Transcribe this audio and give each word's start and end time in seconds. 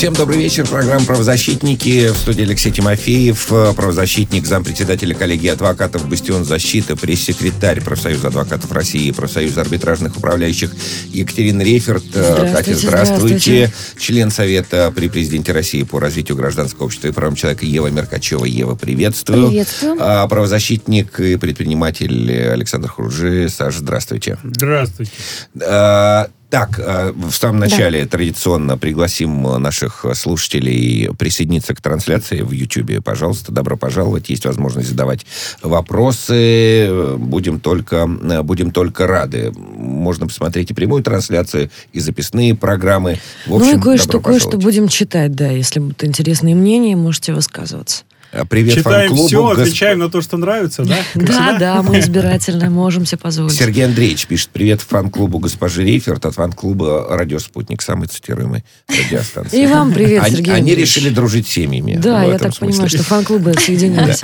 Всем 0.00 0.14
добрый 0.14 0.38
вечер. 0.38 0.66
Программа 0.66 1.04
«Правозащитники». 1.04 2.08
В 2.08 2.16
студии 2.16 2.44
Алексей 2.44 2.72
Тимофеев, 2.72 3.52
э, 3.52 3.74
правозащитник, 3.76 4.46
зампредседателя 4.46 5.14
коллегии 5.14 5.48
адвокатов 5.48 6.08
«Бастион 6.08 6.46
защиты», 6.46 6.96
пресс-секретарь 6.96 7.82
профсоюза 7.82 8.28
адвокатов 8.28 8.72
России, 8.72 9.10
профсоюза 9.10 9.60
арбитражных 9.60 10.16
управляющих 10.16 10.72
Екатерина 11.08 11.60
Рейферт. 11.60 12.02
Э, 12.14 12.32
Здравствуйте, 12.32 12.54
Катя, 12.54 12.76
здравствуйте. 12.76 13.38
здравствуйте. 13.66 13.72
Член 13.98 14.30
Совета 14.30 14.90
при 14.96 15.10
президенте 15.10 15.52
России 15.52 15.82
по 15.82 16.00
развитию 16.00 16.38
гражданского 16.38 16.86
общества 16.86 17.08
и 17.08 17.12
правам 17.12 17.34
человека 17.34 17.66
Ева 17.66 17.88
Меркачева. 17.88 18.46
Ева, 18.46 18.76
приветствую. 18.76 19.48
Приветствую. 19.48 19.98
А, 20.00 20.26
правозащитник 20.28 21.20
и 21.20 21.36
предприниматель 21.36 22.48
Александр 22.50 22.88
Хуржи. 22.88 23.50
Саша, 23.50 23.80
здравствуйте. 23.80 24.38
Здравствуйте. 24.44 25.12
Э, 25.60 26.24
Так, 26.50 26.80
э, 26.80 27.12
в 27.12 27.32
самом 27.32 27.60
начале 27.60 28.06
традиционно 28.06 28.76
пригласим 28.76 29.46
э, 29.46 29.58
наших 29.58 30.04
слушателей 30.14 31.08
присоединиться 31.16 31.76
к 31.76 31.80
трансляции 31.80 32.40
в 32.40 32.50
YouTube. 32.50 33.04
Пожалуйста, 33.04 33.52
добро 33.52 33.76
пожаловать. 33.76 34.28
Есть 34.30 34.44
возможность 34.44 34.88
задавать 34.88 35.24
вопросы. 35.62 37.16
Будем 37.18 37.60
только, 37.60 38.08
э, 38.22 38.42
будем 38.42 38.72
только 38.72 39.06
рады. 39.06 39.52
Можно 39.56 40.26
посмотреть 40.26 40.72
и 40.72 40.74
прямую 40.74 41.04
трансляцию, 41.04 41.70
и 41.92 42.00
записные 42.00 42.56
программы. 42.56 43.20
В 43.46 43.54
общем, 43.54 43.74
ну 43.74 43.78
и 43.78 43.80
кое-что, 43.80 44.20
кое-что 44.20 44.58
будем 44.58 44.88
читать, 44.88 45.32
да. 45.32 45.50
Если 45.50 45.78
будут 45.78 46.02
интересные 46.02 46.56
мнения, 46.56 46.96
можете 46.96 47.32
высказываться. 47.32 48.02
Э, 48.32 48.44
Привет 48.48 48.76
Читаем 48.76 49.08
фан-клубу. 49.08 49.26
все, 49.26 49.42
Госп- 49.42 49.60
отвечаем 49.62 49.98
на 49.98 50.08
то, 50.08 50.20
что 50.22 50.36
нравится, 50.36 50.84
да? 50.84 50.96
Как 51.14 51.24
Да, 51.26 51.32
всегда? 51.32 51.58
да, 51.58 51.82
мы 51.82 51.98
избирательно 51.98 52.70
можем 52.70 53.04
себе 53.04 53.18
позволить. 53.18 53.54
Сергей 53.54 53.84
Андреевич 53.86 54.26
пишет, 54.26 54.50
привет 54.52 54.80
фан-клубу 54.82 55.40
госпожи 55.40 55.82
Рейферт 55.84 56.24
от 56.26 56.34
фан-клуба 56.36 57.08
«Радио 57.10 57.40
Спутник», 57.40 57.82
самый 57.82 58.06
цитируемый 58.06 58.64
радиостанции. 58.88 59.62
И 59.62 59.66
вам 59.66 59.92
привет, 59.92 60.22
Они, 60.22 60.36
Сергей 60.36 60.52
они 60.52 60.60
Андреевич. 60.60 60.96
решили 60.96 61.08
дружить 61.12 61.48
с 61.48 61.50
семьями. 61.50 61.96
Да, 62.00 62.24
в 62.24 62.28
я 62.30 62.38
так 62.38 62.56
понимаю, 62.56 62.88
что 62.88 63.02
фан-клубы 63.02 63.52
соединились. 63.58 64.22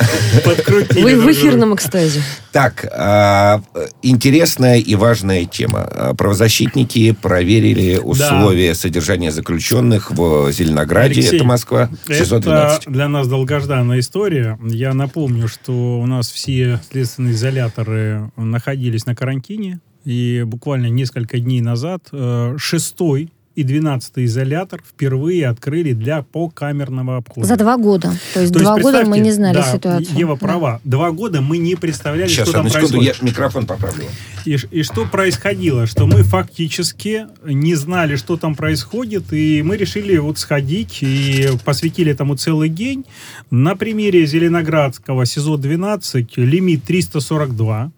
Вы 0.94 1.16
в 1.20 1.32
эфирном 1.32 1.74
экстазе. 1.74 2.22
Так, 2.52 2.86
а, 2.92 3.60
интересная 4.02 4.78
и 4.78 4.94
важная 4.94 5.44
тема. 5.46 5.80
А, 5.90 6.14
Правозащитники 6.14 7.10
проверили 7.12 7.98
условия 7.98 8.74
содержания 8.76 9.32
заключенных 9.32 10.12
в 10.12 10.50
Зеленограде, 10.52 11.22
это 11.22 11.44
Москва, 11.44 11.90
Это 12.06 12.14
612. 12.18 12.86
для 12.86 13.08
нас 13.08 13.26
долгожданная 13.26 13.95
история. 14.00 14.58
Я 14.62 14.94
напомню, 14.94 15.48
что 15.48 16.00
у 16.00 16.06
нас 16.06 16.30
все 16.30 16.80
следственные 16.90 17.34
изоляторы 17.34 18.30
находились 18.36 19.06
на 19.06 19.14
карантине. 19.14 19.80
И 20.04 20.44
буквально 20.46 20.86
несколько 20.86 21.40
дней 21.40 21.60
назад 21.60 22.08
э, 22.12 22.56
шестой 22.58 23.32
и 23.56 23.62
двенадцатый 23.62 24.26
изолятор 24.26 24.82
впервые 24.86 25.48
открыли 25.48 25.92
для 25.94 26.22
покамерного 26.22 27.16
обхода. 27.16 27.46
За 27.46 27.56
два 27.56 27.76
года. 27.78 28.12
То 28.34 28.40
есть 28.40 28.52
То 28.52 28.58
есть, 28.58 28.64
два 28.70 28.78
года 28.78 29.04
мы 29.06 29.18
не 29.18 29.32
знали 29.32 29.54
да, 29.56 29.72
ситуацию. 29.72 30.16
Ева 30.16 30.34
Да. 30.34 30.46
права. 30.46 30.80
Два 30.84 31.10
года 31.10 31.40
мы 31.40 31.56
не 31.56 31.74
представляли, 31.74 32.28
Сейчас, 32.28 32.48
что 32.48 32.58
там 32.58 32.68
секунду, 32.68 32.96
я 33.00 33.10
происходит. 33.10 33.22
микрофон 33.22 33.66
поправлю. 33.66 34.04
И, 34.44 34.56
и 34.70 34.82
что 34.82 35.06
происходило? 35.06 35.86
Что 35.86 36.06
мы 36.06 36.22
фактически 36.22 37.26
не 37.44 37.74
знали, 37.74 38.16
что 38.16 38.36
там 38.36 38.54
происходит, 38.54 39.32
и 39.32 39.62
мы 39.62 39.76
решили 39.76 40.16
вот 40.18 40.38
сходить 40.38 40.98
и 41.02 41.48
посвятили 41.64 42.12
этому 42.12 42.36
целый 42.36 42.68
день. 42.68 43.04
На 43.50 43.74
примере 43.74 44.26
Зеленоградского 44.26 45.24
СИЗО-12 45.24 46.26
лимит 46.36 46.84
342 46.84 47.90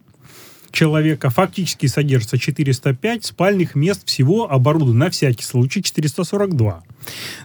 человека, 0.70 1.30
фактически 1.30 1.86
содержится 1.86 2.38
405, 2.38 3.24
спальных 3.24 3.74
мест 3.74 4.02
всего 4.06 4.50
оборудовано 4.50 5.06
на 5.06 5.10
всякий 5.10 5.44
случай 5.44 5.82
442. 5.82 6.82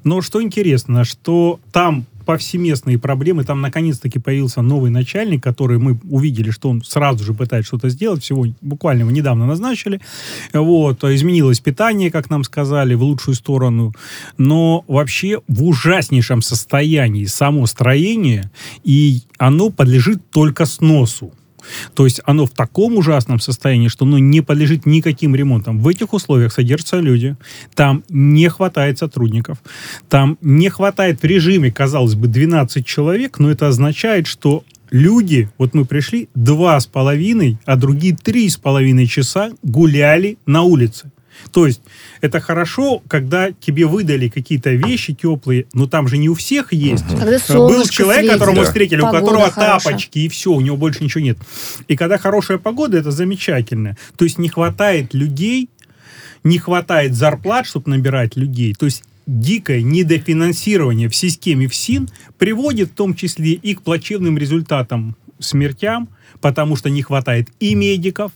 Но 0.03 0.22
что 0.22 0.41
интересно, 0.41 1.03
что 1.03 1.59
там 1.72 2.06
повсеместные 2.25 2.97
проблемы, 2.97 3.44
там 3.44 3.61
наконец-таки 3.61 4.19
появился 4.19 4.61
новый 4.61 4.89
начальник, 4.89 5.44
который 5.44 5.78
мы 5.78 6.00
увидели, 6.09 6.51
что 6.51 6.69
он 6.69 6.81
сразу 6.81 7.23
же 7.23 7.34
пытается 7.34 7.67
что-то 7.67 7.89
сделать, 7.89 8.23
всего 8.23 8.45
буквально 8.61 9.01
его 9.01 9.11
недавно 9.11 9.45
назначили, 9.45 10.01
вот, 10.53 11.03
изменилось 11.03 11.59
питание, 11.59 12.11
как 12.11 12.29
нам 12.29 12.44
сказали, 12.44 12.94
в 12.94 13.03
лучшую 13.03 13.35
сторону, 13.35 13.94
но 14.38 14.84
вообще 14.88 15.41
в 15.47 15.63
ужаснейшем 15.66 16.41
состоянии 16.41 17.25
само 17.25 17.66
строение, 17.66 18.51
и 18.84 19.22
оно 19.38 19.69
подлежит 19.69 20.29
только 20.31 20.66
сносу. 20.66 21.34
То 21.94 22.06
есть 22.06 22.22
оно 22.25 22.46
в 22.46 22.51
таком 22.51 22.97
ужасном 22.97 23.40
состоянии, 23.40 23.88
что 23.88 24.06
оно 24.06 24.18
не 24.18 24.41
подлежит 24.41 24.85
никаким 24.85 25.35
ремонтам. 25.35 25.79
В 25.79 25.88
этих 25.88 26.13
условиях 26.13 26.53
содержатся 26.53 27.00
люди, 27.00 27.35
там 27.75 28.03
не 28.09 28.50
хватает 28.50 29.00
сотрудников, 29.00 29.57
там 30.09 30.38
не 30.41 30.69
хватает 30.69 31.22
в 31.22 31.25
режиме, 31.25 31.72
казалось 31.72 32.16
бы, 32.16 32.28
12 32.28 32.85
человек, 32.85 33.40
но 33.40 33.52
это 33.52 33.68
означает, 33.68 34.28
что 34.28 34.63
люди, 34.91 35.50
вот 35.57 35.73
мы 35.73 35.85
пришли, 35.85 36.29
два 36.35 36.79
с 36.79 36.85
половиной, 36.85 37.57
а 37.66 37.75
другие 37.75 38.16
три 38.16 38.47
с 38.47 38.57
половиной 38.57 39.07
часа 39.07 39.52
гуляли 39.63 40.38
на 40.46 40.62
улице. 40.62 41.12
То 41.52 41.68
есть 41.68 41.81
это 42.22 42.40
хорошо, 42.40 43.02
когда 43.08 43.52
тебе 43.52 43.86
выдали 43.86 44.28
какие-то 44.30 44.72
вещи 44.72 45.14
теплые, 45.14 45.66
но 45.74 45.88
там 45.88 46.08
же 46.08 46.18
не 46.18 46.30
у 46.30 46.34
всех 46.36 46.74
есть. 46.74 47.06
Когда 47.08 47.38
Был 47.50 47.86
человек, 47.88 48.22
светит, 48.22 48.34
которого 48.34 48.56
мы 48.56 48.62
Да. 48.62 48.68
встретили, 48.68 49.00
у 49.02 49.04
погода 49.06 49.20
которого 49.22 49.52
хорошая. 49.52 49.80
тапочки 49.80 50.20
и 50.20 50.30
все, 50.30 50.52
у 50.52 50.62
него 50.62 50.78
больше 50.78 51.03
ничего 51.03 51.24
нет. 51.24 51.38
И 51.88 51.96
когда 51.96 52.18
хорошая 52.18 52.58
погода, 52.58 52.98
это 52.98 53.12
замечательно. 53.12 53.98
То 54.18 54.26
есть 54.26 54.38
не 54.38 54.50
хватает 54.50 55.14
людей, 55.14 55.70
не 56.44 56.58
хватает 56.58 57.14
зарплат, 57.16 57.66
чтобы 57.66 57.90
набирать 57.92 58.36
людей. 58.36 58.74
То 58.74 58.86
есть 58.86 59.03
дикое 59.26 59.82
недофинансирование 59.82 61.09
в 61.09 61.16
системе 61.16 61.68
ФСИН 61.68 62.09
приводит 62.38 62.92
в 62.92 62.94
том 62.94 63.14
числе 63.16 63.53
и 63.53 63.74
к 63.76 63.82
плачевным 63.82 64.38
результатам, 64.38 65.16
смертям, 65.40 66.09
потому 66.44 66.76
что 66.76 66.90
не 66.90 67.02
хватает 67.02 67.48
и 67.62 67.74
медиков, 67.74 68.34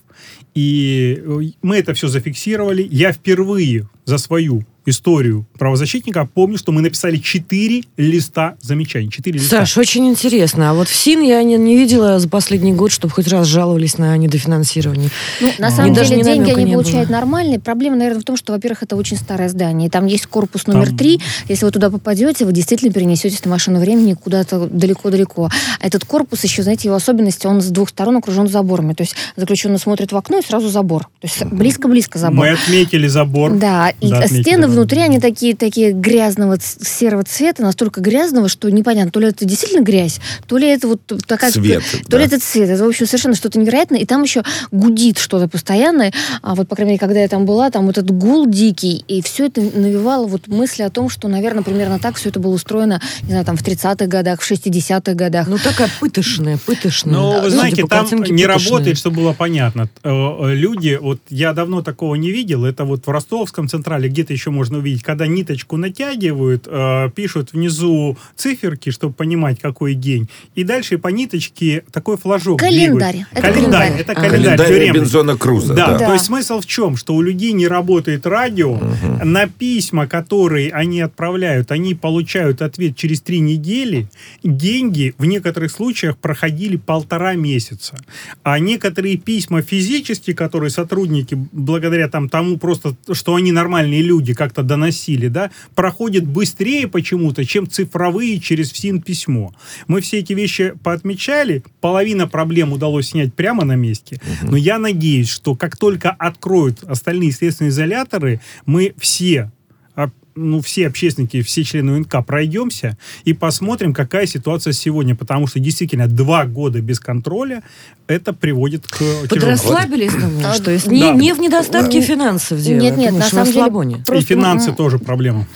и 0.56 1.22
э, 1.22 1.40
мы 1.62 1.76
это 1.76 1.94
все 1.94 2.08
зафиксировали. 2.08 2.88
Я 2.90 3.12
впервые 3.12 3.90
за 4.06 4.18
свою 4.18 4.66
историю 4.90 5.46
правозащитника 5.58 6.28
помню, 6.34 6.58
что 6.58 6.72
мы 6.72 6.82
написали 6.82 7.18
4 7.18 7.84
листа 7.98 8.56
замечаний. 8.62 9.10
4 9.12 9.38
листа. 9.40 9.60
Саш, 9.60 9.78
очень 9.78 10.08
интересно. 10.08 10.70
А 10.72 10.74
вот 10.74 10.88
в 10.88 10.96
СИН 10.96 11.22
я 11.22 11.44
не, 11.44 11.56
не 11.58 11.76
видела 11.78 12.20
за 12.20 12.30
последний 12.30 12.74
год, 12.74 12.92
чтобы 12.92 13.14
хоть 13.14 13.28
раз 13.28 13.48
жаловались 13.48 13.98
на 13.98 14.16
недофинансирование. 14.18 15.10
Ну, 15.42 15.52
на 15.60 15.72
самом 15.72 15.94
даже 15.94 16.10
деле 16.12 16.24
деньги 16.24 16.52
они 16.52 16.72
получают 16.74 17.10
было. 17.10 17.18
нормальные. 17.18 17.60
Проблема, 17.60 17.96
наверное, 17.98 18.22
в 18.22 18.26
том, 18.26 18.38
что, 18.38 18.54
во-первых, 18.54 18.84
это 18.84 18.96
очень 18.96 19.18
старое 19.18 19.50
здание. 19.50 19.90
Там 19.90 20.06
есть 20.06 20.28
корпус 20.28 20.68
номер 20.68 20.88
Там- 20.88 20.98
три. 20.98 21.20
Если 21.48 21.66
вы 21.66 21.72
туда 21.72 21.90
попадете, 21.90 22.46
вы 22.46 22.54
действительно 22.54 22.92
перенесетесь 22.92 23.44
на 23.46 23.52
машину 23.52 23.80
времени 23.80 24.14
куда-то 24.14 24.68
далеко-далеко. 24.68 25.50
А 25.80 25.86
этот 25.86 26.06
корпус 26.06 26.44
еще, 26.44 26.64
знаете, 26.64 26.88
его 26.88 26.96
особенности, 26.96 27.46
он 27.48 27.62
с 27.62 27.68
двух 27.68 27.90
сторон 27.90 28.18
окружен 28.18 28.48
заборами. 28.48 28.94
То 28.94 29.02
есть 29.04 29.16
заключенный 29.36 29.80
смотрит 29.80 30.12
в 30.12 30.18
окно 30.18 30.40
и 30.40 30.42
сразу 30.46 30.70
забор. 30.70 31.04
То 31.20 31.28
есть 31.28 31.44
близко-близко 31.46 32.18
забор. 32.20 32.38
Мы 32.38 32.50
отметили 32.52 33.08
забор. 33.08 33.54
Да, 33.54 33.90
и 34.02 34.10
Да, 34.10 34.20
отметили, 34.20 34.42
стены 34.44 34.68
да. 34.68 34.74
Внутри, 34.78 35.02
они 35.02 35.20
такие, 35.20 35.56
такие 35.56 35.92
грязного 35.92 36.58
серого 36.60 37.24
цвета, 37.24 37.64
настолько 37.64 38.00
грязного, 38.00 38.48
что 38.48 38.70
непонятно, 38.70 39.12
то 39.12 39.20
ли 39.20 39.28
это 39.28 39.46
действительно 39.46 39.84
грязь, 39.84 40.20
то 40.48 40.58
ли 40.58 40.68
это 40.68 40.88
вот 40.88 41.02
такая... 41.26 41.52
Цвет, 41.52 41.84
То 42.10 42.18
ли 42.18 42.28
да. 42.28 42.36
это 42.36 42.40
цвет. 42.40 42.70
Это, 42.70 42.84
в 42.84 42.88
общем, 42.88 43.06
совершенно 43.06 43.36
что-то 43.36 43.60
невероятное. 43.60 44.00
И 44.00 44.06
там 44.06 44.24
еще 44.24 44.44
гудит 44.72 45.18
что-то 45.18 45.48
постоянно. 45.48 46.12
А 46.42 46.56
вот, 46.56 46.68
по 46.68 46.76
крайней 46.76 46.94
мере, 46.94 47.00
когда 47.00 47.20
я 47.20 47.28
там 47.28 47.46
была, 47.46 47.72
там 47.72 47.86
вот 47.88 47.98
этот 47.98 48.12
гул 48.12 48.46
дикий, 48.48 49.04
и 49.08 49.22
все 49.22 49.48
это 49.48 49.62
навевало 49.62 50.28
вот 50.28 50.48
мысли 50.48 50.84
о 50.84 50.90
том, 50.90 51.10
что, 51.10 51.28
наверное, 51.28 51.64
примерно 51.64 52.00
так 52.00 52.16
все 52.16 52.30
это 52.30 52.40
было 52.40 52.54
устроено, 52.54 53.02
не 53.24 53.30
знаю, 53.30 53.46
там 53.46 53.58
в 53.58 53.64
30-х 53.64 54.06
годах, 54.06 54.42
в 54.42 54.52
60-х 54.52 55.14
годах. 55.14 55.48
Ну, 55.48 55.58
такая 55.58 55.90
пытошная, 56.00 56.58
пытошная. 56.58 57.14
Ну, 57.14 57.42
вы 57.42 57.50
знаете, 57.50 57.86
там 57.88 58.06
не 58.06 58.44
пытошная. 58.44 58.48
работает, 58.48 58.98
чтобы 58.98 59.18
было 59.18 59.34
понятно. 59.34 59.90
Э, 60.04 60.10
э, 60.10 60.54
Люди, 60.54 60.98
вот 61.02 61.20
я 61.30 61.54
давно 61.54 61.82
такого 61.82 62.16
не 62.16 62.32
видел, 62.32 62.66
это 62.66 62.86
вот 62.86 63.08
в 63.08 63.10
Ростовском 63.10 63.68
централе, 63.68 64.10
где-то 64.10 64.34
еще, 64.34 64.52
может, 64.52 64.67
можно 64.68 64.80
увидеть, 64.80 65.04
когда 65.04 65.28
ниточку 65.28 65.78
натягивают, 65.78 66.68
э, 66.68 67.10
пишут 67.16 67.54
внизу 67.54 68.18
циферки, 68.36 68.90
чтобы 68.90 69.14
понимать, 69.14 69.60
какой 69.62 69.94
день, 69.94 70.28
и 70.56 70.64
дальше 70.64 70.98
по 70.98 71.08
ниточке 71.08 71.84
такой 71.92 72.18
флажок 72.18 72.60
Календарь. 72.60 73.14
двигают. 73.14 73.28
Это 73.32 73.42
календарь. 73.42 73.72
календарь. 73.72 74.02
Это 74.02 74.14
календарь. 74.14 74.58
Календарь. 74.58 74.88
Робинзона 74.90 75.38
Круза. 75.38 75.74
Да, 75.74 75.88
да. 75.88 75.98
Да. 76.00 76.08
то 76.08 76.14
есть 76.14 76.26
смысл 76.26 76.60
в 76.60 76.66
чем? 76.66 76.98
Что 76.98 77.16
у 77.16 77.22
людей 77.22 77.54
не 77.54 77.68
работает 77.68 78.26
радио, 78.28 78.78
на 79.24 79.48
письма, 79.48 80.08
которые 80.08 80.72
они 80.72 81.00
отправляют, 81.00 81.72
они 81.72 81.96
получают 81.96 82.62
ответ 82.62 82.98
через 82.98 83.22
три 83.22 83.40
недели, 83.40 84.08
деньги 84.44 85.14
в 85.18 85.26
некоторых 85.26 85.72
случаях 85.72 86.18
проходили 86.18 86.76
полтора 86.76 87.36
месяца. 87.36 87.98
А 88.44 88.60
некоторые 88.60 89.18
письма 89.18 89.62
физически, 89.62 90.34
которые 90.34 90.72
сотрудники, 90.72 91.36
благодаря 91.52 92.10
там, 92.10 92.28
тому 92.28 92.58
просто, 92.58 92.96
что 93.14 93.36
они 93.36 93.52
нормальные 93.52 94.02
люди, 94.02 94.34
как-то 94.58 94.64
доносили, 94.64 95.28
да, 95.28 95.52
проходят 95.76 96.26
быстрее 96.26 96.88
почему-то, 96.88 97.46
чем 97.46 97.70
цифровые 97.70 98.40
через 98.40 98.72
ФСИН 98.72 99.02
письмо. 99.02 99.54
Мы 99.88 100.02
все 100.02 100.20
эти 100.20 100.34
вещи 100.34 100.74
поотмечали, 100.84 101.64
половина 101.82 102.28
проблем 102.28 102.74
удалось 102.74 103.10
снять 103.10 103.34
прямо 103.34 103.66
на 103.66 103.76
месте, 103.76 104.20
но 104.42 104.58
я 104.58 104.80
надеюсь, 104.80 105.30
что 105.30 105.56
как 105.56 105.78
только 105.78 106.10
откроют 106.10 106.84
остальные 106.84 107.32
следственные 107.32 107.70
изоляторы, 107.70 108.42
мы 108.66 108.94
все 108.98 109.52
а, 109.96 110.10
ну, 110.38 110.62
все 110.62 110.88
общественники, 110.88 111.42
все 111.42 111.64
члены 111.64 111.94
УНК 111.94 112.26
пройдемся 112.26 112.98
и 113.26 113.34
посмотрим, 113.34 113.94
какая 113.94 114.26
ситуация 114.26 114.74
сегодня, 114.74 115.16
потому 115.16 115.48
что 115.48 115.60
действительно 115.60 116.08
два 116.08 116.46
года 116.46 116.82
без 116.82 117.00
контроля 117.00 117.64
это 118.08 118.32
приводит 118.34 118.88
к 118.88 119.00
Подрасслабились, 119.28 120.14
думаю, 120.14 120.54
что 120.54 120.72
есть. 120.72 120.88
Не, 120.88 121.02
Да. 121.02 121.12
не 121.12 121.34
в 121.34 121.40
недостатке 121.40 122.02
финансов 122.02 122.62
дело. 122.62 122.80
Нет, 122.80 122.98
нет, 122.98 123.14
на 123.14 123.22
самом 123.22 123.46
деле 123.46 123.60
расслабоне. 123.60 123.96
И 123.98 124.04
просто, 124.04 124.28
финансы 124.28 124.72
тоже 124.72 125.00
проблема. 125.00 125.48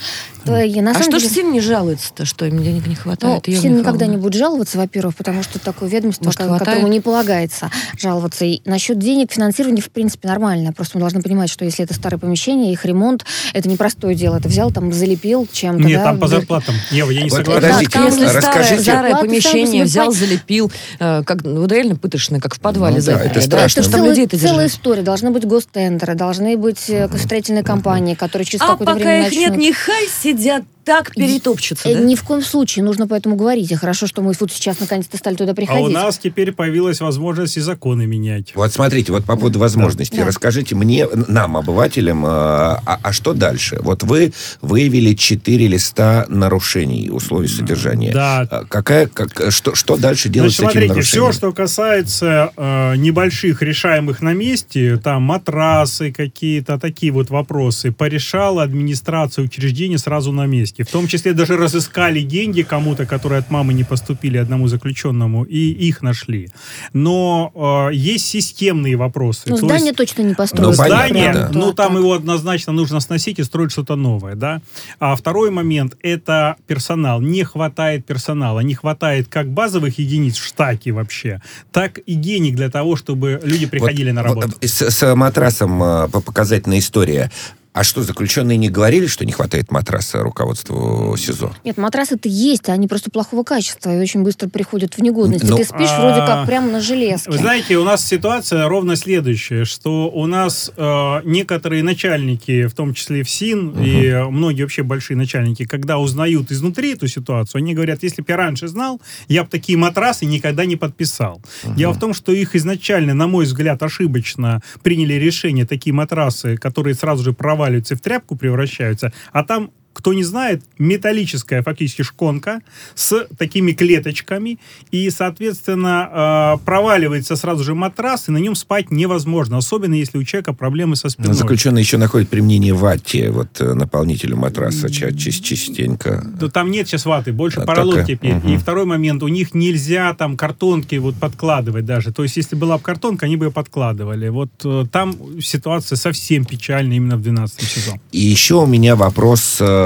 То 0.46 0.60
и 0.60 0.82
на 0.82 0.92
А 0.92 1.02
что 1.04 1.20
же 1.20 1.28
деле- 1.28 1.30
СИН 1.42 1.52
не 1.52 1.62
жалуется-то, 1.62 2.26
что 2.26 2.46
им 2.46 2.62
денег 2.64 2.88
не 2.88 2.96
Ну, 2.96 3.02
хватает? 3.02 3.48
Ева 3.48 3.60
ФСИН 3.60 3.78
никогда 3.80 4.06
не 4.08 4.18
будет 4.18 4.34
жаловаться, 4.36 4.78
во-первых, 4.78 5.16
потому 5.16 5.44
что 5.44 5.60
такое 5.60 5.90
ведомство, 5.90 6.26
Может, 6.26 6.40
хватает? 6.42 6.60
которому 6.62 6.88
не 6.88 7.00
полагается 7.00 7.70
жаловаться. 7.98 8.46
И 8.46 8.62
насчет 8.66 9.00
денег, 9.00 9.32
финансирование, 9.32 9.82
в 9.84 9.90
принципе, 9.90 10.28
нормально. 10.28 10.74
Просто 10.74 10.98
мы 10.98 11.02
должны 11.02 11.22
понимать, 11.22 11.50
что 11.50 11.66
если 11.66 11.84
это 11.86 11.94
старое 11.94 12.18
помещение, 12.20 12.72
их 12.74 12.86
ремонт, 12.86 13.26
это 13.54 13.70
непростое 13.70 14.16
дело. 14.16 14.38
Это 14.38 14.48
взял, 14.50 14.72
там, 14.72 14.92
залепил 14.94 15.48
чем-то, 15.52 15.84
Нет, 15.84 16.00
да, 16.00 16.06
там 16.06 16.20
по 16.20 16.26
дыр- 16.26 16.30
зарплатам. 16.30 16.76
Ева, 16.92 17.12
я 17.12 17.24
не 17.24 17.30
Вот 17.30 17.38
согласен. 17.38 17.62
подождите, 17.62 17.92
там 17.92 18.06
Если 18.06 18.18
старое, 18.28 18.36
расскажите. 18.42 18.82
старое 18.82 19.02
Зарплаты 19.12 19.28
помещение 19.28 19.84
взял, 19.84 20.12
залепил, 20.12 20.72
э, 21.00 21.24
как, 21.24 21.44
ну, 21.44 21.66
реально 21.68 21.96
пыточно, 21.96 22.40
как 22.40 22.56
в 22.56 22.60
подвале 22.60 22.98
Ну 22.98 23.04
да, 23.06 23.22
это 23.24 23.36
да? 23.36 23.42
страшно. 23.42 23.70
Что 23.70 23.82
ж 23.84 23.86
Это 23.88 23.96
целая, 23.98 24.10
людей-то 24.10 24.38
целая 24.38 24.54
держать? 24.56 24.72
история. 24.72 25.02
Должны 25.02 25.32
быть 25.32 25.46
гостендеры, 25.46 26.16
должны 26.16 26.58
быть 26.58 26.90
э, 26.90 27.10
строительные 27.18 27.64
компании, 27.64 28.16
которые 28.16 28.46
через 28.46 28.62
А 28.62 28.68
какое-то 28.68 28.94
пока 28.94 29.04
время 29.06 29.28
их 29.28 29.34
нет, 29.34 29.58
нехай 29.58 30.08
сидят 30.32 30.64
так 30.84 31.14
перетопчутся, 31.14 31.90
Э, 31.90 31.94
да? 31.94 32.00
Ни 32.02 32.16
в 32.16 32.24
коем 32.24 32.42
случае 32.42 32.84
нужно 32.84 33.08
поэтому 33.08 33.36
говорить. 33.36 33.72
И 33.72 33.76
хорошо, 33.76 34.08
что 34.08 34.22
мы 34.22 34.34
вот 34.40 34.52
сейчас 34.52 34.80
наконец-то 34.80 35.16
стали 35.18 35.36
туда 35.36 35.52
А 35.52 35.56
приходить. 35.56 35.86
у 35.86 35.90
нас 35.90 36.18
теперь 36.18 36.52
появилась 36.52 37.02
возможность 37.02 37.58
и 37.58 37.60
законы 37.60 38.08
менять. 38.08 38.52
Вот 38.56 38.74
смотрите, 38.74 39.12
вот 39.12 39.24
по 39.26 39.36
поводу 39.36 39.60
возможностей. 39.60 40.18
Да. 40.18 40.26
Расскажите 40.26 40.76
мне, 40.76 41.08
нам, 41.28 41.56
обывателям, 41.58 42.26
э, 42.26 42.30
а, 42.30 43.00
а 43.02 43.14
что 43.14 43.34
дальше? 43.34 43.78
Вот 43.82 44.04
вы 44.04 44.34
выявили 44.62 45.14
четыре 45.14 45.68
листа 45.68 46.26
нарушений 46.30 47.10
условий 47.12 47.48
содержания. 47.48 48.12
Да. 48.12 48.48
А 48.50 48.66
Какая, 48.66 49.08
как, 49.08 49.52
что, 49.52 49.76
что 49.76 49.98
дальше 49.98 50.30
делать 50.30 50.56
Значит, 50.56 50.74
с 50.74 50.76
этим 50.78 50.88
смотрите, 50.88 51.08
все, 51.08 51.32
что 51.32 51.52
касается 51.52 52.52
э, 52.58 52.96
небольших 52.96 53.62
решаемых 53.62 54.22
на 54.22 54.34
месте, 54.34 54.98
там 54.98 55.24
матрасы 55.24 56.12
какие-то, 56.12 56.80
такие 56.80 57.12
вот 57.12 57.30
вопросы, 57.30 57.92
порешала 57.92 58.64
администрация 58.64 59.44
учреждения 59.46 59.98
сразу 59.98 60.21
на 60.32 60.46
месте. 60.46 60.84
В 60.84 60.92
том 60.92 61.08
числе 61.08 61.34
даже 61.34 61.58
разыскали 61.58 62.22
деньги 62.22 62.62
кому-то, 62.62 63.06
которые 63.08 63.40
от 63.40 63.50
мамы 63.50 63.74
не 63.74 63.84
поступили 63.84 64.38
одному 64.38 64.68
заключенному, 64.68 65.44
и 65.44 65.58
их 65.72 66.04
нашли. 66.04 66.50
Но 66.94 67.52
э, 67.92 67.96
есть 67.96 68.26
системные 68.28 68.96
вопросы. 68.96 69.44
Ну, 69.48 69.58
То 69.58 69.66
здание 69.66 69.86
есть- 69.88 69.98
точно 69.98 70.22
не 70.22 70.30
Ну, 70.30 70.36
построят. 70.36 70.78
понятно, 70.78 71.08
здание, 71.08 71.34
да. 71.34 71.50
ну 71.54 71.74
там 71.74 71.94
так. 71.94 71.98
его 71.98 72.14
однозначно 72.14 72.74
нужно 72.74 73.00
сносить 73.00 73.40
и 73.40 73.44
строить 73.44 73.72
что-то 73.72 73.96
новое, 73.96 74.36
да. 74.36 74.62
А 75.00 75.16
второй 75.16 75.50
момент 75.50 75.96
это 76.02 76.56
персонал. 76.68 77.22
Не 77.22 77.44
хватает 77.44 78.06
персонала, 78.06 78.60
не 78.60 78.76
хватает 78.76 79.28
как 79.30 79.50
базовых 79.52 79.98
единиц 80.00 80.38
в 80.38 80.46
штате 80.46 80.92
вообще, 80.92 81.42
так 81.72 81.98
и 82.00 82.14
денег 82.16 82.56
для 82.56 82.70
того, 82.70 82.96
чтобы 82.96 83.40
люди 83.44 83.66
приходили 83.66 84.10
Вот, 84.12 84.16
на 84.16 84.24
работу. 84.24 84.48
вот, 84.50 84.64
С, 84.70 84.90
с 84.90 85.16
матрасом 85.16 85.82
э, 85.82 86.08
по- 86.10 86.22
показательная 86.22 86.80
история. 86.80 87.32
А 87.74 87.86
что, 87.86 88.04
заключенные 88.04 88.58
не 88.58 88.70
говорили, 88.70 89.08
что 89.08 89.26
не 89.26 89.32
хватает 89.32 89.72
матраса 89.72 90.20
руководству 90.20 91.16
СИЗО? 91.18 91.54
Нет, 91.64 91.78
матрасы-то 91.78 92.28
есть, 92.28 92.68
а 92.68 92.74
они 92.74 92.90
просто 92.90 93.10
плохого 93.10 93.44
качества 93.44 93.96
и 93.96 93.98
очень 93.98 94.24
быстро 94.24 94.50
приходят 94.50 94.96
в 94.96 95.02
негодность. 95.02 95.46
Ну, 95.46 95.56
Ты 95.56 95.64
спишь 95.64 95.88
а, 95.90 96.02
вроде 96.02 96.20
как 96.20 96.48
прямо 96.48 96.70
на 96.70 96.82
железке. 96.82 97.32
Вы 97.32 97.38
знаете, 97.38 97.78
у 97.78 97.86
нас 97.86 98.06
ситуация 98.06 98.68
ровно 98.68 98.98
следующая, 98.98 99.64
что 99.64 100.10
у 100.10 100.26
нас 100.26 100.70
э, 100.76 101.22
некоторые 101.24 101.82
начальники, 101.82 102.68
в 102.68 102.74
том 102.74 102.94
числе 102.94 103.24
в 103.24 103.30
СИН, 103.30 103.78
и 103.80 104.26
многие 104.30 104.64
вообще 104.64 104.84
большие 104.84 105.16
начальники, 105.16 105.64
когда 105.64 105.98
узнают 105.98 106.52
изнутри 106.52 106.92
эту 106.92 107.08
ситуацию, 107.08 107.60
они 107.60 107.74
говорят, 107.74 108.04
если 108.04 108.22
бы 108.22 108.26
я 108.28 108.36
раньше 108.36 108.68
знал, 108.68 109.00
я 109.30 109.46
бы 109.46 109.50
такие 109.50 109.78
матрасы 109.78 110.26
никогда 110.26 110.66
не 110.66 110.76
подписал. 110.76 111.42
Дело 111.78 111.94
в 111.94 112.00
том, 112.00 112.14
что 112.14 112.34
их 112.34 112.54
изначально, 112.54 113.14
на 113.14 113.28
мой 113.28 113.46
взгляд, 113.46 113.82
ошибочно 113.82 114.62
приняли 114.84 115.14
решение 115.14 115.66
такие 115.66 115.94
матрасы, 115.94 116.58
которые 116.58 116.96
сразу 116.96 117.24
же 117.24 117.32
проваливаются 117.32 117.61
и 117.92 117.96
в 117.96 118.02
тряпку 118.02 118.36
превращаются, 118.36 119.12
а 119.32 119.44
там 119.44 119.72
кто 119.94 120.14
не 120.14 120.24
знает, 120.24 120.64
металлическая 120.80 121.64
фактически 121.64 122.02
шконка 122.02 122.62
с 122.96 123.28
такими 123.38 123.72
клеточками, 123.72 124.58
и, 124.92 125.10
соответственно, 125.10 126.58
э, 126.60 126.66
проваливается 126.66 127.36
сразу 127.36 127.64
же 127.64 127.76
матрас, 127.76 128.30
и 128.30 128.32
на 128.32 128.38
нем 128.38 128.56
спать 128.56 128.92
невозможно, 128.92 129.58
особенно 129.58 129.94
если 129.96 130.18
у 130.18 130.24
человека 130.24 130.54
проблемы 130.54 130.96
со 130.96 131.10
спиной. 131.10 131.34
заключенные 131.34 131.82
еще 131.82 131.98
находят 131.98 132.30
применение 132.30 132.74
ватти, 132.74 133.28
вот 133.28 133.60
э, 133.60 133.74
наполнителю 133.74 134.38
матраса, 134.38 134.90
ча- 134.90 135.12
частенько. 135.12 136.24
Да 136.40 136.50
там 136.50 136.72
нет 136.72 136.88
сейчас 136.88 137.06
ваты, 137.06 137.34
больше 137.34 137.60
А, 137.60 137.66
поролон 137.66 137.96
так, 137.98 138.08
теперь. 138.08 138.36
мгм. 138.36 138.54
И 138.54 138.58
второй 138.58 138.86
момент, 138.86 139.24
у 139.24 139.28
них 139.28 139.54
нельзя 139.54 140.14
там 140.14 140.38
картонки 140.38 140.96
вот 140.96 141.16
подкладывать 141.16 141.86
даже. 141.86 142.12
То 142.12 142.24
есть, 142.24 142.38
если 142.38 142.56
была 142.56 142.78
бы 142.78 142.84
картонка, 142.84 143.26
они 143.26 143.36
бы 143.38 143.46
ее 143.46 143.52
подкладывали. 143.52 144.30
Вот 144.30 144.50
э, 144.64 144.86
там 144.92 145.16
ситуация 145.42 145.96
совсем 145.96 146.46
печальная 146.46 146.98
именно 146.98 147.18
в 147.18 147.22
12 147.22 147.62
сезоне. 147.62 148.02
И 148.12 148.20
еще 148.20 148.56
у 148.56 148.66
меня 148.66 148.96
вопрос, 148.96 149.58
э, 149.60 149.81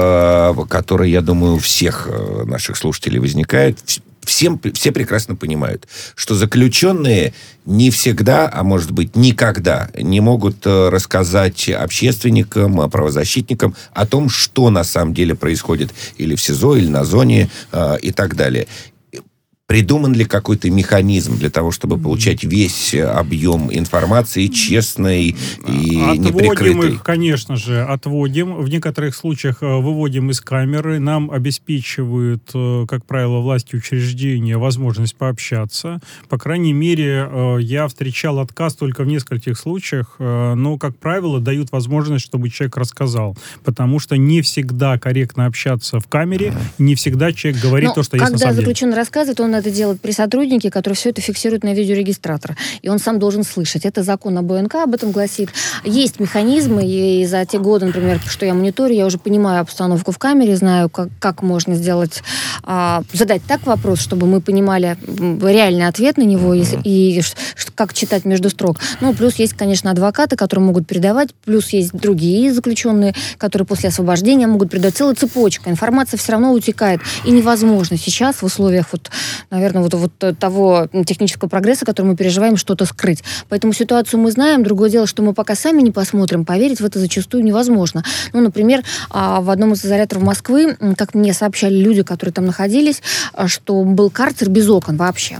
который, 0.68 1.10
я 1.10 1.20
думаю, 1.20 1.54
у 1.54 1.58
всех 1.58 2.08
э, 2.10 2.44
наших 2.44 2.76
слушателей 2.76 3.18
возникает. 3.20 3.78
Вс- 3.84 4.00
Всем, 4.26 4.60
все 4.74 4.90
прекрасно 4.90 5.36
понимают, 5.36 5.86
что 6.16 6.34
заключенные 6.34 7.32
не 7.64 7.92
всегда, 7.92 8.50
а 8.52 8.64
может 8.64 8.90
быть 8.90 9.14
никогда 9.14 9.88
не 9.96 10.20
могут 10.20 10.66
э, 10.66 10.88
рассказать 10.88 11.68
общественникам, 11.68 12.80
э, 12.80 12.88
правозащитникам 12.88 13.76
о 13.94 14.04
том, 14.04 14.28
что 14.28 14.70
на 14.70 14.82
самом 14.82 15.14
деле 15.14 15.36
происходит 15.36 15.94
или 16.18 16.34
в 16.34 16.40
СИЗО, 16.40 16.74
или 16.74 16.88
на 16.88 17.04
зоне 17.04 17.50
э, 17.70 17.98
и 18.02 18.10
так 18.10 18.34
далее. 18.34 18.66
Придуман 19.68 20.12
ли 20.14 20.24
какой-то 20.24 20.70
механизм 20.70 21.36
для 21.38 21.50
того, 21.50 21.72
чтобы 21.72 21.98
получать 21.98 22.44
весь 22.44 22.94
э, 22.94 23.02
объем 23.02 23.68
информации 23.72 24.46
честной 24.46 25.34
и 25.66 26.00
Отводим 26.00 26.22
неприкрытой? 26.22 26.92
их, 26.92 27.02
конечно 27.02 27.56
же, 27.56 27.82
отводим. 27.82 28.54
В 28.54 28.68
некоторых 28.68 29.16
случаях 29.16 29.64
э, 29.64 29.66
выводим 29.66 30.30
из 30.30 30.40
камеры. 30.40 31.00
Нам 31.00 31.32
обеспечивают, 31.32 32.48
э, 32.54 32.86
как 32.88 33.04
правило, 33.06 33.40
власти 33.40 33.74
учреждения 33.74 34.56
возможность 34.56 35.16
пообщаться. 35.16 35.98
По 36.28 36.38
крайней 36.38 36.72
мере, 36.72 37.28
я 37.58 37.88
встречал 37.88 38.38
отказ 38.38 38.76
только 38.76 39.02
в 39.02 39.08
нескольких 39.08 39.58
случаях, 39.58 40.14
но, 40.20 40.78
как 40.78 40.96
правило, 40.96 41.40
дают 41.40 41.72
возможность, 41.72 42.24
чтобы 42.24 42.50
человек 42.50 42.76
рассказал. 42.76 43.36
Потому 43.64 43.98
что 43.98 44.16
не 44.16 44.42
всегда 44.42 44.96
корректно 44.96 45.46
общаться 45.46 45.98
в 45.98 46.06
камере, 46.06 46.54
не 46.78 46.94
всегда 46.94 47.32
человек 47.32 47.60
говорит 47.60 47.88
Но 47.88 47.94
то, 47.94 48.02
что 48.04 48.16
есть 48.16 48.22
на 48.22 48.30
когда 48.30 48.38
самом 48.38 48.54
деле. 48.54 48.66
заключенный 48.66 48.96
рассказывает, 48.96 49.40
он 49.40 49.55
это 49.58 49.70
делает 49.70 50.00
при 50.00 50.12
сотруднике, 50.12 50.70
который 50.70 50.94
все 50.94 51.10
это 51.10 51.20
фиксирует 51.20 51.64
на 51.64 51.74
видеорегистратор. 51.74 52.56
И 52.82 52.88
он 52.88 52.98
сам 52.98 53.18
должен 53.18 53.42
слышать. 53.42 53.84
Это 53.84 54.02
закон 54.02 54.36
об 54.38 54.50
ОНК 54.52 54.76
об 54.76 54.94
этом 54.94 55.10
гласит. 55.10 55.50
Есть 55.84 56.20
механизмы, 56.20 56.84
и 56.86 57.26
за 57.26 57.44
те 57.44 57.58
годы, 57.58 57.86
например, 57.86 58.20
что 58.26 58.46
я 58.46 58.54
мониторю, 58.54 58.94
я 58.94 59.06
уже 59.06 59.18
понимаю 59.18 59.60
обстановку 59.60 60.12
в 60.12 60.18
камере, 60.18 60.56
знаю, 60.56 60.88
как, 60.88 61.08
как 61.18 61.42
можно 61.42 61.74
сделать, 61.74 62.22
а, 62.62 63.02
задать 63.12 63.42
так 63.46 63.66
вопрос, 63.66 64.00
чтобы 64.00 64.26
мы 64.26 64.40
понимали 64.40 64.96
реальный 65.06 65.86
ответ 65.86 66.16
на 66.16 66.22
него 66.22 66.54
если- 66.54 66.80
и 66.84 67.20
ш- 67.22 67.34
как 67.74 67.92
читать 67.94 68.24
между 68.24 68.50
строк. 68.50 68.78
Ну, 69.00 69.12
плюс 69.14 69.34
есть, 69.36 69.54
конечно, 69.54 69.90
адвокаты, 69.90 70.36
которые 70.36 70.64
могут 70.64 70.86
передавать, 70.86 71.30
плюс 71.44 71.70
есть 71.70 71.92
другие 71.92 72.52
заключенные, 72.52 73.14
которые 73.38 73.66
после 73.66 73.88
освобождения 73.88 74.46
могут 74.46 74.70
передать 74.70 74.96
целая 74.96 75.14
цепочка. 75.14 75.70
Информация 75.70 76.18
все 76.18 76.32
равно 76.32 76.52
утекает. 76.52 77.00
И 77.24 77.30
невозможно 77.30 77.96
сейчас 77.96 78.36
в 78.36 78.44
условиях 78.44 78.86
вот 78.92 79.10
наверное, 79.50 79.82
вот, 79.82 79.94
вот 79.94 80.38
того 80.38 80.88
технического 81.06 81.48
прогресса, 81.48 81.84
который 81.84 82.06
мы 82.06 82.16
переживаем, 82.16 82.56
что-то 82.56 82.84
скрыть. 82.84 83.22
Поэтому 83.48 83.72
ситуацию 83.72 84.20
мы 84.20 84.30
знаем. 84.30 84.62
Другое 84.62 84.90
дело, 84.90 85.06
что 85.06 85.22
мы 85.22 85.32
пока 85.32 85.54
сами 85.54 85.82
не 85.82 85.90
посмотрим, 85.90 86.44
поверить 86.44 86.80
в 86.80 86.84
это 86.84 86.98
зачастую 86.98 87.44
невозможно. 87.44 88.02
Ну, 88.32 88.40
например, 88.40 88.82
а, 89.10 89.40
в 89.40 89.50
одном 89.50 89.72
из 89.72 89.84
изоляторов 89.84 90.22
Москвы, 90.22 90.76
как 90.96 91.14
мне 91.14 91.32
сообщали 91.32 91.76
люди, 91.76 92.02
которые 92.02 92.32
там 92.32 92.46
находились, 92.46 93.02
а, 93.32 93.48
что 93.48 93.82
был 93.82 94.10
карцер 94.10 94.48
без 94.48 94.68
окон 94.68 94.96
вообще. 94.96 95.38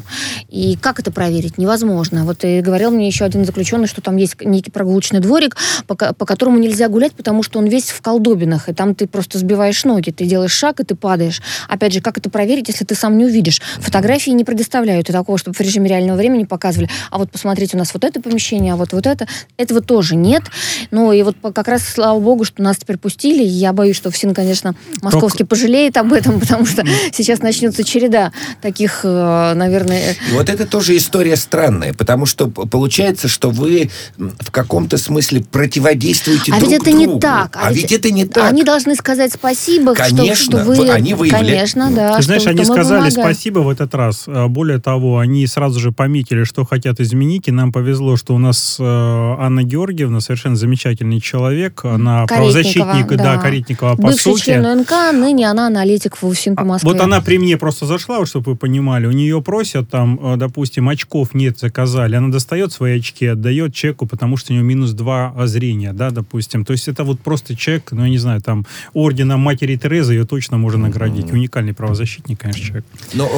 И 0.49 0.77
как 0.81 1.01
это 1.01 1.11
проверить? 1.11 1.59
Невозможно. 1.59 2.25
Вот 2.25 2.45
и 2.45 2.61
говорил 2.61 2.91
мне 2.91 3.07
еще 3.07 3.25
один 3.25 3.45
заключенный, 3.45 3.87
что 3.87 4.01
там 4.01 4.17
есть 4.17 4.37
некий 4.41 4.71
прогулочный 4.71 5.21
дворик, 5.21 5.57
по, 5.87 5.95
по 5.95 6.27
которому 6.27 6.59
нельзя 6.59 6.89
гулять, 6.89 7.13
потому 7.13 7.43
что 7.43 7.59
он 7.59 7.67
весь 7.67 7.91
в 7.91 8.01
колдобинах, 8.01 8.69
и 8.69 8.75
там 8.75 8.95
ты 8.95 9.07
просто 9.07 9.39
сбиваешь 9.39 9.85
ноги, 9.85 10.11
ты 10.11 10.25
делаешь 10.27 10.53
шаг, 10.53 10.81
и 10.81 10.85
ты 10.85 10.95
падаешь. 10.95 11.43
Опять 11.69 11.93
же, 11.95 12.01
как 12.01 12.19
это 12.19 12.31
проверить, 12.31 12.69
если 12.69 12.85
ты 12.85 12.95
сам 12.95 13.19
не 13.19 13.25
увидишь? 13.25 13.61
Фотографии 13.97 14.31
не 14.31 14.45
предоставляют 14.45 15.09
и 15.09 15.12
такого, 15.12 15.38
чтобы 15.38 15.57
в 15.57 15.61
режиме 15.61 15.88
реального 15.88 16.17
времени 16.17 16.45
показывали. 16.45 16.88
А 17.11 17.19
вот 17.19 17.31
посмотрите, 17.31 17.76
у 17.76 17.79
нас 17.79 17.93
вот 17.95 18.05
это 18.05 18.21
помещение, 18.21 18.75
а 18.75 18.76
вот 18.76 18.93
вот 18.93 19.07
это. 19.07 19.26
Этого 19.57 19.81
тоже 19.81 20.17
нет. 20.17 20.43
Ну 20.91 21.12
и 21.12 21.23
вот 21.23 21.37
как 21.55 21.69
раз, 21.69 21.83
слава 21.83 22.19
богу, 22.21 22.45
что 22.45 22.62
нас 22.62 22.76
теперь 22.76 22.99
пустили. 22.99 23.43
Я 23.43 23.73
боюсь, 23.73 23.97
что 23.97 24.11
ФСИН, 24.11 24.35
конечно, 24.35 24.75
московский 25.03 25.38
Только... 25.38 25.50
пожалеет 25.50 25.97
об 25.97 26.12
этом, 26.12 26.41
потому 26.41 26.67
что 26.67 26.85
сейчас 27.12 27.41
начнется 27.41 27.85
череда 27.85 28.33
таких, 28.61 29.00
э, 29.05 29.53
наверное... 29.55 30.17
И 30.31 30.35
вот 30.35 30.49
это 30.49 30.67
тоже 30.67 30.97
история 30.97 31.37
странная, 31.37 31.95
потому 31.95 32.26
что 32.26 32.49
получается, 32.49 33.29
что 33.29 33.50
вы 33.50 33.91
в 34.17 34.50
каком-то 34.50 34.99
смысле 34.99 35.43
противодействуете 35.43 36.53
а 36.53 36.59
друг 36.59 36.71
ведь 36.71 36.81
это 36.81 36.91
другу. 36.91 37.15
не 37.15 37.21
так. 37.21 37.57
А, 37.57 37.69
а 37.69 37.73
ведь, 37.73 37.91
ведь 37.91 37.93
это 37.93 38.11
не 38.11 38.26
так. 38.26 38.50
Они 38.50 38.62
должны 38.62 38.95
сказать 38.95 39.33
спасибо, 39.33 39.95
конечно, 39.95 40.35
что, 40.35 40.75
что 40.75 40.83
вы... 40.83 40.91
Они 40.91 41.15
выявляют. 41.15 41.49
Конечно, 41.49 41.91
да. 41.91 42.17
Ты 42.17 42.23
знаешь, 42.23 42.43
что, 42.43 42.50
они 42.50 42.65
что 42.65 42.73
сказали 42.73 43.11
спасибо 43.11 43.61
в 43.61 43.69
этот 43.87 43.95
раз. 43.95 44.25
А, 44.26 44.49
более 44.49 44.78
того, 44.78 45.19
они 45.19 45.47
сразу 45.47 45.81
же 45.81 45.93
пометили, 45.93 46.45
что 46.45 46.64
хотят 46.64 47.00
изменить, 47.00 47.49
и 47.49 47.52
нам 47.52 47.73
повезло, 47.73 48.16
что 48.16 48.35
у 48.35 48.38
нас 48.38 48.76
э, 48.78 48.85
Анна 48.85 49.62
Георгиевна 49.62 50.21
совершенно 50.21 50.57
замечательный 50.57 51.21
человек, 51.21 51.85
она 51.85 52.26
правозащитник, 52.26 53.09
да, 53.09 53.37
да 53.37 53.38
Каретникова, 53.38 53.97
по 53.97 54.02
Бывший 54.02 54.19
сути. 54.19 54.45
член 54.45 54.66
УНК, 54.66 54.90
ныне 55.12 55.50
она 55.50 55.66
аналитик 55.69 56.16
в 56.16 56.26
УФСИН 56.26 56.57
по 56.57 56.64
Москве. 56.64 56.90
Вот 56.90 57.00
она 57.00 57.21
при 57.21 57.38
мне 57.38 57.57
просто 57.57 57.87
зашла, 57.87 58.19
вот, 58.19 58.28
чтобы 58.28 58.52
вы 58.52 58.57
понимали, 58.57 59.07
у 59.07 59.12
нее 59.12 59.40
просят 59.40 59.88
там, 59.88 60.19
э, 60.23 60.37
допустим, 60.37 60.88
очков 60.88 61.35
нет, 61.35 61.59
заказали, 61.59 62.16
она 62.16 62.28
достает 62.28 62.73
свои 62.73 62.99
очки, 62.99 63.26
отдает 63.26 63.75
чеку, 63.75 64.07
потому 64.07 64.37
что 64.37 64.52
у 64.52 64.57
нее 64.57 64.64
минус 64.64 64.93
два 64.93 65.35
зрения, 65.47 65.93
да, 65.93 66.11
допустим. 66.11 66.64
То 66.64 66.73
есть 66.73 66.88
это 66.88 67.05
вот 67.05 67.21
просто 67.21 67.57
чек, 67.57 67.93
ну, 67.93 68.05
я 68.05 68.11
не 68.11 68.19
знаю, 68.19 68.40
там, 68.40 68.66
ордена 68.93 69.37
матери 69.37 69.76
Терезы 69.76 70.14
ее 70.14 70.26
точно 70.26 70.59
можно 70.59 70.87
наградить. 70.87 71.26
Mm-hmm. 71.26 71.33
Уникальный 71.33 71.75
правозащитник, 71.75 72.40
конечно, 72.40 72.62
человек. 72.62 72.85
Но 73.14 73.28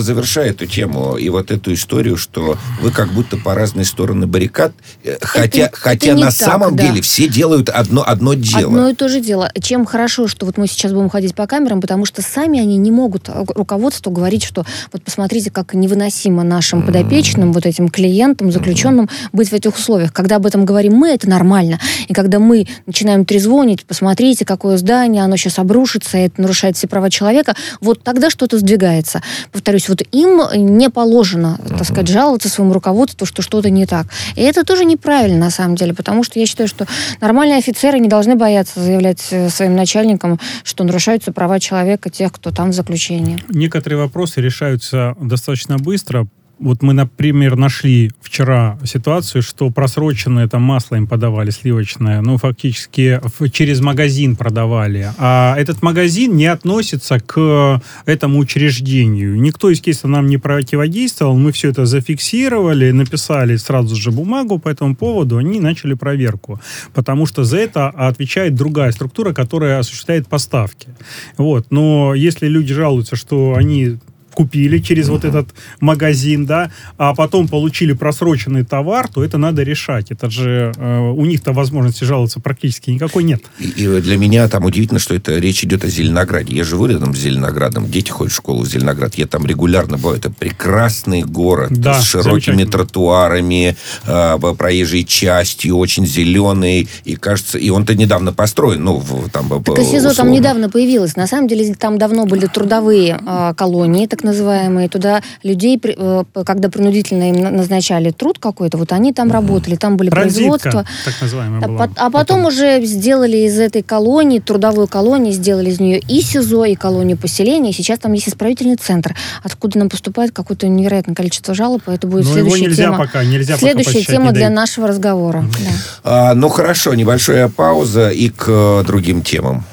завершая 0.00 0.50
эту 0.50 0.66
тему 0.66 1.16
и 1.16 1.28
вот 1.28 1.50
эту 1.50 1.72
историю, 1.74 2.16
что 2.16 2.56
вы 2.80 2.90
как 2.90 3.12
будто 3.12 3.36
по 3.36 3.54
разные 3.54 3.84
стороны 3.84 4.26
баррикад, 4.26 4.72
э, 5.04 5.16
хотя, 5.20 5.66
это, 5.66 5.76
хотя 5.76 6.12
это 6.12 6.20
на 6.20 6.26
так, 6.26 6.34
самом 6.34 6.76
да. 6.76 6.86
деле 6.86 7.02
все 7.02 7.28
делают 7.28 7.68
одно, 7.68 8.02
одно 8.06 8.34
дело. 8.34 8.66
Одно 8.66 8.88
и 8.88 8.94
то 8.94 9.08
же 9.08 9.20
дело. 9.20 9.50
Чем 9.60 9.84
хорошо, 9.84 10.28
что 10.28 10.46
вот 10.46 10.56
мы 10.56 10.66
сейчас 10.66 10.92
будем 10.92 11.08
ходить 11.08 11.34
по 11.34 11.46
камерам, 11.46 11.80
потому 11.80 12.04
что 12.04 12.22
сами 12.22 12.60
они 12.60 12.76
не 12.76 12.90
могут 12.90 13.28
э, 13.28 13.44
руководству 13.54 14.10
говорить, 14.10 14.44
что 14.44 14.64
вот 14.92 15.02
посмотрите, 15.02 15.50
как 15.50 15.74
невыносимо 15.74 16.42
нашим 16.42 16.84
подопечным, 16.84 17.52
вот 17.52 17.66
этим 17.66 17.88
клиентам, 17.88 18.52
заключенным 18.52 19.08
быть 19.32 19.50
в 19.50 19.52
этих 19.52 19.76
условиях. 19.76 20.12
Когда 20.12 20.36
об 20.36 20.46
этом 20.46 20.64
говорим 20.64 20.94
мы, 20.94 21.10
это 21.10 21.28
нормально. 21.28 21.78
И 22.08 22.14
когда 22.14 22.38
мы 22.38 22.66
начинаем 22.86 23.24
трезвонить, 23.24 23.84
посмотрите, 23.84 24.44
какое 24.44 24.76
здание, 24.76 25.22
оно 25.22 25.36
сейчас 25.36 25.58
обрушится, 25.58 26.18
это 26.18 26.40
нарушает 26.40 26.76
все 26.76 26.88
права 26.88 27.10
человека, 27.10 27.54
вот 27.80 28.02
тогда 28.02 28.30
что-то 28.30 28.58
сдвигается. 28.58 29.22
Повторюсь, 29.58 29.88
вот 29.88 30.02
им 30.12 30.40
не 30.76 30.88
положено, 30.88 31.58
так 31.68 31.84
сказать, 31.84 32.06
жаловаться 32.06 32.48
своему 32.48 32.72
руководству, 32.72 33.26
что 33.26 33.42
что-то 33.42 33.70
не 33.70 33.86
так. 33.86 34.06
И 34.36 34.40
это 34.40 34.62
тоже 34.62 34.84
неправильно, 34.84 35.46
на 35.46 35.50
самом 35.50 35.74
деле, 35.74 35.94
потому 35.94 36.22
что 36.22 36.38
я 36.38 36.46
считаю, 36.46 36.68
что 36.68 36.86
нормальные 37.20 37.58
офицеры 37.58 37.98
не 37.98 38.08
должны 38.08 38.36
бояться 38.36 38.78
заявлять 38.78 39.26
э, 39.32 39.50
своим 39.50 39.74
начальникам, 39.74 40.38
что 40.62 40.84
нарушаются 40.84 41.32
права 41.32 41.58
человека, 41.58 42.08
тех, 42.08 42.30
кто 42.30 42.52
там 42.52 42.70
в 42.70 42.72
заключении. 42.72 43.42
Некоторые 43.48 43.98
вопросы 43.98 44.40
решаются 44.40 45.16
достаточно 45.20 45.76
быстро, 45.76 46.28
вот 46.58 46.82
мы, 46.82 46.92
например, 46.92 47.56
нашли 47.56 48.10
вчера 48.20 48.78
ситуацию, 48.84 49.42
что 49.42 49.70
просроченное 49.70 50.48
там 50.48 50.62
масло 50.62 50.96
им 50.96 51.06
подавали, 51.06 51.50
сливочное, 51.50 52.20
ну, 52.20 52.36
фактически 52.36 53.20
через 53.52 53.80
магазин 53.80 54.36
продавали. 54.36 55.12
А 55.18 55.56
этот 55.56 55.82
магазин 55.82 56.36
не 56.36 56.46
относится 56.46 57.20
к 57.20 57.80
этому 58.06 58.38
учреждению. 58.38 59.40
Никто, 59.40 59.70
естественно, 59.70 60.14
нам 60.14 60.26
не 60.26 60.38
противодействовал. 60.38 61.36
Мы 61.38 61.52
все 61.52 61.70
это 61.70 61.86
зафиксировали, 61.86 62.90
написали 62.90 63.56
сразу 63.56 63.96
же 63.96 64.10
бумагу 64.10 64.58
по 64.58 64.68
этому 64.68 64.96
поводу. 64.96 65.36
Они 65.38 65.60
начали 65.60 65.94
проверку. 65.94 66.60
Потому 66.94 67.26
что 67.26 67.44
за 67.44 67.58
это 67.58 67.88
отвечает 67.88 68.54
другая 68.54 68.92
структура, 68.92 69.32
которая 69.32 69.78
осуществляет 69.78 70.28
поставки. 70.28 70.88
Вот. 71.36 71.66
Но 71.70 72.14
если 72.14 72.48
люди 72.48 72.74
жалуются, 72.74 73.16
что 73.16 73.54
они 73.54 73.98
купили 74.38 74.78
через 74.78 75.08
вот 75.08 75.24
этот 75.24 75.48
магазин, 75.80 76.46
да, 76.46 76.70
а 76.96 77.12
потом 77.12 77.48
получили 77.48 77.92
просроченный 77.92 78.64
товар, 78.64 79.08
то 79.08 79.24
это 79.24 79.36
надо 79.36 79.64
решать. 79.64 80.12
Это 80.12 80.30
же 80.30 80.72
э, 80.76 80.98
у 81.10 81.26
них-то 81.26 81.52
возможности 81.52 82.04
жаловаться 82.04 82.38
практически 82.38 82.90
никакой 82.90 83.24
нет. 83.24 83.42
И, 83.58 83.66
и 83.66 84.00
для 84.00 84.16
меня 84.16 84.46
там 84.46 84.64
удивительно, 84.64 85.00
что 85.00 85.16
это 85.16 85.36
речь 85.38 85.64
идет 85.64 85.84
о 85.84 85.88
Зеленограде. 85.88 86.54
Я 86.54 86.62
живу 86.62 86.86
рядом 86.86 87.16
с 87.16 87.18
Зеленоградом, 87.18 87.90
дети 87.90 88.12
ходят 88.12 88.32
в 88.32 88.36
школу 88.36 88.62
в 88.62 88.68
Зеленоград. 88.68 89.16
Я 89.16 89.26
там 89.26 89.44
регулярно 89.44 89.96
бываю. 89.96 90.18
Это 90.18 90.30
прекрасный 90.30 91.22
город 91.22 91.72
да, 91.72 92.00
с 92.00 92.04
широкими 92.04 92.62
тротуарами, 92.62 93.74
э, 94.06 94.54
проезжей 94.56 95.02
частью, 95.02 95.76
очень 95.78 96.06
зеленый. 96.06 96.88
И 97.04 97.16
кажется, 97.16 97.58
и 97.58 97.70
он-то 97.70 97.96
недавно 97.96 98.32
построен. 98.32 98.84
Ну, 98.84 98.98
в, 98.98 99.30
там, 99.30 99.48
так 99.64 99.84
СИЗО 99.84 100.14
там 100.14 100.30
недавно 100.30 100.70
появилось. 100.70 101.16
На 101.16 101.26
самом 101.26 101.48
деле 101.48 101.74
там 101.74 101.98
давно 101.98 102.24
были 102.24 102.46
трудовые 102.46 103.18
э, 103.20 103.54
колонии, 103.56 104.06
так 104.06 104.27
называемые, 104.28 104.88
туда 104.88 105.22
людей, 105.42 105.80
э, 105.82 106.24
когда 106.46 106.68
принудительно 106.68 107.30
им 107.30 107.56
назначали 107.56 108.10
труд 108.10 108.38
какой-то, 108.38 108.78
вот 108.78 108.92
они 108.92 109.12
там 109.12 109.30
работали, 109.30 109.76
там 109.76 109.96
были 109.96 110.10
Транзитка, 110.10 110.38
производства. 110.38 110.84
так 111.04 111.14
называемая 111.20 111.60
была. 111.60 111.84
А, 111.84 112.06
а 112.06 112.10
потом, 112.10 112.12
потом 112.12 112.46
уже 112.46 112.84
сделали 112.84 113.38
из 113.38 113.58
этой 113.58 113.82
колонии, 113.82 114.38
трудовой 114.38 114.86
колонии, 114.86 115.32
сделали 115.32 115.70
из 115.70 115.80
нее 115.80 115.98
и 115.98 116.20
СИЗО, 116.20 116.64
и 116.66 116.74
колонию 116.74 117.16
поселения. 117.16 117.72
Сейчас 117.72 117.98
там 117.98 118.12
есть 118.12 118.28
исправительный 118.28 118.76
центр, 118.76 119.14
откуда 119.42 119.78
нам 119.78 119.88
поступает 119.88 120.32
какое-то 120.32 120.68
невероятное 120.68 121.14
количество 121.14 121.54
жалоб, 121.54 121.82
это 121.86 122.06
будет 122.06 122.24
Но 122.26 122.32
следующая 122.32 122.56
его 122.58 122.66
нельзя 122.68 122.84
тема. 122.84 122.98
Пока, 122.98 123.24
нельзя 123.24 123.56
следующая 123.56 124.00
пока 124.00 124.12
тема 124.12 124.32
для 124.32 124.50
нашего 124.50 124.88
разговора. 124.88 125.38
Mm-hmm. 125.38 125.64
Да. 126.04 126.30
А, 126.30 126.34
ну 126.34 126.48
хорошо, 126.48 126.94
небольшая 126.94 127.48
пауза 127.48 128.10
и 128.10 128.28
к 128.28 128.44
э, 128.48 128.84
другим 128.86 129.22
темам. 129.22 129.64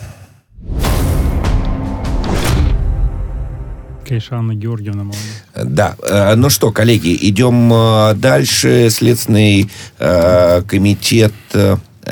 Анна 4.32 4.56
Георгиевна 4.56 5.04
молодец. 5.04 5.24
Да. 5.56 5.96
Э, 6.04 6.36
ну 6.36 6.50
что, 6.50 6.72
коллеги, 6.72 7.18
идем 7.30 7.72
э, 7.74 8.14
дальше. 8.16 8.90
Следственный 8.90 9.70
э, 10.00 10.62
комитет... 10.68 11.34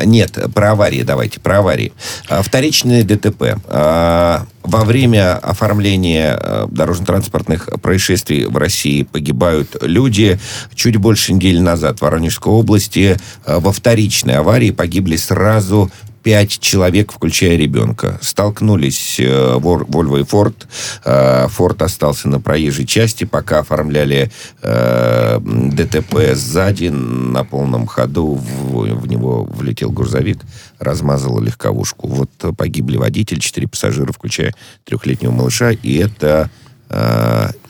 Нет, 0.05 0.39
про 0.55 0.71
аварии 0.71 1.03
давайте, 1.03 1.39
про 1.39 1.59
аварии. 1.59 1.93
Вторичные 2.27 3.03
ДТП. 3.03 3.59
Во 3.69 4.45
время 4.63 5.37
оформления 5.37 6.65
дорожно-транспортных 6.67 7.69
происшествий 7.79 8.45
в 8.45 8.57
России 8.57 9.03
погибают 9.03 9.75
люди. 9.81 10.39
Чуть 10.73 10.97
больше 10.97 11.33
недели 11.33 11.59
назад 11.59 11.99
в 11.99 12.01
Воронежской 12.01 12.51
области 12.51 13.19
во 13.45 13.71
вторичной 13.71 14.37
аварии 14.37 14.71
погибли 14.71 15.15
сразу 15.15 15.91
пять 16.23 16.59
человек, 16.59 17.11
включая 17.11 17.57
ребенка. 17.57 18.17
Столкнулись 18.21 19.19
э, 19.19 19.57
Volvo 19.57 20.19
и 20.19 20.23
Ford. 20.23 20.55
Э, 21.03 21.47
Ford 21.47 21.83
остался 21.83 22.29
на 22.29 22.39
проезжей 22.39 22.85
части, 22.85 23.25
пока 23.25 23.59
оформляли 23.59 24.31
э, 24.61 25.39
ДТП 25.39 26.33
сзади 26.33 26.87
на 26.87 27.43
полном 27.43 27.85
ходу. 27.85 28.35
В, 28.35 29.07
него 29.07 29.43
влетел 29.43 29.91
грузовик, 29.91 30.39
размазал 30.79 31.39
легковушку. 31.39 32.07
Вот 32.07 32.29
погибли 32.57 32.97
водитель, 32.97 33.39
четыре 33.39 33.67
пассажира, 33.67 34.11
включая 34.13 34.55
трехлетнего 34.85 35.31
малыша. 35.31 35.71
И 35.71 35.97
это 35.97 36.23
Э, 36.43 36.49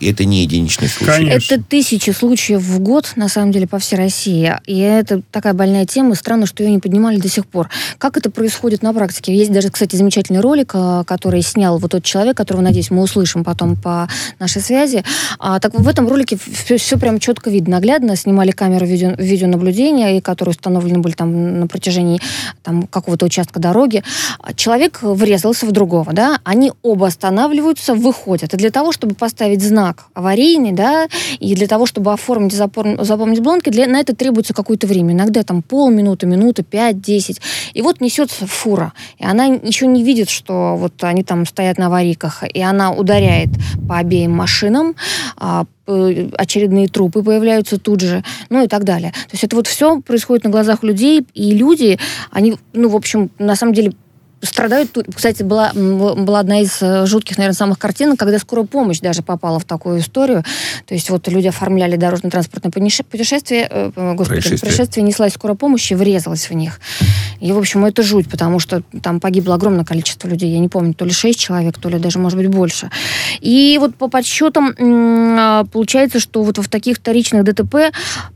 это 0.09 0.25
не 0.25 0.41
единичный 0.43 0.87
случай. 0.87 1.11
Конечно. 1.11 1.55
Это 1.55 1.63
тысячи 1.63 2.11
случаев 2.11 2.61
в 2.61 2.79
год, 2.79 3.13
на 3.15 3.29
самом 3.29 3.51
деле, 3.51 3.67
по 3.67 3.79
всей 3.79 3.95
России. 3.95 4.53
И 4.65 4.77
это 4.79 5.21
такая 5.31 5.53
больная 5.53 5.85
тема, 5.85 6.15
странно, 6.15 6.45
что 6.45 6.63
ее 6.63 6.71
не 6.71 6.79
поднимали 6.79 7.17
до 7.17 7.29
сих 7.29 7.45
пор. 7.45 7.69
Как 7.97 8.17
это 8.17 8.29
происходит 8.29 8.81
на 8.81 8.93
практике? 8.93 9.35
Есть 9.35 9.51
даже, 9.51 9.69
кстати, 9.69 9.95
замечательный 9.95 10.41
ролик, 10.41 10.71
э, 10.73 11.03
который 11.05 11.41
снял 11.41 11.77
вот 11.77 11.91
тот 11.91 12.03
человек, 12.03 12.37
которого, 12.37 12.61
надеюсь, 12.61 12.91
мы 12.91 13.01
услышим 13.01 13.43
потом 13.43 13.75
по 13.75 14.07
нашей 14.39 14.61
связи. 14.61 15.03
А, 15.39 15.59
так 15.59 15.73
в 15.73 15.87
этом 15.87 16.07
ролике 16.07 16.37
все, 16.37 16.77
все 16.77 16.97
прям 16.97 17.19
четко 17.19 17.49
видно, 17.49 17.73
наглядно. 17.73 18.15
Снимали 18.15 18.51
камеру 18.51 18.85
видео, 18.85 19.13
видеонаблюдения, 19.17 20.21
которые 20.21 20.51
установлены 20.51 20.99
были 20.99 21.13
там 21.13 21.59
на 21.59 21.67
протяжении 21.67 22.19
там, 22.61 22.87
какого-то 22.87 23.25
участка 23.25 23.59
дороги. 23.59 24.03
Человек 24.55 24.99
врезался 25.01 25.65
в 25.65 25.71
другого, 25.71 26.13
да, 26.13 26.39
они 26.43 26.71
оба 26.81 27.07
останавливаются, 27.07 27.95
выходят. 27.95 28.53
И 28.53 28.57
для 28.57 28.71
того, 28.71 28.91
чтобы 28.91 29.12
поставить 29.13 29.61
знак 29.61 29.83
знак 29.83 30.05
аварийный, 30.13 30.71
да, 30.71 31.07
и 31.39 31.55
для 31.55 31.67
того, 31.67 31.85
чтобы 31.85 32.13
оформить, 32.13 32.53
запор, 32.53 33.03
запомнить 33.03 33.41
бланки, 33.41 33.69
для, 33.69 33.87
на 33.87 33.99
это 33.99 34.15
требуется 34.15 34.53
какое-то 34.53 34.87
время. 34.87 35.13
Иногда 35.13 35.43
там 35.43 35.61
полминуты, 35.61 36.25
минуты, 36.25 36.63
пять, 36.63 37.01
десять. 37.01 37.41
И 37.73 37.81
вот 37.81 38.01
несется 38.01 38.47
фура, 38.47 38.93
и 39.17 39.25
она 39.25 39.45
еще 39.45 39.87
не 39.87 40.03
видит, 40.03 40.29
что 40.29 40.75
вот 40.77 41.03
они 41.03 41.23
там 41.23 41.45
стоят 41.45 41.77
на 41.77 41.87
аварийках, 41.87 42.43
и 42.43 42.61
она 42.61 42.91
ударяет 42.91 43.49
по 43.87 43.97
обеим 43.97 44.31
машинам, 44.31 44.95
а, 45.37 45.65
очередные 45.85 46.87
трупы 46.87 47.23
появляются 47.23 47.77
тут 47.77 47.99
же, 47.99 48.23
ну 48.49 48.63
и 48.63 48.67
так 48.67 48.83
далее. 48.85 49.11
То 49.11 49.33
есть 49.33 49.43
это 49.43 49.55
вот 49.55 49.67
все 49.67 49.99
происходит 49.99 50.45
на 50.45 50.49
глазах 50.49 50.83
людей, 50.83 51.25
и 51.33 51.51
люди, 51.51 51.99
они, 52.31 52.55
ну, 52.71 52.87
в 52.89 52.95
общем, 52.95 53.31
на 53.37 53.55
самом 53.55 53.73
деле 53.73 53.93
страдают. 54.43 54.97
Кстати, 55.15 55.43
была, 55.43 55.71
была 55.73 56.39
одна 56.39 56.61
из 56.61 56.81
э, 56.81 57.05
жутких, 57.05 57.37
наверное, 57.37 57.55
самых 57.55 57.79
картинок, 57.79 58.19
когда 58.19 58.37
скорая 58.39 58.65
помощь 58.65 58.99
даже 58.99 59.21
попала 59.21 59.59
в 59.59 59.65
такую 59.65 59.99
историю. 59.99 60.43
То 60.85 60.93
есть 60.93 61.09
вот 61.09 61.27
люди 61.27 61.47
оформляли 61.47 61.95
дорожно-транспортное 61.95 62.71
путешествие, 62.71 63.67
э, 63.69 63.91
господи, 63.95 64.41
происшествие. 64.41 64.59
происшествие, 64.59 65.03
неслась 65.03 65.33
скорая 65.33 65.55
помощь 65.55 65.91
и 65.91 65.95
врезалась 65.95 66.49
в 66.49 66.53
них. 66.53 66.79
И, 67.39 67.51
в 67.51 67.57
общем, 67.57 67.85
это 67.85 68.03
жуть, 68.03 68.29
потому 68.29 68.59
что 68.59 68.83
там 69.01 69.19
погибло 69.19 69.55
огромное 69.55 69.85
количество 69.85 70.27
людей. 70.27 70.51
Я 70.51 70.59
не 70.59 70.69
помню, 70.69 70.93
то 70.93 71.05
ли 71.05 71.11
6 71.11 71.39
человек, 71.39 71.77
то 71.77 71.89
ли 71.89 71.99
даже, 71.99 72.19
может 72.19 72.37
быть, 72.37 72.47
больше. 72.47 72.89
И 73.39 73.77
вот 73.79 73.95
по 73.95 74.07
подсчетам 74.07 74.75
а, 74.79 75.65
получается, 75.65 76.19
что 76.19 76.43
вот 76.43 76.57
в 76.57 76.69
таких 76.69 76.97
вторичных 76.97 77.43
ДТП 77.43 77.93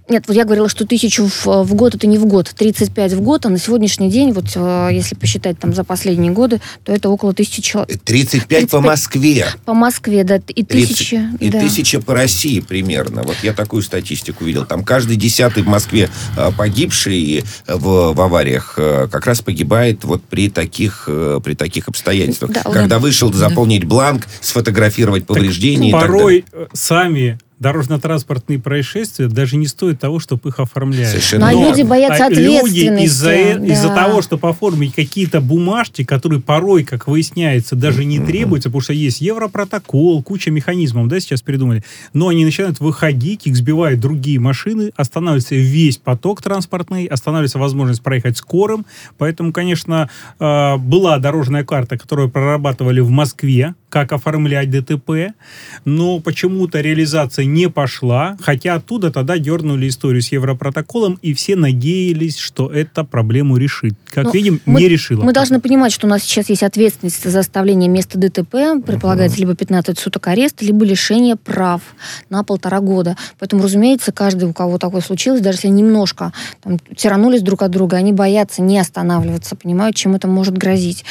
нет, 0.10 0.24
вот 0.28 0.36
я 0.36 0.46
говорила, 0.46 0.70
что 0.70 0.86
тысячу 0.86 1.28
в, 1.28 1.46
в 1.46 1.74
год 1.74 1.96
это 1.96 2.08
не 2.08 2.18
в 2.18 2.26
год, 2.26 2.54
35 2.56 3.14
в 3.14 3.22
год, 3.22 3.46
а 3.46 3.50
на 3.50 3.58
сегодняшний 3.58 4.10
день, 4.10 4.32
вот 4.32 4.46
э, 4.56 4.90
если 4.92 5.16
посчитать 5.16 5.60
там 5.60 5.74
за 5.74 5.84
последние 5.84 6.32
годы, 6.32 6.62
то 6.84 6.94
это 6.94 7.10
около 7.10 7.34
тысячи 7.34 7.62
человек. 7.62 8.00
35, 8.06 8.48
35 8.48 8.70
по 8.70 8.82
Москве. 8.82 9.48
По 9.66 9.74
Москве, 9.74 10.24
да, 10.24 10.40
и 10.48 10.64
тысяча. 10.64 11.30
И 11.40 11.50
да. 11.50 11.60
тысяча 11.60 12.00
по 12.00 12.14
России 12.14 12.62
примерно. 12.62 13.24
Вот 13.24 13.36
я 13.44 13.54
такую 13.54 13.82
статистику 13.84 14.46
видел. 14.46 14.66
Там 14.66 14.84
каждый 14.84 15.18
десятый 15.18 15.64
в 15.64 15.68
Москве 15.68 16.10
э, 16.38 16.52
погибший 16.58 17.44
в, 17.68 18.14
в 18.14 18.22
авариях 18.22 18.76
э, 18.78 19.08
как 19.12 19.26
раз 19.26 19.42
погибает 19.42 20.06
вот 20.06 20.24
при 20.24 20.50
таких, 20.50 21.10
при 21.44 21.54
таких 21.54 21.90
обстоятельствах. 21.90 22.52
Да, 22.52 22.64
Когда 22.64 23.00
вышел 23.00 23.32
заполнить 23.34 23.84
бланк, 23.84 24.28
сфотографировать 24.40 25.26
повреждения. 25.26 25.92
Так, 25.92 26.02
порой 26.02 26.46
сами 26.74 27.40
дорожно-транспортные 27.60 28.60
происшествия 28.60 29.28
даже 29.28 29.58
не 29.58 29.68
стоят 29.68 30.00
того, 30.00 30.20
чтобы 30.20 30.50
их 30.50 30.60
оформлять. 30.60 31.10
Совершенно. 31.10 31.52
Но, 31.52 31.60
Но 31.60 31.70
люди 31.70 31.82
боятся 31.82 32.26
а 32.26 32.28
ответственности. 32.28 32.86
Люди 32.86 33.04
из-за, 33.06 33.32
э, 33.32 33.58
да. 33.58 33.66
из-за 33.66 33.90
того, 33.90 34.22
чтобы 34.22 34.48
оформить 34.50 34.94
какие-то 34.94 35.42
бумажки, 35.42 36.04
которые 36.04 36.42
порой, 36.42 36.84
как 36.84 37.08
выясняется, 37.08 37.76
даже 37.76 38.06
не 38.06 38.20
требуются, 38.20 38.70
потому 38.70 38.82
что 38.82 38.94
есть 38.94 39.22
европротокол, 39.22 40.22
куча 40.22 40.52
механизмов, 40.52 41.08
да, 41.08 41.20
сейчас 41.20 41.42
придумали. 41.42 41.84
Но 42.14 42.28
они 42.28 42.46
начинают 42.46 42.80
выходить, 42.80 43.48
их 43.48 43.56
сбивают 43.56 44.00
другие 44.00 44.40
машины, 44.40 44.92
останавливается 44.96 45.56
весь 45.56 45.98
поток 45.98 46.42
транспортный, 46.42 47.06
останавливается 47.06 47.60
возможность 47.60 48.04
проехать 48.04 48.38
скорым. 48.38 48.86
Поэтому, 49.18 49.52
конечно, 49.52 50.10
э, 50.40 50.78
была 50.78 51.18
дорожная 51.18 51.64
карта, 51.64 51.98
которую 51.98 52.30
прорабатывали 52.30 53.00
в 53.00 53.10
Москве, 53.10 53.74
как 53.90 54.12
оформлять 54.12 54.70
ДТП, 54.70 55.34
но 55.86 56.20
почему-то 56.20 56.82
реализация 56.82 57.47
не 57.48 57.70
пошла, 57.70 58.38
хотя 58.42 58.75
оттуда 58.75 59.12
тогда 59.12 59.38
дернули 59.38 59.88
историю 59.88 60.22
с 60.22 60.32
Европротоколом, 60.32 61.18
и 61.22 61.34
все 61.34 61.56
надеялись, 61.56 62.38
что 62.38 62.72
эта 62.72 63.04
проблему 63.04 63.58
решит. 63.58 63.96
Как 64.06 64.25
ну, 64.25 64.32
видим, 64.32 64.62
мы, 64.66 64.82
не 64.82 64.88
решила. 64.88 65.22
Мы 65.22 65.27
пока. 65.27 65.42
должны 65.42 65.60
понимать, 65.60 65.92
что 65.92 66.08
у 66.08 66.10
нас 66.10 66.24
сейчас 66.24 66.50
есть 66.50 66.63
ответственность 66.63 67.30
за 67.30 67.39
оставление 67.39 67.89
места 67.89 68.18
ДТП, 68.18 68.84
предполагается 68.86 69.38
uh-huh. 69.38 69.42
либо 69.42 69.56
15 69.56 69.98
суток 69.98 70.27
ареста, 70.27 70.66
либо 70.66 70.86
лишение 70.86 71.36
прав 71.36 71.82
на 72.30 72.44
полтора 72.44 72.80
года. 72.80 73.18
Поэтому, 73.39 73.63
разумеется, 73.63 74.12
каждый, 74.12 74.50
у 74.50 74.54
кого 74.54 74.77
такое 74.77 75.01
случилось, 75.01 75.42
даже 75.42 75.58
если 75.58 75.68
немножко 75.70 76.34
там, 76.62 76.80
тиранулись 76.96 77.42
друг 77.42 77.63
от 77.63 77.72
друга, 77.72 77.98
они 77.98 78.13
боятся 78.13 78.62
не 78.62 78.80
останавливаться, 78.80 79.56
понимают, 79.56 79.96
чем 79.96 80.16
это 80.16 80.27
может 80.27 80.58
грозить. 80.58 81.06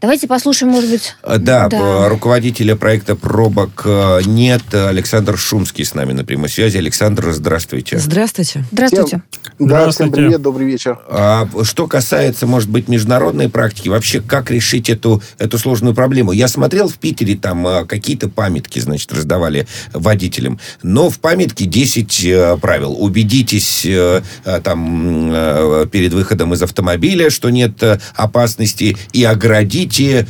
Давайте 0.00 0.26
послушаем, 0.26 0.72
может 0.72 0.90
быть... 0.90 1.14
Да, 1.22 1.68
да 1.68 2.08
руководителя 2.08 2.76
проекта 2.76 3.16
«Пробок» 3.16 3.82
э, 3.84 4.20
нет. 4.26 4.62
Александр 4.72 5.36
Шумский 5.68 5.84
с 5.84 5.92
нами 5.92 6.14
на 6.14 6.24
прямой 6.24 6.48
связи. 6.48 6.78
Александр, 6.78 7.30
здравствуйте. 7.32 7.98
Здравствуйте. 7.98 8.64
Здравствуйте. 8.72 9.22
Да, 9.58 9.90
всем 9.90 10.10
привет, 10.10 10.40
добрый 10.40 10.66
вечер. 10.66 10.98
А, 11.08 11.46
что 11.62 11.86
касается, 11.86 12.46
может 12.46 12.70
быть, 12.70 12.88
международной 12.88 13.50
практики, 13.50 13.88
вообще, 13.88 14.22
как 14.22 14.50
решить 14.50 14.88
эту, 14.88 15.20
эту 15.38 15.58
сложную 15.58 15.94
проблему? 15.94 16.32
Я 16.32 16.48
смотрел 16.48 16.88
в 16.88 16.94
Питере, 16.94 17.36
там 17.36 17.66
а, 17.66 17.84
какие-то 17.84 18.30
памятки, 18.30 18.78
значит, 18.78 19.12
раздавали 19.12 19.66
водителям. 19.92 20.58
Но 20.82 21.10
в 21.10 21.18
памятке 21.18 21.66
10 21.66 22.24
э, 22.24 22.56
правил. 22.58 22.96
Убедитесь 22.98 23.84
э, 23.84 24.22
там 24.64 25.86
перед 25.90 26.14
выходом 26.14 26.54
из 26.54 26.62
автомобиля, 26.62 27.28
что 27.28 27.50
нет 27.50 27.82
опасности, 28.14 28.96
и 29.12 29.24
оградите 29.24 30.26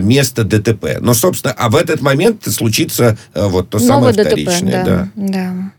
место 0.00 0.42
ДТП. 0.42 0.98
Но, 1.00 1.14
собственно, 1.14 1.54
а 1.56 1.68
в 1.68 1.76
этот 1.76 2.00
момент 2.00 2.44
случится 2.44 3.16
э, 3.34 3.46
вот 3.46 3.70
то 3.70 3.78
Новое 3.78 4.12
самое 4.12 4.12
вторичное. 4.14 4.79
ДТП, 4.79 4.79
да. 4.84 5.08
да. 5.14 5.28
да. 5.28 5.72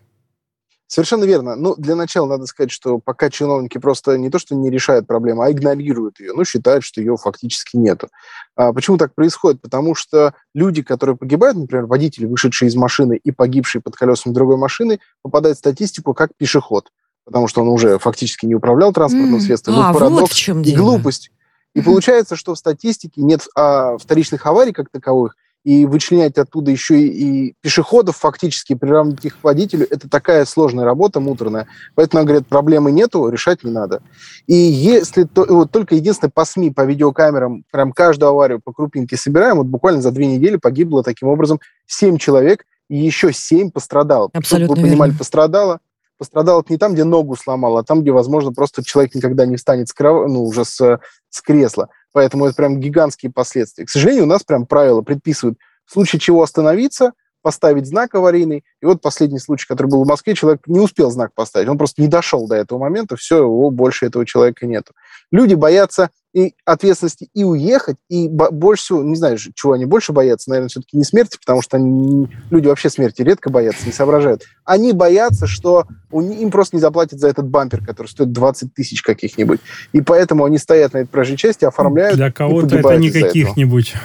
Совершенно 0.91 1.23
верно. 1.23 1.55
Ну, 1.55 1.73
для 1.77 1.95
начала 1.95 2.27
надо 2.27 2.45
сказать, 2.47 2.69
что 2.69 2.99
пока 2.99 3.29
чиновники 3.29 3.77
просто 3.77 4.17
не 4.17 4.29
то, 4.29 4.39
что 4.39 4.55
не 4.55 4.69
решают 4.69 5.07
проблему, 5.07 5.41
а 5.41 5.49
игнорируют 5.49 6.19
ее, 6.19 6.33
ну, 6.33 6.43
считают, 6.43 6.83
что 6.83 6.99
ее 6.99 7.15
фактически 7.15 7.77
нету. 7.77 8.09
А 8.57 8.73
почему 8.73 8.97
так 8.97 9.15
происходит? 9.15 9.61
Потому 9.61 9.95
что 9.95 10.33
люди, 10.53 10.81
которые 10.81 11.15
погибают, 11.15 11.55
например, 11.55 11.85
водители, 11.85 12.25
вышедшие 12.25 12.67
из 12.67 12.75
машины 12.75 13.17
и 13.23 13.31
погибшие 13.31 13.81
под 13.81 13.95
колесами 13.95 14.33
другой 14.33 14.57
машины, 14.57 14.99
попадают 15.21 15.57
в 15.57 15.59
статистику 15.59 16.13
как 16.13 16.31
пешеход, 16.35 16.91
потому 17.23 17.47
что 17.47 17.61
он 17.61 17.69
уже 17.69 17.97
фактически 17.97 18.45
не 18.45 18.55
управлял 18.55 18.91
транспортным 18.91 19.37
mm. 19.37 19.43
средством. 19.43 19.75
А, 19.79 19.93
вот 19.93 19.99
парадокс 19.99 20.21
вот 20.23 20.31
в 20.31 20.35
чем 20.35 20.61
и 20.61 20.75
глупость. 20.75 21.31
И 21.73 21.81
получается, 21.81 22.35
что 22.35 22.53
в 22.53 22.57
статистике 22.57 23.21
нет 23.21 23.47
а, 23.55 23.97
вторичных 23.97 24.45
аварий 24.45 24.73
как 24.73 24.89
таковых, 24.89 25.37
и 25.63 25.85
вычленять 25.85 26.37
оттуда 26.37 26.71
еще 26.71 26.99
и, 26.99 27.07
и 27.07 27.55
пешеходов 27.61 28.17
фактически, 28.17 28.73
приравнивать 28.73 29.25
их 29.25 29.39
к 29.39 29.43
водителю, 29.43 29.87
это 29.89 30.09
такая 30.09 30.45
сложная 30.45 30.85
работа, 30.85 31.19
муторная. 31.19 31.67
Поэтому, 31.95 32.23
говорят, 32.23 32.47
проблемы 32.47 32.91
нету, 32.91 33.29
решать 33.29 33.63
не 33.63 33.71
надо. 33.71 34.01
И 34.47 34.55
если 34.55 35.23
то, 35.23 35.45
вот 35.47 35.71
только 35.71 35.95
единственное 35.95 36.31
по 36.31 36.45
СМИ, 36.45 36.71
по 36.71 36.83
видеокамерам, 36.83 37.63
прям 37.71 37.91
каждую 37.91 38.29
аварию 38.29 38.59
по 38.63 38.73
крупинке 38.73 39.17
собираем, 39.17 39.57
вот 39.57 39.67
буквально 39.67 40.01
за 40.01 40.11
две 40.11 40.25
недели 40.25 40.57
погибло 40.57 41.03
таким 41.03 41.27
образом 41.27 41.59
7 41.85 42.17
человек, 42.17 42.65
и 42.89 42.97
еще 42.97 43.31
7 43.31 43.71
пострадало. 43.71 44.29
Абсолютно 44.33 44.75
Чтобы 44.75 44.81
вы 44.81 44.87
понимали, 44.87 45.11
пострадало 45.11 45.79
пострадал 46.21 46.61
это 46.61 46.71
не 46.71 46.77
там, 46.77 46.93
где 46.93 47.03
ногу 47.03 47.35
сломал, 47.35 47.79
а 47.79 47.83
там, 47.83 48.03
где, 48.03 48.11
возможно, 48.11 48.53
просто 48.53 48.85
человек 48.85 49.15
никогда 49.15 49.47
не 49.47 49.55
встанет 49.55 49.89
с, 49.89 49.93
кров... 49.93 50.29
ну, 50.29 50.43
уже 50.43 50.65
с, 50.65 50.99
с 51.31 51.41
кресла. 51.41 51.89
Поэтому 52.11 52.45
это 52.45 52.53
прям 52.55 52.79
гигантские 52.79 53.31
последствия. 53.31 53.85
К 53.85 53.89
сожалению, 53.89 54.25
у 54.25 54.27
нас 54.27 54.43
прям 54.43 54.67
правила 54.67 55.01
предписывают 55.01 55.57
в 55.83 55.93
случае 55.93 56.19
чего 56.19 56.43
остановиться, 56.43 57.13
поставить 57.41 57.87
знак 57.87 58.15
аварийный. 58.15 58.63
И 58.81 58.85
вот 58.85 59.01
последний 59.01 59.39
случай, 59.39 59.65
который 59.67 59.87
был 59.87 60.03
в 60.03 60.07
Москве, 60.07 60.35
человек 60.35 60.61
не 60.67 60.79
успел 60.79 61.11
знак 61.11 61.33
поставить, 61.33 61.67
он 61.67 61.77
просто 61.77 62.01
не 62.01 62.07
дошел 62.07 62.47
до 62.47 62.55
этого 62.55 62.79
момента, 62.79 63.15
все, 63.15 63.37
его 63.37 63.69
больше 63.69 64.05
этого 64.05 64.25
человека 64.25 64.65
нету. 64.65 64.93
Люди 65.31 65.53
боятся 65.53 66.09
и 66.33 66.53
ответственности 66.65 67.29
и 67.33 67.43
уехать, 67.43 67.97
и 68.09 68.29
больше 68.29 68.83
всего, 68.83 69.03
не 69.03 69.15
знаю, 69.15 69.37
чего 69.37 69.73
они 69.73 69.85
больше 69.85 70.13
боятся, 70.13 70.49
наверное, 70.49 70.69
все-таки 70.69 70.97
не 70.97 71.03
смерти, 71.03 71.37
потому 71.37 71.61
что 71.61 71.77
они, 71.77 72.29
люди 72.49 72.67
вообще 72.67 72.89
смерти 72.89 73.21
редко 73.21 73.49
боятся, 73.49 73.85
не 73.85 73.91
соображают. 73.91 74.43
Они 74.63 74.93
боятся, 74.93 75.47
что 75.47 75.85
им 76.11 76.51
просто 76.51 76.77
не 76.77 76.81
заплатят 76.81 77.19
за 77.19 77.27
этот 77.27 77.47
бампер, 77.47 77.83
который 77.85 78.07
стоит 78.07 78.31
20 78.31 78.73
тысяч 78.73 79.01
каких-нибудь. 79.01 79.59
И 79.91 80.01
поэтому 80.01 80.45
они 80.45 80.57
стоят 80.57 80.93
на 80.93 80.99
этой 80.99 81.09
проезжей 81.09 81.37
части, 81.37 81.65
оформляют 81.65 82.15
Для 82.15 82.31
кого-то 82.31 82.77
это 82.77 82.95
не 82.97 83.11
каких-нибудь. 83.11 83.95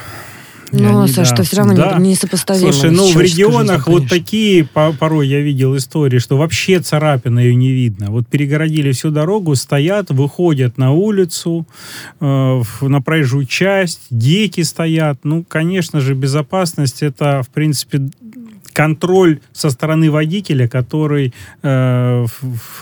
Ну, 0.73 1.03
они, 1.03 1.13
Саш, 1.13 1.29
да. 1.29 1.35
что 1.35 1.45
все 1.45 1.57
равно 1.57 1.75
да. 1.75 1.99
не, 1.99 2.11
несопоставимо. 2.11 2.73
Слушай, 2.73 2.91
ну 2.91 3.13
в 3.13 3.21
регионах 3.21 3.87
вот 3.87 4.09
такие 4.09 4.65
порой 4.65 5.29
я 5.29 5.41
видел 5.41 5.77
истории, 5.77 6.19
что 6.19 6.37
вообще 6.37 6.81
царапина 6.81 7.39
ее 7.39 7.55
не 7.55 7.71
видно. 7.71 8.11
Вот 8.11 8.27
перегородили 8.27 8.93
всю 8.93 9.11
дорогу, 9.11 9.55
стоят, 9.55 10.11
выходят 10.11 10.79
на 10.79 10.93
улицу, 10.93 11.67
э, 12.21 12.63
на 12.81 13.01
проезжую 13.01 13.47
часть, 13.47 14.03
дети 14.11 14.63
стоят. 14.63 15.21
Ну, 15.23 15.45
конечно 15.47 16.01
же, 16.01 16.15
безопасность 16.15 17.03
это, 17.03 17.43
в 17.43 17.51
принципе, 17.51 18.11
контроль 18.77 19.41
со 19.53 19.71
стороны 19.71 20.11
водителя, 20.11 20.69
который 20.69 21.33
э, 21.63 22.27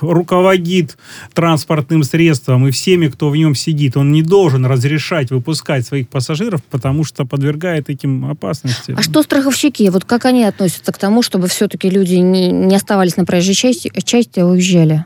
руководит 0.01 0.99
транспортным 1.35 2.03
средством 2.03 2.67
и 2.67 2.73
всеми, 2.73 3.07
кто 3.07 3.31
в 3.31 3.37
нем 3.37 3.55
сидит, 3.55 3.97
он 3.97 4.11
не 4.11 4.23
должен 4.23 4.67
разрешать 4.67 5.31
выпускать 5.31 5.87
своих 5.87 6.09
пассажиров, 6.09 6.65
потому 6.65 7.05
что 7.05 7.25
подвергает 7.25 7.91
этим 7.91 8.29
опасности. 8.29 8.97
А 8.99 9.03
что 9.03 9.23
страховщики? 9.23 9.89
Вот 9.89 10.05
как 10.05 10.25
они 10.25 10.43
относятся 10.43 10.91
к 10.93 10.99
тому, 10.99 11.23
чтобы 11.23 11.47
все-таки 11.47 11.89
люди 11.89 12.17
не, 12.17 12.51
не 12.51 12.75
оставались 12.75 13.17
на 13.17 13.25
проезжей 13.25 13.55
части, 13.55 13.93
части, 14.05 14.41
а 14.41 14.47
уезжали? 14.47 15.05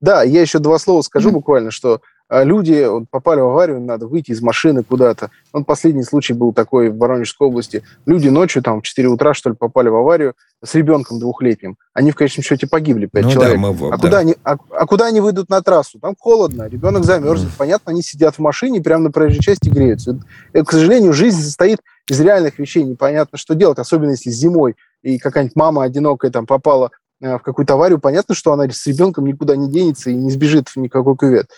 Да, 0.00 0.22
я 0.22 0.40
еще 0.40 0.60
два 0.60 0.78
слова 0.78 1.02
скажу 1.02 1.30
mm-hmm. 1.30 1.32
буквально, 1.32 1.70
что 1.72 2.00
люди 2.30 2.86
вот, 2.86 3.04
попали 3.10 3.40
в 3.40 3.44
аварию, 3.46 3.80
надо 3.80 4.06
выйти 4.06 4.30
из 4.30 4.40
машины 4.40 4.82
куда-то. 4.82 5.30
Вот 5.52 5.66
последний 5.66 6.02
случай 6.02 6.32
был 6.32 6.52
такой 6.52 6.88
в 6.88 6.96
Воронежской 6.98 7.46
области. 7.48 7.82
Люди 8.06 8.28
ночью, 8.28 8.62
там, 8.62 8.80
в 8.80 8.84
4 8.84 9.08
утра, 9.08 9.34
что 9.34 9.50
ли, 9.50 9.56
попали 9.56 9.88
в 9.88 9.96
аварию 9.96 10.34
с 10.64 10.74
ребенком 10.74 11.18
двухлетним. 11.20 11.76
Они 11.92 12.10
в 12.10 12.16
конечном 12.16 12.42
счете 12.42 12.66
погибли, 12.66 13.06
пять 13.06 13.24
Ну 13.24 13.28
да, 13.28 13.34
человек. 13.34 13.58
мы- 13.58 13.88
а, 13.88 13.90
да. 13.90 13.96
куда 13.98 14.18
они, 14.18 14.36
а, 14.42 14.56
а 14.70 14.86
куда 14.86 15.06
они 15.06 15.20
выйдут 15.20 15.50
на 15.50 15.60
трассу? 15.62 15.98
Там 16.00 16.14
холодно, 16.18 16.66
ребенок 16.68 17.04
замерзнет. 17.04 17.50
Понятно, 17.58 17.92
они 17.92 18.02
сидят 18.02 18.36
в 18.36 18.38
машине, 18.38 18.80
прямо 18.80 19.04
на 19.04 19.10
проезжей 19.10 19.40
части 19.40 19.68
греются. 19.68 20.18
И, 20.52 20.62
к 20.62 20.70
сожалению, 20.70 21.12
жизнь 21.12 21.40
состоит 21.42 21.80
из 22.08 22.20
реальных 22.20 22.58
вещей. 22.58 22.84
Непонятно, 22.84 23.36
что 23.38 23.54
делать, 23.54 23.78
особенно 23.78 24.10
если 24.10 24.30
зимой 24.30 24.76
и 25.02 25.18
какая-нибудь 25.18 25.56
мама 25.56 25.84
одинокая 25.84 26.30
там 26.30 26.46
попала 26.46 26.90
э, 27.20 27.36
в 27.36 27.42
какую-то 27.42 27.74
аварию, 27.74 27.98
понятно, 27.98 28.34
что 28.34 28.52
она 28.52 28.64
с 28.68 28.86
ребенком 28.86 29.26
никуда 29.26 29.56
не 29.56 29.70
денется 29.70 30.10
и 30.10 30.14
не 30.14 30.30
сбежит 30.30 30.68
в 30.68 30.76
никакой 30.76 31.16
кювет. 31.16 31.50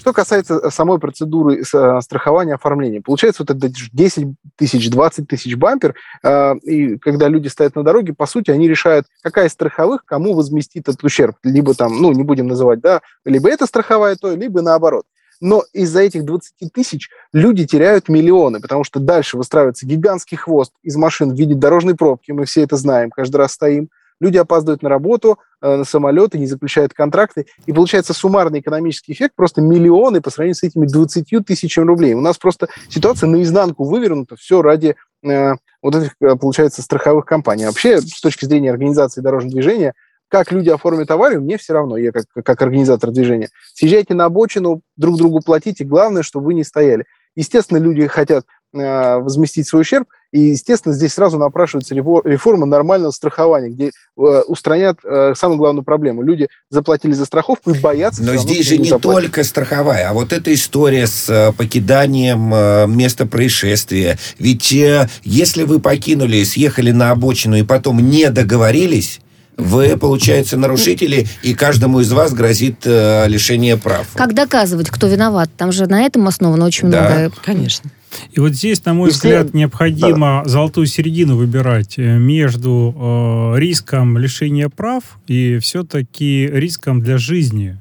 Что 0.00 0.14
касается 0.14 0.70
самой 0.70 0.98
процедуры 0.98 1.60
э, 1.60 2.00
страхования 2.00 2.54
оформления, 2.54 3.02
получается 3.02 3.42
вот 3.42 3.50
это 3.50 3.68
10 3.68 4.28
тысяч, 4.56 4.90
20 4.90 5.28
тысяч 5.28 5.56
бампер, 5.56 5.94
э, 6.22 6.56
и 6.62 6.96
когда 6.96 7.28
люди 7.28 7.48
стоят 7.48 7.76
на 7.76 7.82
дороге, 7.82 8.14
по 8.14 8.24
сути, 8.24 8.50
они 8.50 8.66
решают, 8.66 9.06
какая 9.22 9.48
из 9.48 9.52
страховых 9.52 10.06
кому 10.06 10.32
возместит 10.32 10.88
этот 10.88 11.04
ущерб. 11.04 11.36
Либо 11.44 11.74
там, 11.74 12.00
ну, 12.00 12.12
не 12.12 12.22
будем 12.22 12.46
называть, 12.46 12.80
да, 12.80 13.02
либо 13.26 13.50
это 13.50 13.66
страховая 13.66 14.16
то, 14.16 14.34
либо 14.34 14.62
наоборот. 14.62 15.04
Но 15.38 15.64
из-за 15.74 16.00
этих 16.00 16.24
20 16.24 16.72
тысяч 16.72 17.10
люди 17.34 17.66
теряют 17.66 18.08
миллионы, 18.08 18.60
потому 18.60 18.84
что 18.84 19.00
дальше 19.00 19.36
выстраивается 19.36 19.86
гигантский 19.86 20.38
хвост 20.38 20.72
из 20.82 20.96
машин 20.96 21.34
в 21.34 21.38
виде 21.38 21.54
дорожной 21.54 21.94
пробки, 21.94 22.32
мы 22.32 22.46
все 22.46 22.62
это 22.62 22.76
знаем, 22.76 23.10
каждый 23.10 23.36
раз 23.36 23.52
стоим. 23.52 23.90
Люди 24.20 24.36
опаздывают 24.36 24.82
на 24.82 24.88
работу, 24.88 25.38
э, 25.62 25.76
на 25.76 25.84
самолеты, 25.84 26.38
не 26.38 26.46
заключают 26.46 26.92
контракты, 26.92 27.46
и 27.66 27.72
получается 27.72 28.12
суммарный 28.12 28.60
экономический 28.60 29.12
эффект 29.12 29.34
просто 29.34 29.62
миллионы 29.62 30.20
по 30.20 30.30
сравнению 30.30 30.56
с 30.56 30.62
этими 30.62 30.86
20 30.86 31.44
тысячами 31.44 31.86
рублей. 31.86 32.14
У 32.14 32.20
нас 32.20 32.36
просто 32.36 32.68
ситуация 32.88 33.28
наизнанку 33.28 33.84
вывернута, 33.84 34.36
все 34.36 34.62
ради 34.62 34.96
э, 35.22 35.52
вот 35.82 35.94
этих, 35.94 36.14
э, 36.20 36.36
получается, 36.36 36.82
страховых 36.82 37.24
компаний. 37.24 37.64
Вообще, 37.64 38.00
с 38.00 38.20
точки 38.20 38.44
зрения 38.44 38.70
организации 38.70 39.22
дорожного 39.22 39.54
движения, 39.54 39.94
как 40.28 40.52
люди 40.52 40.68
оформят 40.68 41.10
аварию, 41.10 41.40
мне 41.40 41.58
все 41.58 41.72
равно, 41.72 41.96
я 41.96 42.12
как, 42.12 42.24
как 42.44 42.62
организатор 42.62 43.10
движения. 43.10 43.48
Съезжайте 43.74 44.14
на 44.14 44.26
обочину, 44.26 44.82
друг 44.96 45.16
другу 45.16 45.40
платите, 45.44 45.84
главное, 45.84 46.22
чтобы 46.22 46.46
вы 46.46 46.54
не 46.54 46.62
стояли. 46.62 47.04
Естественно, 47.34 47.78
люди 47.78 48.06
хотят 48.06 48.44
э, 48.72 49.16
возместить 49.16 49.66
свой 49.66 49.82
ущерб, 49.82 50.08
и, 50.32 50.40
естественно, 50.50 50.94
здесь 50.94 51.14
сразу 51.14 51.38
напрашивается 51.38 51.94
рефо- 51.94 52.22
реформа 52.24 52.64
нормального 52.66 53.10
страхования, 53.10 53.68
где 53.68 53.86
э, 53.88 54.20
устранят 54.46 54.98
э, 55.04 55.34
самую 55.36 55.58
главную 55.58 55.84
проблему. 55.84 56.22
Люди 56.22 56.48
заплатили 56.70 57.12
за 57.12 57.24
страховку 57.24 57.72
и 57.72 57.78
боятся... 57.80 58.22
Но 58.22 58.36
здесь 58.36 58.68
же 58.68 58.78
не 58.78 58.88
заплатят. 58.88 59.22
только 59.22 59.44
страховая, 59.44 60.08
а 60.08 60.12
вот 60.12 60.32
эта 60.32 60.54
история 60.54 61.06
с 61.06 61.28
э, 61.28 61.52
покиданием 61.52 62.52
э, 62.54 62.86
места 62.86 63.26
происшествия. 63.26 64.18
Ведь 64.38 64.72
э, 64.72 65.08
если 65.24 65.64
вы 65.64 65.80
покинули, 65.80 66.44
съехали 66.44 66.92
на 66.92 67.10
обочину 67.10 67.56
и 67.56 67.62
потом 67.62 67.98
не 67.98 68.30
договорились, 68.30 69.20
вы, 69.56 69.96
получается, 69.98 70.56
нарушители, 70.56 71.26
и 71.42 71.54
каждому 71.54 72.00
из 72.00 72.10
вас 72.12 72.32
грозит 72.32 72.76
э, 72.84 73.26
лишение 73.28 73.76
прав. 73.76 74.06
Как 74.14 74.32
доказывать, 74.32 74.88
кто 74.90 75.06
виноват? 75.06 75.50
Там 75.56 75.70
же 75.70 75.86
на 75.86 76.02
этом 76.02 76.26
основано 76.28 76.64
очень 76.64 76.90
Да. 76.90 77.10
много. 77.10 77.32
Конечно. 77.44 77.90
И 78.32 78.40
вот 78.40 78.52
здесь, 78.52 78.84
на 78.84 78.94
мой 78.94 79.08
И 79.08 79.12
все- 79.12 79.18
взгляд, 79.18 79.54
необходимо 79.54 80.42
золотую 80.46 80.86
середину 80.86 81.36
выбирать 81.36 81.94
э, 81.98 82.18
между 82.18 82.94
э, 82.96 83.58
риском 83.58 84.18
лишения 84.18 84.68
прав 84.68 85.18
и 85.26 85.58
все-таки 85.58 86.48
риском 86.52 87.00
для 87.00 87.18
жизни. 87.18 87.78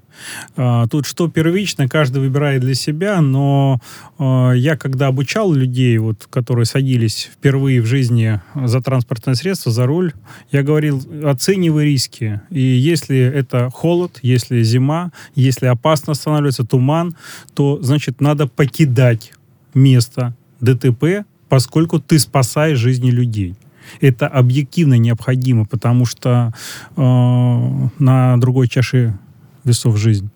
А, 0.58 0.86
Тут 0.88 1.06
что 1.06 1.30
первично, 1.30 1.88
каждый 1.88 2.22
выбирает 2.22 2.62
для 2.62 2.74
себя, 2.74 3.22
но 3.22 3.80
э, 4.18 4.52
я 4.58 4.76
когда 4.76 5.08
обучал 5.08 5.54
людей, 5.54 5.98
вот, 5.98 6.28
которые 6.30 6.66
садились 6.66 7.30
впервые 7.34 7.82
в 7.82 7.86
жизни 7.86 8.42
за 8.54 8.82
транспортное 8.82 9.36
средство, 9.36 9.72
за 9.72 9.86
руль, 9.86 10.12
я 10.52 10.62
говорил, 10.64 11.02
оценивай 11.24 11.86
риски. 11.86 12.42
И 12.50 12.62
если 12.62 13.18
это 13.18 13.70
холод, 13.70 14.20
если 14.22 14.62
зима, 14.62 15.12
если 15.36 15.68
опасно 15.68 16.14
становится 16.14 16.66
туман, 16.66 17.16
то, 17.54 17.80
значит, 17.82 18.20
надо 18.20 18.48
покидать 18.48 19.32
место 19.74 20.34
ДТП, 20.62 21.26
поскольку 21.48 22.00
ты 22.00 22.20
спасаешь 22.20 22.78
жизни 22.78 23.12
людей. 23.12 23.56
Это 24.02 24.28
объективно 24.28 24.96
необходимо, 24.96 25.66
потому 25.66 26.06
что 26.06 26.54
э, 26.96 27.02
на 28.00 28.38
другой 28.38 28.68
чаше 28.68 29.18
весов 29.64 29.98
жизнь. 29.98 30.30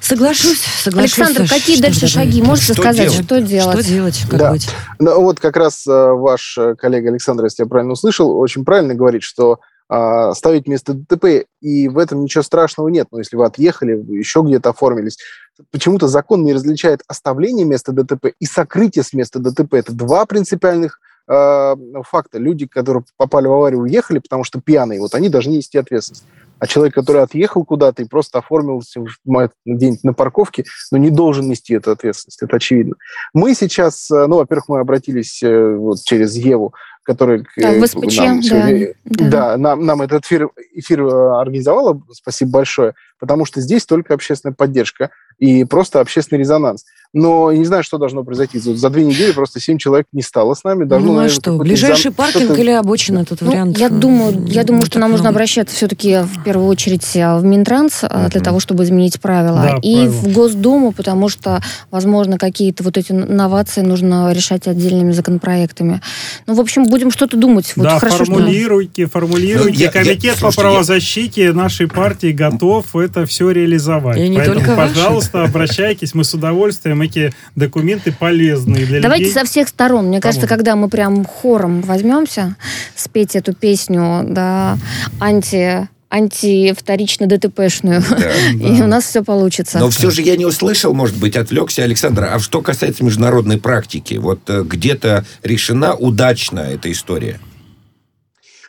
Соглашусь, 0.00 0.60
соглашусь. 0.82 1.18
Александр, 1.18 1.46
Саш. 1.48 1.50
какие 1.50 1.76
Что 1.76 1.82
дальше 1.84 2.00
добавить? 2.00 2.14
шаги? 2.32 2.42
Можете 2.42 2.72
Что 2.72 2.82
сказать, 2.82 3.10
делать? 3.10 3.24
что 3.26 3.40
делать? 3.42 3.80
Что 3.80 3.88
делать? 3.88 4.26
Как 4.30 4.38
Да. 4.38 4.50
быть? 4.52 4.68
Ну, 4.98 5.20
вот 5.20 5.40
как 5.40 5.56
раз 5.56 5.86
э, 5.86 5.90
ваш 5.90 6.56
э, 6.58 6.74
коллега 6.76 7.10
Александр, 7.10 7.44
если 7.44 7.64
я 7.64 7.68
правильно 7.68 7.92
услышал, 7.92 8.30
очень 8.38 8.64
правильно 8.64 8.94
говорит, 8.94 9.22
что 9.22 9.60
а, 9.88 10.34
ставить 10.34 10.68
место 10.68 10.92
ДТП, 10.92 11.46
и 11.60 11.88
в 11.88 11.96
этом 11.96 12.22
ничего 12.22 12.42
страшного 12.42 12.88
нет. 12.88 13.08
Но 13.10 13.18
если 13.18 13.36
вы 13.36 13.46
отъехали, 13.46 13.94
вы 13.94 14.18
еще 14.18 14.42
где-то 14.42 14.70
оформились, 14.70 15.18
почему-то 15.70 16.08
закон 16.08 16.44
не 16.44 16.52
различает 16.52 17.02
оставление 17.08 17.64
места 17.64 17.92
ДТП 17.92 18.26
и 18.38 18.44
сокрытие 18.44 19.02
с 19.02 19.12
места 19.14 19.38
ДТП. 19.38 19.74
Это 19.74 19.92
два 19.92 20.26
принципиальных 20.26 21.00
э, 21.26 21.74
факта. 22.02 22.38
Люди, 22.38 22.66
которые 22.66 23.04
попали 23.16 23.46
в 23.46 23.52
аварию, 23.52 23.80
уехали, 23.80 24.18
потому 24.18 24.44
что 24.44 24.60
пьяные, 24.60 25.00
вот 25.00 25.14
они 25.14 25.30
должны 25.30 25.52
нести 25.52 25.78
ответственность. 25.78 26.24
А 26.60 26.66
человек, 26.66 26.94
который 26.94 27.22
отъехал 27.22 27.64
куда-то 27.64 28.02
и 28.02 28.06
просто 28.06 28.38
оформился 28.38 29.00
где-нибудь 29.64 30.04
на 30.04 30.12
парковке, 30.12 30.64
ну, 30.90 30.98
не 30.98 31.10
должен 31.10 31.48
нести 31.48 31.74
эту 31.74 31.90
ответственность, 31.92 32.42
это 32.42 32.56
очевидно. 32.56 32.94
Мы 33.32 33.54
сейчас, 33.54 34.10
э, 34.10 34.26
ну, 34.26 34.36
во-первых, 34.36 34.68
мы 34.68 34.80
обратились 34.80 35.42
э, 35.42 35.74
вот 35.76 35.98
через 36.04 36.34
Еву, 36.36 36.74
которая 37.02 37.40
к- 37.40 37.46
Да, 37.56 37.72
э, 37.72 37.80
в 37.80 37.86
СПЧ, 37.86 38.16
нам 38.18 38.40
да, 38.40 38.42
сегодня- 38.42 38.94
да. 39.04 39.28
да, 39.30 39.56
нам, 39.56 39.86
нам 39.86 40.02
этот 40.02 40.24
эфир, 40.26 40.50
эфир 40.74 41.02
организовала, 41.06 42.00
спасибо 42.12 42.50
большое, 42.50 42.94
потому 43.18 43.44
что 43.46 43.60
здесь 43.60 43.86
только 43.86 44.12
общественная 44.14 44.54
поддержка 44.54 45.10
и 45.38 45.64
просто 45.64 46.00
общественный 46.00 46.40
резонанс. 46.40 46.84
Но 47.14 47.50
я 47.50 47.56
не 47.58 47.64
знаю, 47.64 47.82
что 47.82 47.96
должно 47.96 48.22
произойти. 48.24 48.58
За, 48.58 48.90
две 48.90 49.04
недели 49.06 49.32
просто 49.32 49.58
семь 49.60 49.78
человек 49.78 50.06
не 50.12 50.20
стало 50.20 50.52
с 50.52 50.62
нами. 50.64 50.84
Должно, 50.84 51.06
ну 51.08 51.12
а 51.14 51.16
наверное, 51.22 51.34
что, 51.40 51.56
ближайший 51.56 52.10
зам- 52.10 52.14
паркинг 52.14 52.44
что-то- 52.44 52.60
или 52.60 52.70
обочина, 52.72 53.24
тут 53.24 53.40
Ну, 53.40 53.48
вариант. 53.50 53.78
я 53.78 53.88
думаю, 53.88 54.44
я 54.46 54.64
думаю, 54.64 54.84
что 54.84 54.98
нам 54.98 55.12
нужно 55.12 55.30
обращаться 55.30 55.74
все-таки 55.74 56.18
в 56.24 56.42
первую 56.48 56.68
очередь 56.70 57.04
э, 57.14 57.36
в 57.38 57.44
Минтранс 57.44 58.00
э, 58.02 58.28
для 58.30 58.40
того, 58.40 58.58
чтобы 58.58 58.84
изменить 58.84 59.20
правила, 59.20 59.60
Да, 59.62 59.76
и 59.82 59.94
правила. 59.96 60.10
в 60.12 60.32
Госдуму, 60.32 60.92
потому 60.92 61.28
что, 61.28 61.60
возможно, 61.90 62.38
какие-то 62.38 62.82
вот 62.84 62.96
эти 62.96 63.12
новации 63.12 63.82
нужно 63.82 64.32
решать 64.32 64.66
отдельными 64.66 65.12
законопроектами. 65.12 66.00
Ну, 66.46 66.54
в 66.54 66.60
общем, 66.60 66.84
будем 66.84 67.10
что-то 67.10 67.36
думать. 67.36 67.74
Вот 67.76 67.82
да, 67.84 67.98
хорошо, 67.98 68.24
что- 68.24 68.34
формулируйте, 68.34 69.06
формулируйте. 69.06 69.68
Ну, 69.68 69.74
я- 69.78 69.84
я- 69.86 69.90
Комитет 69.90 70.34
по 70.34 70.38
слушайте, 70.40 70.60
я- 70.62 70.68
правозащите 70.70 71.52
нашей 71.52 71.86
партии 71.86 72.32
готов 72.32 72.96
это 72.96 73.26
все 73.26 73.50
реализовать. 73.50 74.16
И 74.18 74.28
не 74.28 74.36
Поэтому, 74.36 74.60
только 74.60 74.74
ваши. 74.74 74.94
пожалуйста, 74.94 75.42
обращайтесь. 75.44 76.14
Мы 76.14 76.24
с 76.24 76.32
удовольствием 76.32 77.02
эти 77.02 77.34
документы 77.56 78.10
полезные 78.12 78.86
для 78.86 79.00
Давайте 79.02 79.24
людей. 79.26 79.38
со 79.38 79.44
всех 79.46 79.68
сторон. 79.68 80.06
Мне 80.06 80.20
кажется, 80.20 80.46
Поможет. 80.46 80.56
когда 80.66 80.76
мы 80.76 80.88
прям 80.88 81.24
хором 81.26 81.82
возьмемся 81.82 82.56
спеть 82.96 83.36
эту 83.36 83.52
песню, 83.52 84.22
да, 84.26 84.78
анти 85.20 85.88
анти 86.10 86.72
вторично 86.72 87.26
ДТПшную, 87.26 88.02
Да. 88.10 88.30
и 88.68 88.80
у 88.82 88.86
нас 88.86 89.04
все 89.04 89.22
получится. 89.22 89.78
Но 89.78 89.90
все 89.90 90.10
же 90.10 90.22
я 90.22 90.36
не 90.36 90.46
услышал, 90.46 90.94
может 90.94 91.16
быть, 91.16 91.36
отвлекся 91.36 91.82
Александр. 91.82 92.24
А 92.24 92.38
что 92.38 92.62
касается 92.62 93.04
международной 93.04 93.58
практики, 93.58 94.14
вот 94.14 94.40
э, 94.48 94.62
где-то 94.62 95.24
решена 95.42 95.94
удачно 95.94 96.60
эта 96.60 96.90
история. 96.90 97.40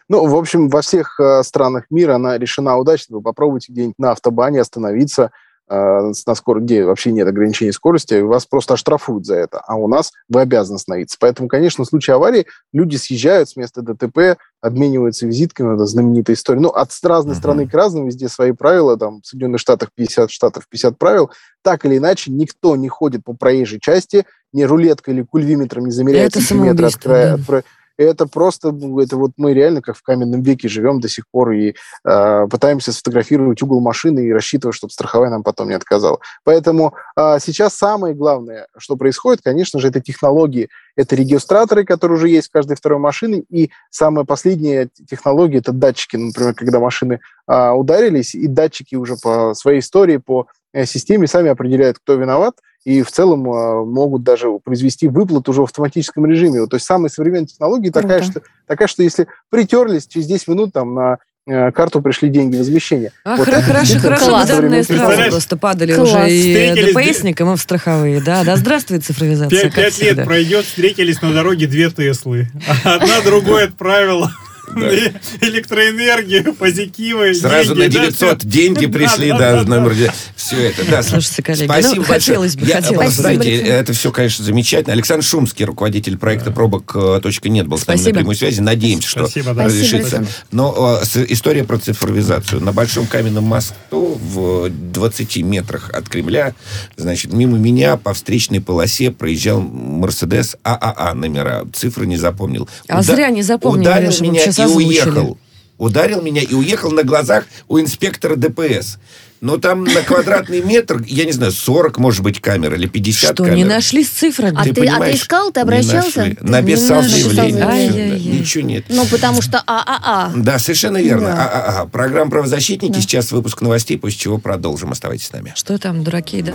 Ну, 0.10 0.26
в 0.28 0.36
общем, 0.36 0.70
во 0.70 0.82
всех 0.82 1.20
э, 1.20 1.44
странах 1.44 1.86
мира 1.90 2.16
она 2.16 2.38
решена 2.38 2.78
удачно. 2.78 3.18
Вы 3.18 3.22
попробуйте 3.22 3.72
где-нибудь 3.72 4.00
на 4.00 4.12
автобане 4.12 4.60
остановиться, 4.60 5.32
на 5.70 6.36
скорости, 6.36 6.66
где 6.66 6.86
вообще 6.86 7.12
нет 7.12 7.28
ограничений 7.28 7.72
скорости, 7.72 8.22
вас 8.22 8.46
просто 8.46 8.74
оштрафуют 8.74 9.26
за 9.26 9.36
это. 9.36 9.60
А 9.66 9.76
у 9.76 9.88
нас 9.88 10.12
вы 10.28 10.42
обязаны 10.42 10.78
остановиться. 10.78 11.18
Поэтому, 11.20 11.48
конечно, 11.48 11.84
в 11.84 11.88
случае 11.88 12.16
аварии 12.16 12.48
люди 12.74 12.96
съезжают 12.96 13.50
с 13.50 13.56
места 13.56 13.82
ДТП, 13.82 14.38
обмениваются 14.62 15.26
визитками, 15.28 15.74
это 15.76 15.86
знаменитая 15.86 16.36
история. 16.36 16.60
Ну, 16.60 16.70
от 16.70 16.90
разной 17.04 17.34
Мгм. 17.34 17.40
страны 17.40 17.68
к 17.68 17.74
разным 17.74 18.08
везде 18.08 18.28
свои 18.28 18.52
правила. 18.52 18.98
Там 18.98 19.22
в 19.22 19.28
Соединенных 19.28 19.62
Штатах 19.62 19.90
50 19.96 20.32
штатов 20.32 20.64
50 20.70 20.98
правил. 20.98 21.30
Так 21.64 21.86
или 21.86 21.98
иначе, 21.98 22.32
никто 22.32 22.76
не 22.76 22.90
ходит 22.90 23.24
по 23.24 23.34
проезжей 23.34 23.80
части, 23.80 24.26
ни 24.52 24.64
рулеткой 24.64 25.14
или 25.14 25.22
кульвиметром 25.24 25.86
не 25.86 25.92
замеряет 25.92 26.36
Это 26.36 26.42
сантиметры 26.46 26.88
от 26.88 26.96
края. 26.96 27.38
да. 27.38 27.42
от 27.42 27.64
это 28.04 28.28
просто, 28.28 28.72
ну, 28.72 29.00
это 29.00 29.18
вот 29.18 29.32
мы 29.38 29.54
реально 29.54 29.82
как 29.82 29.98
в 29.98 30.04
каменном 30.04 30.42
веке 30.42 30.70
живем 30.70 31.00
до 31.02 31.10
сих 31.10 31.26
пор 31.30 31.52
и 31.52 31.76
э, 32.06 32.48
пытаемся 32.50 32.94
сфотографировать 32.94 33.62
угол 33.62 33.82
машины 33.82 34.26
и 34.26 34.34
рассчитывать, 34.34 34.76
чтобы 34.76 34.92
страховая 34.92 35.30
нам 35.30 35.44
потом 35.44 35.68
не 35.68 35.76
отказала. 35.76 36.20
Поэтому 36.44 36.94
а, 37.16 37.40
сейчас 37.40 37.76
самое 37.76 38.16
главное, 38.16 38.68
что 38.78 38.96
происходит, 38.96 39.42
конечно 39.44 39.80
же, 39.80 39.90
это 39.90 40.00
технологии. 40.00 40.70
Это 40.96 41.16
регистраторы, 41.16 41.84
которые 41.84 42.18
уже 42.18 42.30
есть 42.30 42.48
в 42.48 42.52
каждой 42.52 42.78
второй 42.78 43.00
машине, 43.00 43.44
и 43.50 43.70
самая 43.90 44.26
последняя 44.26 44.90
технология– 45.10 45.58
это 45.60 45.72
датчики. 45.72 46.16
Например, 46.16 46.54
когда 46.54 46.80
машины 46.80 47.20
а, 47.48 47.74
ударились, 47.74 48.34
и 48.34 48.48
датчики 48.48 48.96
уже 48.96 49.16
по 49.22 49.54
своей 49.54 49.80
истории, 49.80 50.18
по 50.18 50.48
э, 50.74 50.86
системе, 50.86 51.28
сами 51.28 51.50
определяют, 51.50 52.00
кто 52.00 52.16
виноват, 52.16 52.56
и 52.86 53.02
в 53.02 53.12
целом 53.12 53.46
э, 53.52 53.86
могут 53.86 54.24
даже 54.24 54.48
произвести 54.64 55.08
выплату 55.08 55.52
уже 55.52 55.62
в 55.62 55.66
автоматическом 55.66 56.26
режиме. 56.26 56.62
Вот, 56.62 56.70
то 56.70 56.76
есть 56.76 56.86
самая 56.86 57.10
современная 57.10 57.48
технология 57.48 57.92
такая 57.92 58.24
что, 58.24 58.42
такая, 58.68 58.88
что 58.88 59.04
если 59.04 59.28
притерлись, 59.50 60.08
через 60.08 60.28
10 60.28 60.48
минут 60.48 60.74
там 60.74 60.96
на 60.96 61.18
э, 61.46 61.72
карту 61.72 62.02
пришли 62.02 62.30
деньги 62.30 62.56
возмещения. 62.56 63.12
А, 63.26 63.36
Вот 63.36 63.48
хра- 63.48 63.58
это 63.58 63.62
хорошо, 63.64 64.00
хорошо, 64.00 64.38
бы 64.38 64.46
данные 64.48 64.84
сразу 64.84 65.30
просто 65.30 65.58
падали 65.58 65.94
Класс. 65.94 66.10
уже 66.10 66.32
и 66.32 66.94
ДПСникам, 66.94 67.54
и 67.54 67.58
в 67.58 67.62
страховые, 67.62 68.22
да, 68.22 68.44
да, 68.44 68.56
здравствует 68.56 69.04
цифровизация, 69.04 69.64
Пять, 69.64 69.76
пять 69.76 70.02
лет 70.02 70.26
пройдет, 70.26 70.66
встретились 70.66 71.22
на 71.22 71.34
дороге 71.34 71.68
две 71.68 71.90
Теслы. 71.90 72.48
Одна 72.84 73.22
другой 73.22 73.66
отправила 73.66 74.32
электроэнергию, 75.42 76.54
позитивы, 76.54 77.34
Сразу 77.34 77.76
деньги, 77.76 77.98
на 77.98 78.02
да, 78.02 78.08
900 78.10 78.40
всё. 78.40 78.50
деньги 78.50 78.86
Да, 78.86 78.92
пришли, 78.92 79.30
да, 79.30 79.38
да, 79.38 79.52
да, 79.52 79.64
да. 79.64 79.70
номер 79.76 80.12
Все 80.36 80.70
это, 80.70 80.90
да. 80.90 81.04
Слушайте, 81.04 81.44
коллеги, 81.44 81.66
Спасибо 81.66 81.96
ну, 81.96 82.02
большое. 82.02 82.20
хотелось 82.20 82.56
бы, 82.56 82.66
Я, 82.66 82.76
хотелось 82.76 82.98
просто, 82.98 83.18
бы. 83.18 83.22
знаете, 83.22 83.58
Спасибо. 83.58 83.76
это 83.76 83.94
все, 83.94 84.12
конечно, 84.12 84.46
замечательно. 84.46 84.94
Александр 84.94 85.26
Шумский, 85.26 85.66
руководитель 85.66 86.18
проекта 86.18 86.52
пробок 86.52 86.92
э, 86.96 87.20
точка 87.22 87.50
нет, 87.50 87.68
был 87.68 87.78
с 87.78 87.88
нами 87.88 87.98
на 87.98 88.02
Спасибо. 88.04 88.20
прямой 88.20 88.36
связи. 88.36 88.60
Надеемся, 88.62 89.08
что 89.10 89.26
Спасибо, 89.28 89.54
да. 89.54 89.66
разрешится. 89.66 90.26
Но 90.52 91.00
э, 91.02 91.26
история 91.30 91.64
про 91.64 91.78
цифровизацию. 91.78 92.62
На 92.62 92.72
Большом 92.74 93.08
каменном 93.08 93.44
мосту 93.44 94.20
в 94.22 94.70
20 94.70 95.38
метрах 95.38 95.90
от 95.92 96.08
Кремля, 96.10 96.54
значит, 96.98 97.34
мимо 97.34 97.58
меня 97.58 97.98
по 97.98 98.14
встречной 98.14 98.62
полосе 98.62 99.12
проезжал 99.12 99.62
Мерседес 99.62 100.56
ААА 100.64 101.14
номера. 101.14 101.66
Цифры 101.74 102.06
не 102.06 102.18
запомнил. 102.18 102.68
А 102.88 103.02
зря 103.02 103.30
не 103.30 103.42
запомнил, 103.42 103.82
Ударил 103.82 104.10
Леша, 104.10 104.24
меня 104.24 104.52
сейчас 104.60 104.72
и 104.72 104.74
озвучили. 104.74 105.10
уехал. 105.10 105.38
Ударил 105.78 106.22
меня 106.22 106.42
и 106.42 106.54
уехал 106.54 106.92
на 106.92 107.04
глазах 107.04 107.46
у 107.70 107.80
инспектора 107.80 108.36
ДПС. 108.36 108.98
Но 109.42 109.56
там 109.56 109.86
на 109.86 110.02
квадратный 110.02 110.62
метр, 110.62 111.02
я 111.08 111.24
не 111.24 111.32
знаю, 111.32 111.54
40, 111.54 111.98
может 111.98 112.22
быть, 112.24 112.42
камер 112.42 112.74
или 112.74 112.88
50 112.88 113.36
Что, 113.36 113.44
камер. 113.46 113.56
не 113.56 113.64
нашли 113.64 114.04
с 114.04 114.10
цифрами? 114.10 114.58
А 114.60 114.64
ты- 114.66 114.86
а 114.86 115.00
ты 115.00 115.14
искал, 115.16 115.52
ты 115.54 115.60
не 115.60 115.64
обращался? 115.64 116.20
нашли. 116.20 116.34
Ты 116.36 116.44
Написал 116.46 117.02
заявление. 117.04 117.64
да. 117.64 118.18
Ничего 118.18 118.66
нет. 118.66 118.84
Ну, 118.90 119.06
потому 119.06 119.42
что 119.42 119.64
ААА. 119.66 120.34
Да, 120.36 120.60
совершенно 120.60 120.98
верно. 120.98 121.28
Да. 121.30 121.36
А, 121.38 121.48
а, 121.48 121.82
а. 121.84 121.86
Программа 121.86 122.30
«Правозащитники». 122.30 122.96
Да. 122.96 123.00
Сейчас 123.00 123.32
выпуск 123.32 123.62
новостей, 123.62 123.98
после 123.98 124.18
чего 124.20 124.40
продолжим. 124.40 124.92
Оставайтесь 124.92 125.28
с 125.28 125.32
нами. 125.32 125.54
Что 125.56 125.78
там, 125.78 126.04
дураки, 126.04 126.42
да? 126.42 126.52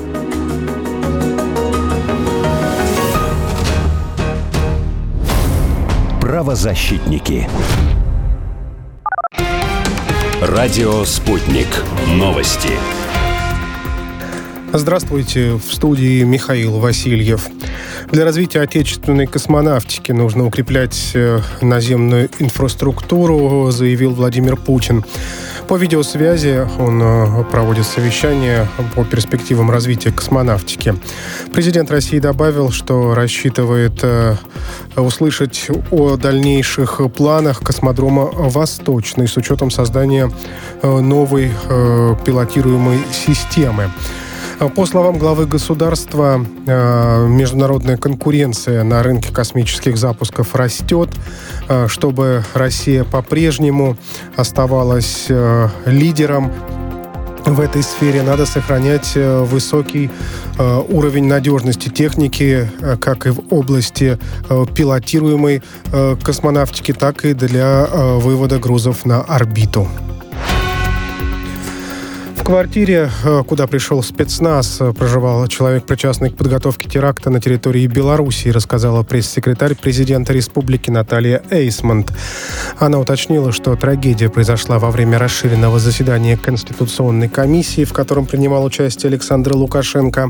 Правозащитники. 6.35 7.49
Радио 10.43 11.05
«Спутник». 11.05 11.69
Новости. 12.09 12.71
Здравствуйте, 14.77 15.53
в 15.53 15.73
студии 15.73 16.25
Михаил 16.25 16.81
Васильев. 16.81 17.47
Для 18.11 18.25
развития 18.25 18.61
отечественной 18.61 19.29
космонавтики 19.29 20.11
нужно 20.11 20.45
укреплять 20.47 21.13
э, 21.15 21.39
наземную 21.61 22.29
инфраструктуру, 22.41 23.71
заявил 23.71 24.15
Владимир 24.15 24.57
Путин. 24.57 25.05
По 25.69 25.77
видеосвязи 25.77 26.67
он 26.81 27.01
э, 27.01 27.45
проводит 27.53 27.87
совещание 27.87 28.67
по 28.97 29.05
перспективам 29.05 29.71
развития 29.71 30.11
космонавтики. 30.11 30.97
Президент 31.53 31.93
России 31.93 32.19
добавил, 32.19 32.73
что 32.73 33.15
рассчитывает 33.15 34.01
э, 34.03 34.35
услышать 34.97 35.69
о 35.93 36.17
дальнейших 36.17 37.01
планах 37.17 37.61
космодрома 37.61 38.25
«Восточный» 38.25 39.29
с 39.29 39.37
учетом 39.37 39.71
создания 39.71 40.33
новой 40.83 41.53
пилотируемой 42.27 42.99
системы. 43.13 43.89
По 44.69 44.87
словам 44.87 45.19
главы 45.19 45.47
государства, 45.47 46.45
э, 46.67 47.27
международная 47.29 47.97
конкуренция 47.97 48.85
на 48.85 49.03
рынке 49.03 49.33
космических 49.33 49.97
запусков 49.97 50.55
растет. 50.55 51.11
Э, 51.69 51.87
Чтобы 51.89 52.45
Россия 52.55 53.05
по-прежнему 53.05 53.97
оставалась 54.37 55.27
лидером 55.87 56.53
в 57.45 57.61
этой 57.61 57.83
сфере 57.83 58.23
надо 58.23 58.47
сохранять 58.47 59.13
высокий 59.17 60.11
уровень 60.89 61.27
надежности 61.27 61.91
техники, 61.91 62.71
как 63.01 63.27
и 63.27 63.31
в 63.31 63.53
области 63.53 64.19
пилотируемой 64.75 65.63
космонавтики, 66.23 66.93
так 66.93 67.25
и 67.27 67.35
для 67.35 67.87
вывода 67.93 68.59
грузов 68.59 69.05
на 69.05 69.21
орбиту. 69.21 69.87
В 72.45 72.47
квартире, 72.47 73.11
э, 73.25 73.43
куда 73.49 73.67
пришел 73.67 74.03
спецназ, 74.03 74.77
э, 74.79 74.93
проживал 74.93 75.47
человек, 75.47 75.87
причастный 75.87 76.29
к 76.29 76.37
подготовке 76.37 76.91
теракта 76.91 77.31
на 77.31 77.41
территории 77.41 77.87
Беларуси, 77.87 78.49
рассказала 78.49 79.03
пресс-секретарь 79.03 79.75
президента 79.75 80.35
республики 80.35 80.91
Наталья 80.91 81.43
Эйсмонт. 81.51 82.13
Она 82.79 82.99
уточнила, 82.99 83.51
что 83.51 83.75
трагедия 83.77 84.29
произошла 84.29 84.79
во 84.79 84.91
время 84.91 85.19
расширенного 85.19 85.79
заседания 85.79 86.37
Конституционной 86.37 87.31
комиссии, 87.31 87.87
в 87.87 87.95
котором 87.95 88.27
принимал 88.27 88.63
участие 88.63 89.09
Александр 89.09 89.55
Лукашенко. 89.57 90.29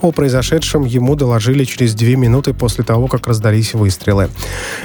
О 0.00 0.12
произошедшем 0.12 0.86
ему 0.86 1.14
доложили 1.14 1.64
через 1.64 1.92
две 1.92 2.16
минуты 2.16 2.54
после 2.54 2.84
того, 2.84 3.06
как 3.06 3.26
раздались 3.26 3.74
выстрелы. 3.74 4.30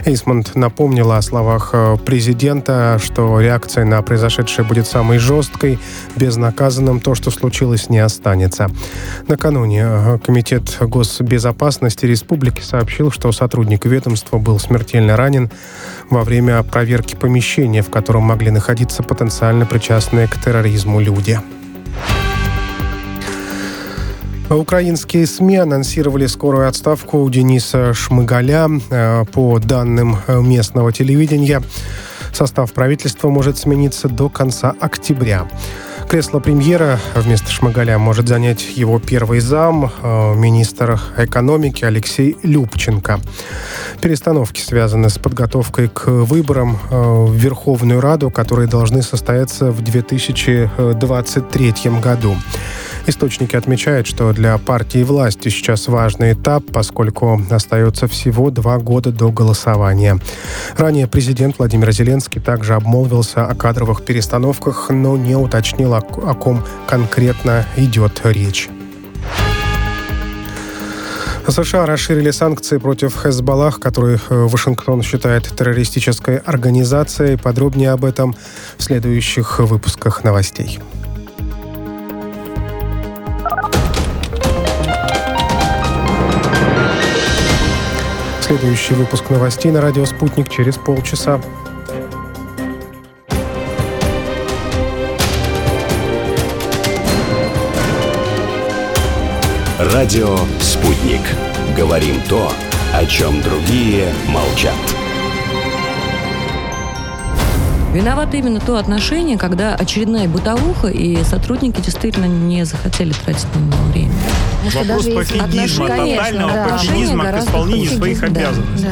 Эйсмонт 0.03 0.55
напомнила 0.55 1.15
о 1.15 1.21
словах 1.21 1.69
э, 1.71 1.95
президента, 2.05 2.99
что 3.01 3.39
реакция 3.39 3.85
на 3.85 4.01
произошедшее 4.01 4.65
будет 4.65 4.88
самой 4.88 5.19
жесткой, 5.19 5.79
безнаказанным 6.65 6.99
то, 6.99 7.15
что 7.15 7.32
случилось, 7.32 7.89
не 7.89 7.99
останется. 7.99 8.69
Накануне 9.28 9.84
э, 9.86 10.19
Комитет 10.25 10.78
госбезопасности 10.82 12.06
республики 12.08 12.62
сообщил, 12.62 13.12
что 13.12 13.32
сотрудник 13.32 13.86
ведомства 13.86 14.39
был 14.39 14.60
смертельно 14.60 15.15
ранен 15.15 15.51
во 16.10 16.23
время 16.23 16.63
проверки 16.63 17.15
помещения, 17.15 17.82
в 17.82 17.89
котором 17.89 18.23
могли 18.23 18.51
находиться 18.51 19.04
потенциально 19.04 19.65
причастные 19.65 20.28
к 20.28 20.41
терроризму 20.41 20.99
люди. 20.99 21.39
Украинские 24.49 25.25
СМИ 25.28 25.58
анонсировали 25.58 26.28
скорую 26.28 26.67
отставку 26.67 27.30
Дениса 27.30 27.93
Шмыгаля. 27.93 28.69
Э, 28.89 29.25
По 29.32 29.60
данным 29.60 30.17
э, 30.28 30.41
местного 30.41 30.91
телевидения, 30.91 31.62
состав 32.34 32.73
правительства 32.73 33.30
может 33.30 33.58
смениться 33.58 34.08
до 34.08 34.30
конца 34.30 34.73
октября. 34.80 35.47
Кресло 36.07 36.39
премьера 36.39 36.99
вместо 37.15 37.51
Шмыгаля 37.51 37.97
может 37.97 38.27
занять 38.27 38.77
его 38.77 38.99
первый 38.99 39.39
зам, 39.39 39.91
э, 40.01 40.35
министр 40.35 40.99
экономики 41.17 41.83
Алексей 41.83 42.37
Любченко. 42.43 43.19
Перестановки 44.01 44.61
связаны 44.61 45.09
с 45.09 45.17
подготовкой 45.17 45.89
к 45.89 46.07
выборам 46.07 46.77
э, 46.89 46.95
в 46.95 47.33
Верховную 47.33 48.01
Раду, 48.01 48.29
которые 48.29 48.67
должны 48.69 49.01
состояться 49.01 49.71
в 49.71 49.81
2023 49.81 51.73
году. 52.01 52.35
Источники 53.07 53.55
отмечают, 53.55 54.07
что 54.07 54.33
для 54.33 54.57
партии 54.57 55.03
власти 55.03 55.49
сейчас 55.49 55.87
важный 55.87 56.33
этап, 56.33 56.63
поскольку 56.71 57.39
остается 57.51 58.07
всего 58.07 58.49
два 58.49 58.79
года 58.79 59.11
до 59.11 59.31
голосования. 59.31 60.19
Ранее 60.75 61.07
президент 61.07 61.59
Владимир 61.59 61.91
Зеленский 61.91 62.41
также 62.41 62.73
обмолвился 62.73 63.45
о 63.45 63.53
кадровых 63.53 64.03
перестановках, 64.03 64.89
но 64.89 65.17
не 65.17 65.35
уточнил, 65.35 65.93
о, 65.93 66.01
ком 66.01 66.63
конкретно 66.87 67.65
идет 67.77 68.21
речь. 68.23 68.69
США 71.47 71.85
расширили 71.85 72.31
санкции 72.31 72.79
против 72.79 73.15
Хезбаллах, 73.15 73.79
которые 73.79 74.19
э, 74.29 74.47
Вашингтон 74.47 75.03
считает 75.03 75.43
террористической 75.55 76.37
организацией. 76.37 77.37
Подробнее 77.37 77.91
об 77.91 78.03
этом 78.03 78.35
в 78.77 78.83
следующих 78.83 79.59
выпусках 79.59 80.23
новостей. 80.23 80.79
Следующий 88.45 88.93
выпуск 88.93 89.31
новостей 89.31 89.71
на 89.71 89.81
радио 89.81 90.05
«Спутник» 90.05 90.49
через 90.49 90.77
полчаса. 90.77 91.41
Радио 99.79 100.38
«Спутник». 100.62 101.21
Говорим 101.75 102.21
то, 102.29 102.51
о 102.93 103.05
чем 103.08 103.41
другие 103.41 104.13
молчат. 104.27 104.75
Виновато 107.95 108.36
именно 108.36 108.60
то 108.60 108.75
отношение, 108.75 109.38
когда 109.38 109.73
очередная 109.73 110.27
бытовуха, 110.27 110.89
и 110.89 111.23
сотрудники 111.23 111.79
действительно 111.79 112.25
не 112.25 112.65
захотели 112.65 113.13
тратить 113.13 113.47
на 113.55 113.60
него 113.60 113.84
время. 113.93 114.13
Может, 114.65 114.79
Вопрос 114.79 115.05
пофигизма, 115.05 115.45
отношения, 115.45 116.17
тотального 116.17 116.51
да. 116.51 116.67
пофигизма 116.67 117.23
к 117.23 117.39
исполнению 117.39 117.86
гораздо 117.86 117.97
своих 117.97 118.19
да. 118.19 118.27
обязанностей. 118.27 118.88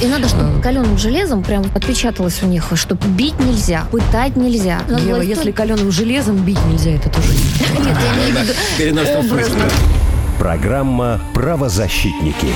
Да. 0.00 0.06
И 0.06 0.08
надо, 0.08 0.28
чтобы 0.28 0.62
каленым 0.62 0.96
железом 0.96 1.42
прям 1.42 1.64
отпечаталось 1.74 2.42
у 2.42 2.46
них, 2.46 2.72
что 2.74 2.94
бить 2.94 3.38
нельзя, 3.38 3.84
пытать 3.90 4.34
нельзя. 4.36 4.80
Надо 4.88 5.02
Ева, 5.02 5.16
было 5.16 5.22
если 5.22 5.50
каленым 5.50 5.90
железом 5.90 6.36
бить 6.36 6.64
нельзя, 6.70 6.92
это 6.92 7.10
тоже 7.10 7.28
не 7.28 7.34
Нет, 7.84 7.96
я 8.78 8.88
имею 8.88 9.22
в 9.22 9.24
виду. 9.24 9.64
Программа 10.38 11.20
«Правозащитники». 11.34 12.48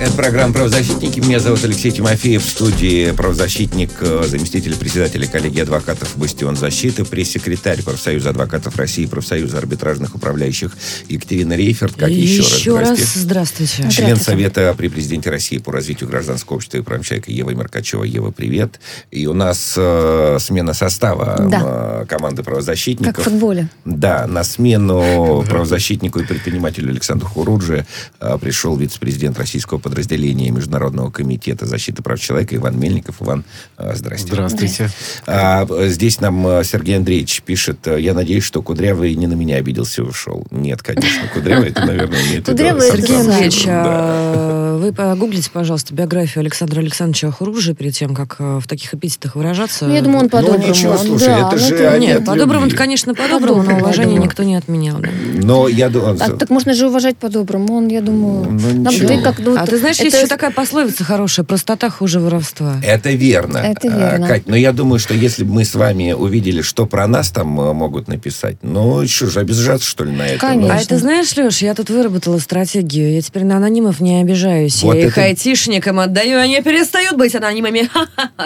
Это 0.00 0.12
программа 0.12 0.52
«Правозащитники». 0.54 1.18
Меня 1.18 1.40
зовут 1.40 1.64
Алексей 1.64 1.90
Тимофеев. 1.90 2.44
В 2.44 2.48
студии 2.48 3.10
правозащитник, 3.10 3.90
э, 4.00 4.22
заместитель 4.28 4.76
председателя 4.76 5.26
коллегии 5.26 5.60
адвокатов 5.60 6.16
«Бастион 6.16 6.54
защиты», 6.54 7.04
пресс-секретарь 7.04 7.82
профсоюза 7.82 8.30
адвокатов 8.30 8.76
России, 8.76 9.06
профсоюза 9.06 9.58
арбитражных 9.58 10.14
управляющих 10.14 10.70
Екатерина 11.08 11.54
Рейферт. 11.54 11.96
Как 11.96 12.10
еще, 12.10 12.42
раз? 12.42 12.52
Еще 12.58 12.78
раз 12.78 12.88
Здрасте. 12.90 13.18
здравствуйте. 13.18 13.72
Член 13.74 13.90
Здравствуйте. 13.90 14.22
Совета 14.22 14.74
при 14.78 14.86
президенте 14.86 15.30
России 15.30 15.58
по 15.58 15.72
развитию 15.72 16.08
гражданского 16.08 16.56
общества 16.58 16.78
и 16.78 16.82
прав 16.82 17.04
человека 17.04 17.32
Ева 17.32 17.50
Меркачева. 17.50 18.04
Ева, 18.04 18.30
привет. 18.30 18.78
И 19.10 19.26
у 19.26 19.34
нас 19.34 19.74
э, 19.76 20.36
смена 20.40 20.74
состава 20.74 21.44
Да. 21.50 22.02
э, 22.02 22.06
команды 22.08 22.44
правозащитников. 22.44 23.16
Как 23.16 23.26
в 23.26 23.30
футболе. 23.30 23.68
Да, 23.84 24.28
на 24.28 24.44
смену 24.44 25.44
правозащитнику 25.48 26.20
и 26.20 26.24
предпринимателю 26.24 26.90
Александру 26.90 27.28
Хуруджи 27.28 27.84
э, 28.20 28.38
пришел 28.40 28.76
вице-президент 28.76 29.36
российского 29.38 29.78
подразделения 29.88 30.50
Международного 30.50 31.10
комитета 31.10 31.66
защиты 31.66 32.02
прав 32.02 32.20
человека 32.20 32.54
Иван 32.56 32.78
Мельников. 32.78 33.16
Иван, 33.22 33.44
э, 33.78 33.92
здрасте. 33.94 34.26
Здравствуйте. 34.28 34.90
А, 35.26 35.66
э, 35.68 35.88
здесь 35.88 36.20
нам 36.20 36.46
э, 36.46 36.64
Сергей 36.64 36.96
Андреевич 36.98 37.42
пишет, 37.42 37.86
я 37.86 38.12
надеюсь, 38.14 38.44
что 38.44 38.60
Кудрявый 38.62 39.14
не 39.14 39.26
на 39.26 39.34
меня 39.34 39.56
обиделся 39.56 40.02
и 40.02 40.04
ушел. 40.04 40.46
Нет, 40.50 40.82
конечно, 40.82 41.22
Кудрявый, 41.32 41.70
это, 41.70 41.84
наверное, 41.86 42.20
имеет 42.26 42.44
Кудрявый 42.46 42.90
Сергей. 42.90 43.16
Андреевич, 43.16 43.64
а, 43.66 44.78
вы 44.78 44.92
погуглите, 44.92 45.50
пожалуйста, 45.50 45.94
биографию 45.94 46.40
Александра 46.42 46.80
Александровича 46.80 47.30
Хуружи 47.30 47.74
перед 47.74 47.94
тем, 47.94 48.14
как 48.14 48.36
в 48.38 48.62
таких 48.68 48.92
эпитетах 48.94 49.36
выражаться. 49.36 49.86
Ну, 49.86 49.94
я 49.94 50.02
думаю, 50.02 50.18
он 50.20 50.24
Ну, 50.24 50.30
по-доброму. 50.30 50.68
ничего, 50.68 50.96
слушай, 50.98 51.26
Да, 51.28 51.38
это 51.48 51.50
ну, 51.52 51.58
же 51.58 51.74
это- 51.74 51.92
они 51.92 52.06
Нет, 52.08 52.24
по-доброму, 52.24 52.70
конечно, 52.70 53.14
по-доброму, 53.14 53.62
но 53.62 53.76
уважение 53.78 54.18
никто 54.18 54.42
не 54.42 54.54
отменял. 54.56 54.98
да. 54.98 55.08
Но 55.42 55.68
я 55.68 55.88
думаю... 55.88 56.16
А, 56.20 56.30
так 56.36 56.50
можно 56.50 56.74
же 56.74 56.86
уважать 56.88 57.16
по-доброму. 57.16 57.74
Он, 57.76 57.88
я 57.88 58.00
думаю... 58.02 58.50
Ну, 58.50 58.82
нам- 58.82 58.92
ничего. 58.92 59.08
ты 59.08 59.22
как, 59.22 59.38
ну, 59.38 59.56
А 59.56 59.66
ты 59.66 59.77
знаешь, 59.78 59.96
это- 59.96 60.04
есть 60.04 60.16
еще 60.16 60.26
такая 60.26 60.50
пословица 60.50 61.04
хорошая, 61.04 61.44
простота 61.44 61.90
хуже 61.90 62.20
воровства. 62.20 62.76
Это 62.82 63.10
верно. 63.10 63.58
Это 63.58 63.88
А, 63.88 63.98
верно. 64.10 64.28
Кать, 64.28 64.46
но 64.46 64.56
я 64.56 64.72
думаю, 64.72 64.98
что 64.98 65.14
если 65.14 65.44
бы 65.44 65.52
мы 65.54 65.64
с 65.64 65.74
вами 65.74 66.12
увидели, 66.12 66.62
что 66.62 66.86
про 66.86 67.06
нас 67.06 67.30
там 67.30 67.58
э, 67.60 67.72
могут 67.72 68.08
написать, 68.08 68.56
ну, 68.62 69.06
что 69.06 69.26
же, 69.26 69.40
обижаться, 69.40 69.86
что 69.88 70.04
ли, 70.04 70.12
на 70.12 70.26
это? 70.26 70.38
Конечно. 70.40 70.74
А 70.74 70.80
это 70.80 70.98
знаешь, 70.98 71.36
Леш, 71.36 71.58
я 71.62 71.74
тут 71.74 71.90
выработала 71.90 72.38
стратегию. 72.38 73.12
Я 73.12 73.22
теперь 73.22 73.44
на 73.44 73.56
анонимов 73.56 74.00
не 74.00 74.20
обижаюсь. 74.20 74.82
Вот 74.82 74.94
я 74.96 75.06
их 75.06 75.12
это- 75.18 75.22
айтишникам 75.26 76.00
отдаю, 76.00 76.38
они 76.38 76.60
перестают 76.62 77.16
быть 77.16 77.34
анонимами. 77.34 77.88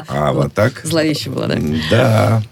А, 0.08 0.32
вот 0.32 0.52
так? 0.54 0.80
Зловеще 0.84 1.30
было, 1.30 1.46
да? 1.46 1.56
Да. 1.90 2.42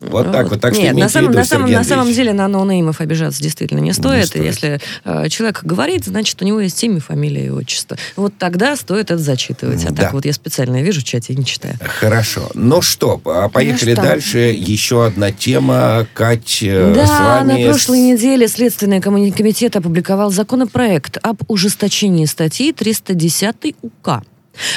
Вот 0.00 0.30
так 0.32 0.48
вот. 0.50 0.60
Так 0.60 0.74
что 0.74 0.82
Нет, 0.82 0.94
на 0.96 1.08
самом, 1.08 1.32
на, 1.32 1.44
самом, 1.44 1.70
на 1.70 1.84
самом 1.84 2.12
деле 2.12 2.32
на 2.32 2.48
ноунеймов 2.48 3.00
обижаться 3.00 3.42
действительно 3.42 3.80
не 3.80 3.92
стоит. 3.92 4.34
Если 4.36 4.80
э, 5.04 5.28
человек 5.28 5.60
говорит, 5.64 6.04
значит, 6.04 6.40
у 6.42 6.44
него 6.44 6.60
есть 6.60 6.82
имя, 6.84 7.00
фамилия 7.00 7.46
и 7.46 7.50
отчество. 7.50 7.96
Вот 8.16 8.27
тогда 8.30 8.76
стоит 8.76 9.10
это 9.10 9.18
зачитывать. 9.18 9.84
А 9.84 9.90
Да. 9.90 10.02
так 10.04 10.12
вот 10.12 10.24
я 10.24 10.32
специально 10.32 10.82
вижу 10.82 11.00
в 11.00 11.04
чате 11.04 11.32
и 11.32 11.36
не 11.36 11.44
читаю. 11.44 11.74
Хорошо. 11.80 12.50
Ну 12.54 12.82
что, 12.82 13.20
а 13.24 13.48
поехали 13.48 13.94
что? 13.94 14.02
дальше. 14.02 14.38
Еще 14.56 15.04
одна 15.06 15.32
тема. 15.32 16.06
Кать, 16.14 16.58
э, 16.62 16.92
с 16.92 16.96
Да, 16.96 17.38
вами... 17.44 17.62
на 17.64 17.68
прошлой 17.70 18.00
неделе 18.00 18.48
Следственный 18.48 19.00
комитет 19.00 19.76
опубликовал 19.76 20.30
законопроект 20.30 21.18
об 21.22 21.38
ужесточении 21.48 22.24
статьи 22.26 22.72
310 22.72 23.76
УК 23.82 24.22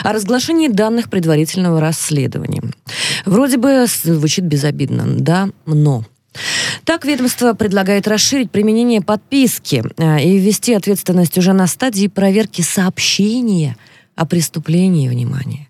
о 0.04 0.14
разглашении 0.14 0.68
данных 0.68 1.10
предварительного 1.10 1.82
расследования. 1.82 2.62
Вроде 3.26 3.58
бы 3.58 3.86
звучит 4.04 4.46
безобидно, 4.46 5.06
да, 5.08 5.50
но... 5.66 6.04
Так, 6.84 7.06
ведомство 7.06 7.54
предлагает 7.54 8.08
расширить 8.08 8.52
применение 8.52 9.02
подписки 9.02 9.84
э, 9.98 10.24
и 10.24 10.38
ввести 10.38 10.74
ответственность 10.74 11.38
уже 11.38 11.54
на 11.54 11.68
стадии 11.68 12.08
проверки 12.08 12.62
сообщения 12.62 13.76
о 14.16 14.26
преступлении, 14.26 15.10
внимание. 15.10 15.68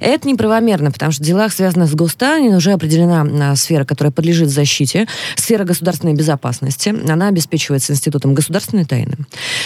Это 0.00 0.28
неправомерно, 0.28 0.90
потому 0.90 1.12
что 1.12 1.22
в 1.22 1.26
делах, 1.26 1.52
связанных 1.52 1.88
с 1.90 1.94
гостайной, 1.94 2.56
уже 2.56 2.72
определена 2.72 3.52
а, 3.52 3.56
сфера, 3.56 3.84
которая 3.84 4.12
подлежит 4.12 4.48
защите, 4.48 5.06
сфера 5.36 5.64
государственной 5.64 6.14
безопасности. 6.14 6.94
Она 7.08 7.28
обеспечивается 7.28 7.92
Институтом 7.92 8.34
государственной 8.34 8.84
тайны. 8.84 9.16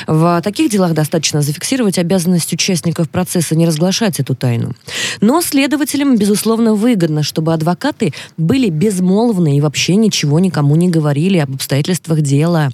В 0.07 0.41
таких 0.43 0.71
делах 0.71 0.93
достаточно 0.93 1.43
зафиксировать 1.43 1.99
обязанность 1.99 2.53
участников 2.53 3.11
процесса 3.11 3.55
не 3.57 3.67
разглашать 3.67 4.21
эту 4.21 4.35
тайну. 4.35 4.75
Но 5.21 5.41
следователям, 5.43 6.17
безусловно, 6.17 6.75
выгодно, 6.75 7.23
чтобы 7.23 7.53
адвокаты 7.53 8.13
были 8.37 8.69
безмолвны 8.69 9.57
и 9.57 9.61
вообще 9.61 9.97
ничего 9.97 10.39
никому 10.41 10.77
не 10.77 10.89
говорили 10.89 11.39
об 11.39 11.55
обстоятельствах 11.55 12.21
дела. 12.21 12.71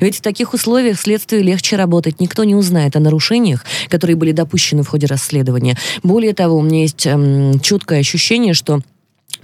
Ведь 0.00 0.18
в 0.18 0.20
таких 0.20 0.54
условиях 0.54 1.00
следствию 1.00 1.42
легче 1.42 1.76
работать. 1.76 2.20
Никто 2.20 2.44
не 2.44 2.54
узнает 2.54 2.96
о 2.96 3.00
нарушениях, 3.00 3.64
которые 3.88 4.16
были 4.16 4.32
допущены 4.32 4.82
в 4.82 4.88
ходе 4.88 5.06
расследования. 5.06 5.76
Более 6.02 6.34
того, 6.34 6.60
меня 6.60 6.81
есть 6.82 7.06
эм, 7.06 7.58
четкое 7.60 8.00
ощущение, 8.00 8.54
что 8.54 8.80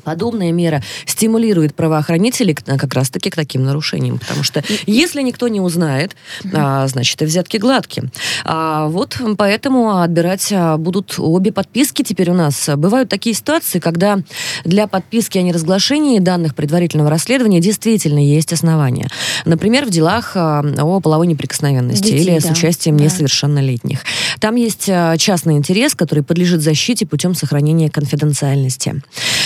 Подобная 0.04 0.52
мера 0.52 0.82
стимулирует 1.06 1.74
правоохранителей 1.74 2.54
как 2.54 2.94
раз-таки 2.94 3.30
к 3.30 3.36
таким 3.36 3.64
нарушениям. 3.64 4.18
Потому 4.18 4.42
что 4.42 4.62
если 4.86 5.22
никто 5.22 5.48
не 5.48 5.60
узнает, 5.60 6.16
а, 6.52 6.86
значит, 6.86 7.20
и 7.20 7.24
взятки 7.24 7.56
гладкие. 7.58 8.10
А, 8.44 8.86
вот 8.88 9.18
поэтому 9.36 9.98
отбирать 9.98 10.50
а, 10.52 10.76
будут 10.78 11.14
обе 11.18 11.52
подписки 11.52 12.02
теперь 12.02 12.30
у 12.30 12.34
нас. 12.34 12.70
Бывают 12.76 13.08
такие 13.08 13.34
ситуации, 13.34 13.80
когда 13.80 14.20
для 14.64 14.86
подписки 14.86 15.36
о 15.38 15.42
неразглашении 15.42 16.18
данных 16.20 16.54
предварительного 16.54 17.10
расследования 17.10 17.60
действительно 17.60 18.24
есть 18.24 18.52
основания. 18.52 19.08
Например, 19.44 19.84
в 19.84 19.90
делах 19.90 20.32
о 20.36 21.00
половой 21.00 21.26
неприкосновенности 21.26 22.04
Детей, 22.04 22.20
или 22.22 22.38
с 22.38 22.44
да. 22.44 22.52
участием 22.52 22.96
Да. 22.96 23.04
несовершеннолетних. 23.04 24.00
Там 24.40 24.54
есть 24.56 24.86
частный 24.86 25.56
интерес, 25.56 25.94
который 25.94 26.24
подлежит 26.24 26.62
защите 26.62 27.06
путем 27.06 27.34
сохранения 27.34 27.90
конфиденциальности. 27.90 29.02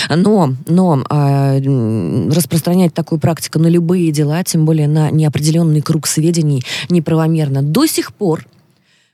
Но, 0.09 0.32
но 0.67 1.03
а, 1.09 1.57
м, 1.57 2.29
распространять 2.29 2.93
такую 2.93 3.19
практику 3.19 3.59
на 3.59 3.67
любые 3.67 4.11
дела, 4.11 4.43
тем 4.43 4.65
более 4.65 4.87
на 4.87 5.09
неопределенный 5.11 5.81
круг 5.81 6.07
сведений, 6.07 6.63
неправомерно. 6.89 7.61
До 7.61 7.85
сих 7.85 8.13
пор 8.13 8.45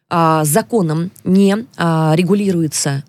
а, 0.09 0.43
законом 0.45 1.11
не 1.23 1.65
а, 1.77 2.13
регулируется 2.15 3.03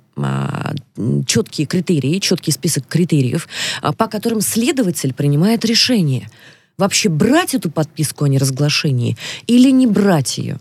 четкие 1.26 1.66
критерии, 1.66 2.18
четкий 2.18 2.50
список 2.50 2.86
критериев, 2.86 3.48
по 3.96 4.06
которым 4.06 4.42
следователь 4.42 5.14
принимает 5.14 5.64
решение, 5.64 6.28
вообще 6.76 7.08
брать 7.08 7.54
эту 7.54 7.70
подписку 7.70 8.24
о 8.24 8.28
неразглашении 8.28 9.16
или 9.46 9.70
не 9.70 9.86
брать 9.86 10.36
ее. 10.36 10.58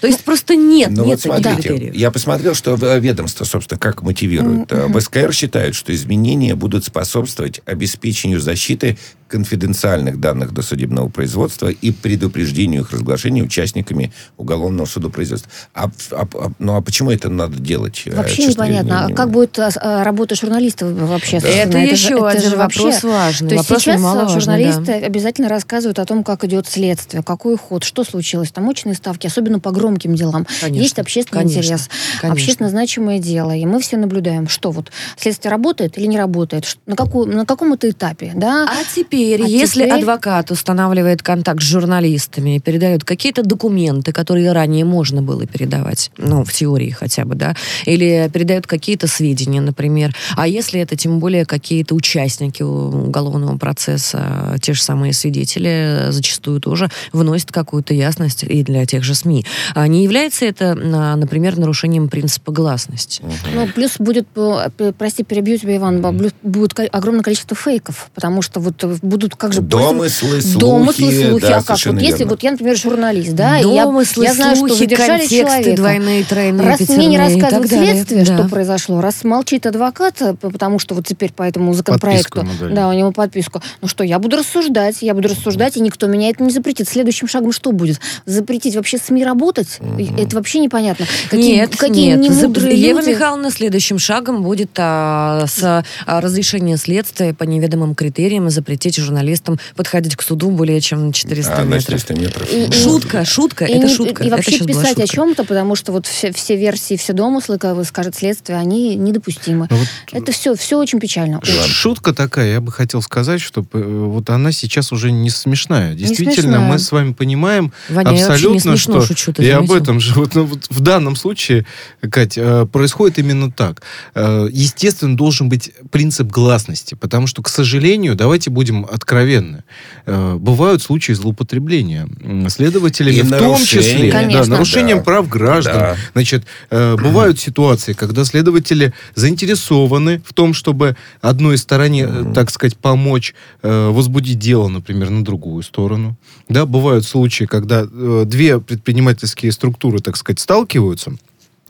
То 0.00 0.06
есть 0.06 0.24
просто 0.24 0.56
нет, 0.56 0.90
Ну 0.90 1.04
нет 1.04 1.24
вот 1.24 1.34
таких 1.34 1.42
смотрите, 1.52 1.68
критериев. 1.68 1.94
я 1.94 2.10
посмотрел, 2.10 2.54
что 2.54 2.74
ведомство, 2.74 3.44
собственно, 3.44 3.78
как 3.78 4.02
мотивирует. 4.02 4.72
Э, 4.72 4.84
Мгм. 4.86 4.92
В 4.94 5.00
СКР 5.00 5.32
считают, 5.32 5.76
что 5.76 5.94
изменения 5.94 6.54
будут 6.54 6.84
способствовать 6.84 7.60
обеспечению 7.66 8.40
защиты 8.40 8.98
конфиденциальных 9.30 10.18
данных 10.20 10.52
досудебного 10.52 11.08
производства 11.08 11.68
и 11.68 11.92
предупреждению 11.92 12.82
их 12.82 12.90
разглашения 12.92 13.42
участниками 13.42 14.12
уголовного 14.36 14.86
судопроизводства. 14.86 15.50
А, 15.72 15.90
а- 16.10 16.28
а- 16.34 16.52
ну 16.58 16.74
а 16.76 16.80
почему 16.80 17.10
это 17.12 17.28
надо 17.30 17.58
делать? 17.58 18.02
э, 18.06 18.14
Вообще 18.14 18.42
честно 18.42 18.64
непонятно. 18.64 19.06
не- 19.08 19.12
А 19.12 19.16
как 19.16 19.30
будет 19.30 19.58
а, 19.58 19.70
а, 19.76 20.04
работа 20.04 20.34
журналистов 20.34 20.92
вообще? 20.92 21.40
Да. 21.40 21.48
Это, 21.48 21.78
же- 21.78 21.84
еще 21.86 22.14
это 22.16 22.28
один 22.28 22.50
же 22.50 22.56
вообще- 22.56 22.82
вопрос 22.82 23.02
важный. 23.04 23.48
То 23.48 23.54
есть 23.54 23.68
вопрос 23.68 23.82
сейчас 23.84 23.96
немаловажный, 23.98 24.40
журналисты 24.40 25.00
да. 25.00 25.06
обязательно 25.06 25.48
рассказывают 25.48 25.98
о 26.00 26.04
том, 26.04 26.24
как 26.24 26.44
идет 26.44 26.66
следствие, 26.66 27.22
какой 27.22 27.56
ход, 27.56 27.84
что 27.84 28.02
случилось, 28.04 28.50
там 28.50 28.68
очные 28.68 28.94
ставки, 28.96 29.26
особенно 29.28 29.60
по 29.60 29.70
громким 29.70 30.14
делам. 30.16 30.46
Конечно, 30.60 30.82
Есть 30.82 30.98
общественный 30.98 31.42
конечно, 31.42 31.58
интерес, 31.60 31.88
конечно. 32.20 32.32
общественно 32.32 32.68
значимое 32.68 33.20
дело, 33.20 33.54
и 33.54 33.64
мы 33.64 33.80
все 33.80 33.96
наблюдаем, 33.96 34.48
что 34.48 34.72
вот 34.72 34.90
следствие 35.16 35.50
работает 35.50 35.96
или 35.98 36.06
не 36.06 36.18
работает, 36.18 36.76
на, 36.86 36.96
какую, 36.96 37.26
на 37.34 37.46
каком 37.46 37.72
это 37.74 37.88
этапе, 37.88 38.32
да? 38.34 38.64
А 38.68 38.76
теперь 38.94 39.19
теперь, 39.24 39.42
А 39.44 39.48
если 39.48 39.84
теперь- 39.84 39.98
адвокат 40.00 40.50
устанавливает 40.50 41.22
контакт 41.22 41.60
с 41.62 41.64
журналистами 41.66 42.56
и 42.56 42.60
передает 42.60 43.04
какие-то 43.04 43.42
документы, 43.42 44.12
которые 44.12 44.52
ранее 44.52 44.84
можно 44.84 45.22
было 45.22 45.46
передавать, 45.46 46.10
ну, 46.18 46.44
в 46.44 46.52
теории 46.52 46.90
хотя 46.90 47.24
бы, 47.24 47.34
да, 47.34 47.54
или 47.86 48.30
передает 48.32 48.66
какие-то 48.66 49.06
сведения, 49.06 49.60
например, 49.60 50.14
а 50.36 50.46
если 50.46 50.80
это 50.80 50.96
тем 50.96 51.18
более 51.18 51.44
какие-то 51.44 51.94
участники 51.94 52.62
уголовного 52.62 53.56
процесса, 53.58 54.56
те 54.62 54.72
же 54.72 54.82
самые 54.82 55.12
свидетели, 55.12 56.06
зачастую 56.10 56.60
тоже 56.60 56.88
вносят 57.12 57.52
какую-то 57.52 57.94
ясность 57.94 58.42
и 58.44 58.62
для 58.62 58.86
тех 58.86 59.02
же 59.04 59.14
СМИ. 59.14 59.44
А 59.74 59.86
не 59.86 60.04
является 60.04 60.44
это, 60.44 60.74
например, 60.74 61.58
нарушением 61.58 62.08
принципа 62.08 62.52
гласности? 62.52 63.22
Ну, 63.54 63.66
плюс 63.68 63.92
будет, 63.98 64.26
э, 64.36 64.92
прости, 64.96 65.24
перебью 65.24 65.58
тебя, 65.58 65.76
Иван, 65.76 66.00
будет 66.42 66.80
огромное 66.92 67.22
количество 67.22 67.56
фейков, 67.56 68.10
потому 68.14 68.42
что 68.42 68.60
вот 68.60 68.82
э, 68.84 68.96
будут 69.10 69.36
как 69.36 69.52
же... 69.52 69.60
Домыслы, 69.60 70.40
слухи. 70.40 70.58
Домыслы, 70.58 71.12
слухи, 71.12 71.46
да, 71.46 71.58
а 71.58 71.62
как? 71.62 71.78
Вот 71.84 72.00
если 72.00 72.18
верно. 72.18 72.26
вот 72.30 72.42
я, 72.42 72.50
например, 72.52 72.76
журналист, 72.76 73.32
да, 73.32 73.58
и 73.58 73.68
я, 73.68 73.84
Домыслы, 73.84 74.24
я 74.24 74.34
знаю, 74.34 74.56
что 74.56 74.68
слухи, 74.68 74.78
задержали 74.80 75.08
контексты 75.20 75.36
человека. 75.42 75.76
двойные, 75.76 76.24
тройные, 76.24 76.66
Раз 76.66 76.88
мне 76.88 77.06
не 77.06 77.18
рассказывают 77.18 77.70
далее. 77.70 77.92
следствие, 77.94 78.24
Да. 78.24 78.38
что 78.38 78.48
произошло, 78.48 79.00
раз 79.00 79.24
молчит 79.24 79.66
адвокат, 79.66 80.22
э, 80.22 80.34
потому 80.34 80.78
что 80.78 80.94
вот 80.94 81.06
теперь 81.06 81.32
по 81.32 81.42
этому 81.42 81.74
законопроекту, 81.74 82.46
да, 82.72 82.88
у 82.88 82.92
него 82.92 83.12
подписку, 83.12 83.60
ну 83.82 83.88
что, 83.88 84.04
я 84.04 84.18
буду 84.18 84.36
рассуждать, 84.36 84.98
я 85.02 85.12
буду 85.14 85.28
рассуждать, 85.28 85.76
и 85.76 85.80
никто 85.80 86.06
меня 86.06 86.30
это 86.30 86.42
не 86.42 86.50
запретит. 86.50 86.88
Следующим 86.88 87.28
шагом 87.28 87.52
что 87.52 87.72
будет? 87.72 88.00
Запретить 88.26 88.76
вообще 88.76 88.98
СМИ 88.98 89.24
работать? 89.24 89.78
И 89.98 90.08
Это 90.20 90.36
вообще 90.36 90.60
непонятно. 90.60 91.06
Какие, 91.30 91.56
нет, 91.56 91.76
какие 91.76 92.12
нет. 92.14 92.32
За- 92.32 92.40
немудрые 92.42 92.80
Ева. 92.80 93.00
Михайловна 93.02 93.50
следующим 93.50 93.98
шагом 93.98 94.42
будет 94.42 94.70
а, 94.78 95.46
с 95.46 95.84
а, 96.06 96.20
разрешения 96.20 96.76
следствия 96.76 97.34
по 97.34 97.44
неведомым 97.44 97.94
критериям 97.94 98.50
запретить 98.50 98.98
журналистам 99.00 99.58
подходить 99.76 100.16
к 100.16 100.22
суду 100.22 100.50
более 100.50 100.80
чем 100.80 101.08
на 101.08 101.12
400 101.12 101.52
А, 101.54 101.58
на 101.64 101.64
метров. 101.64 101.82
400 102.00 102.14
метров. 102.14 102.52
И- 102.52 102.64
и- 102.66 102.72
Шутка, 102.72 103.24
шутка, 103.24 103.64
И, 103.64 103.72
это 103.72 103.86
не- 103.86 103.94
шутка. 103.94 104.22
и 104.22 104.26
это 104.26 104.36
вообще 104.36 104.64
писать 104.64 104.98
о 104.98 105.06
чем-то, 105.06 105.44
потому 105.44 105.76
что 105.76 105.92
вот 105.92 106.06
все, 106.06 106.32
все 106.32 106.56
версии, 106.56 106.96
все 106.96 107.12
домыслы, 107.12 107.58
как 107.58 107.76
вы 107.76 107.84
скажет 107.84 108.14
следствие, 108.16 108.58
они 108.58 108.94
недопустимы. 108.96 109.66
Ну 109.70 109.76
вот 109.76 109.88
Это 110.12 110.32
все, 110.32 110.54
все 110.54 110.78
очень 110.78 111.00
печально. 111.00 111.40
Ш-. 111.42 111.66
Шутка 111.66 112.12
такая, 112.12 112.52
я 112.52 112.60
бы 112.60 112.72
хотел 112.72 113.02
сказать, 113.02 113.40
что 113.40 113.64
э, 113.72 114.04
вот 114.06 114.30
она 114.30 114.52
сейчас 114.52 114.92
уже 114.92 115.10
не 115.12 115.30
смешная. 115.30 115.94
Действительно, 115.94 116.32
смешная. 116.58 116.58
мы 116.60 116.78
с 116.78 116.92
вами 116.92 117.12
понимаем 117.12 117.72
Ваня, 117.88 118.10
не 118.10 118.20
абсолютно, 118.22 118.60
смешно 118.60 119.00
что 119.00 119.06
шучу, 119.14 119.32
ты 119.32 119.44
и 119.44 119.50
об 119.50 119.70
этом 119.72 120.00
же 120.00 120.14
вот, 120.14 120.34
ну, 120.34 120.44
вот 120.44 120.66
в 120.70 120.80
данном 120.80 121.16
случае, 121.16 121.66
Кать, 122.10 122.34
э, 122.36 122.66
происходит 122.70 123.18
именно 123.18 123.50
так. 123.50 123.82
Э, 124.14 124.48
Естественно, 124.50 125.16
должен 125.16 125.48
быть 125.48 125.72
принцип 125.90 126.28
гласности, 126.28 126.94
потому 126.94 127.26
что, 127.26 127.42
к 127.42 127.48
сожалению, 127.48 128.14
давайте 128.14 128.50
будем 128.50 128.84
откровенны, 128.90 129.64
э, 130.06 130.34
бывают 130.34 130.82
случаи 130.82 131.12
злоупотребления 131.12 132.08
следователями, 132.48 133.16
И 133.16 133.22
в 133.22 133.30
том 133.30 133.56
числе, 133.64 134.10
да, 134.10 134.20
Конечно. 134.22 134.52
нарушением 134.54 134.98
Да. 134.98 135.04
прав 135.04 135.28
граждан, 135.28 135.74
Да. 135.74 135.96
Значит, 136.12 136.44
э, 136.70 136.96
бывают 136.96 137.38
ситуации, 137.38 137.92
когда 137.92 138.24
следователи 138.24 138.92
заинтересованы 139.14 140.20
в 140.24 140.32
том, 140.32 140.54
чтобы 140.54 140.96
одной 141.20 141.58
стороне, 141.58 142.06
э, 142.08 142.32
так 142.34 142.50
сказать, 142.50 142.76
помочь 142.76 143.34
возбудить 143.62 144.38
дело, 144.38 144.68
например, 144.68 145.10
на 145.10 145.24
другую 145.24 145.62
сторону. 145.62 146.16
Да, 146.48 146.66
бывают 146.66 147.04
случаи, 147.04 147.44
когда 147.44 147.84
две 147.84 148.60
предпринимательские 148.60 149.52
структуры, 149.52 150.00
так 150.00 150.16
сказать, 150.16 150.40
сталкиваются. 150.40 151.12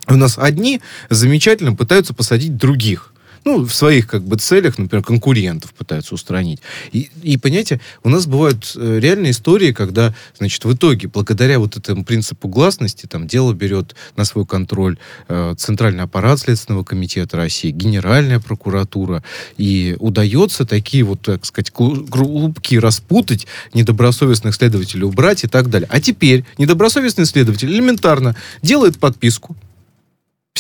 У 0.09 0.17
нас 0.17 0.39
одни 0.39 0.81
замечательно 1.11 1.75
пытаются 1.75 2.15
посадить 2.15 2.57
других. 2.57 3.13
Ну, 3.45 3.65
в 3.65 3.75
своих 3.75 4.07
как 4.07 4.23
бы 4.23 4.37
целях, 4.37 4.79
например, 4.79 5.03
конкурентов 5.03 5.73
пытаются 5.73 6.15
устранить. 6.15 6.61
И, 6.93 7.11
и 7.23 7.39
понимаете, 7.39 7.81
у 8.03 8.11
нас 8.11 8.27
бывают 8.27 8.73
э, 8.77 8.99
реальные 9.01 9.33
истории, 9.33 9.73
когда, 9.73 10.15
значит, 10.37 10.65
в 10.65 10.75
итоге, 10.75 11.09
благодаря 11.09 11.59
вот 11.59 11.77
этому 11.77 12.05
принципу 12.05 12.49
гласности, 12.49 13.07
там, 13.07 13.27
дело 13.27 13.55
берет 13.55 13.95
на 14.17 14.25
свой 14.25 14.45
контроль 14.45 14.99
э, 15.29 15.55
Центральный 15.57 16.05
аппарат 16.05 16.41
Следственного 16.41 16.85
комитета 16.85 17.39
России, 17.39 17.71
Генеральная 17.71 18.41
прокуратура, 18.41 19.25
и 19.57 19.97
удается 20.01 20.67
такие 20.67 21.05
вот, 21.05 21.23
так 21.23 21.47
сказать, 21.47 21.71
клу- 21.71 22.07
клубки 22.09 22.75
распутать, 22.77 23.47
недобросовестных 23.73 24.55
следователей 24.55 25.05
убрать 25.05 25.45
и 25.45 25.47
так 25.47 25.71
далее. 25.71 25.89
А 25.91 26.01
теперь 26.01 26.45
недобросовестный 26.59 27.25
следователь 27.25 27.71
элементарно 27.71 28.37
делает 28.63 28.99
подписку, 28.99 29.57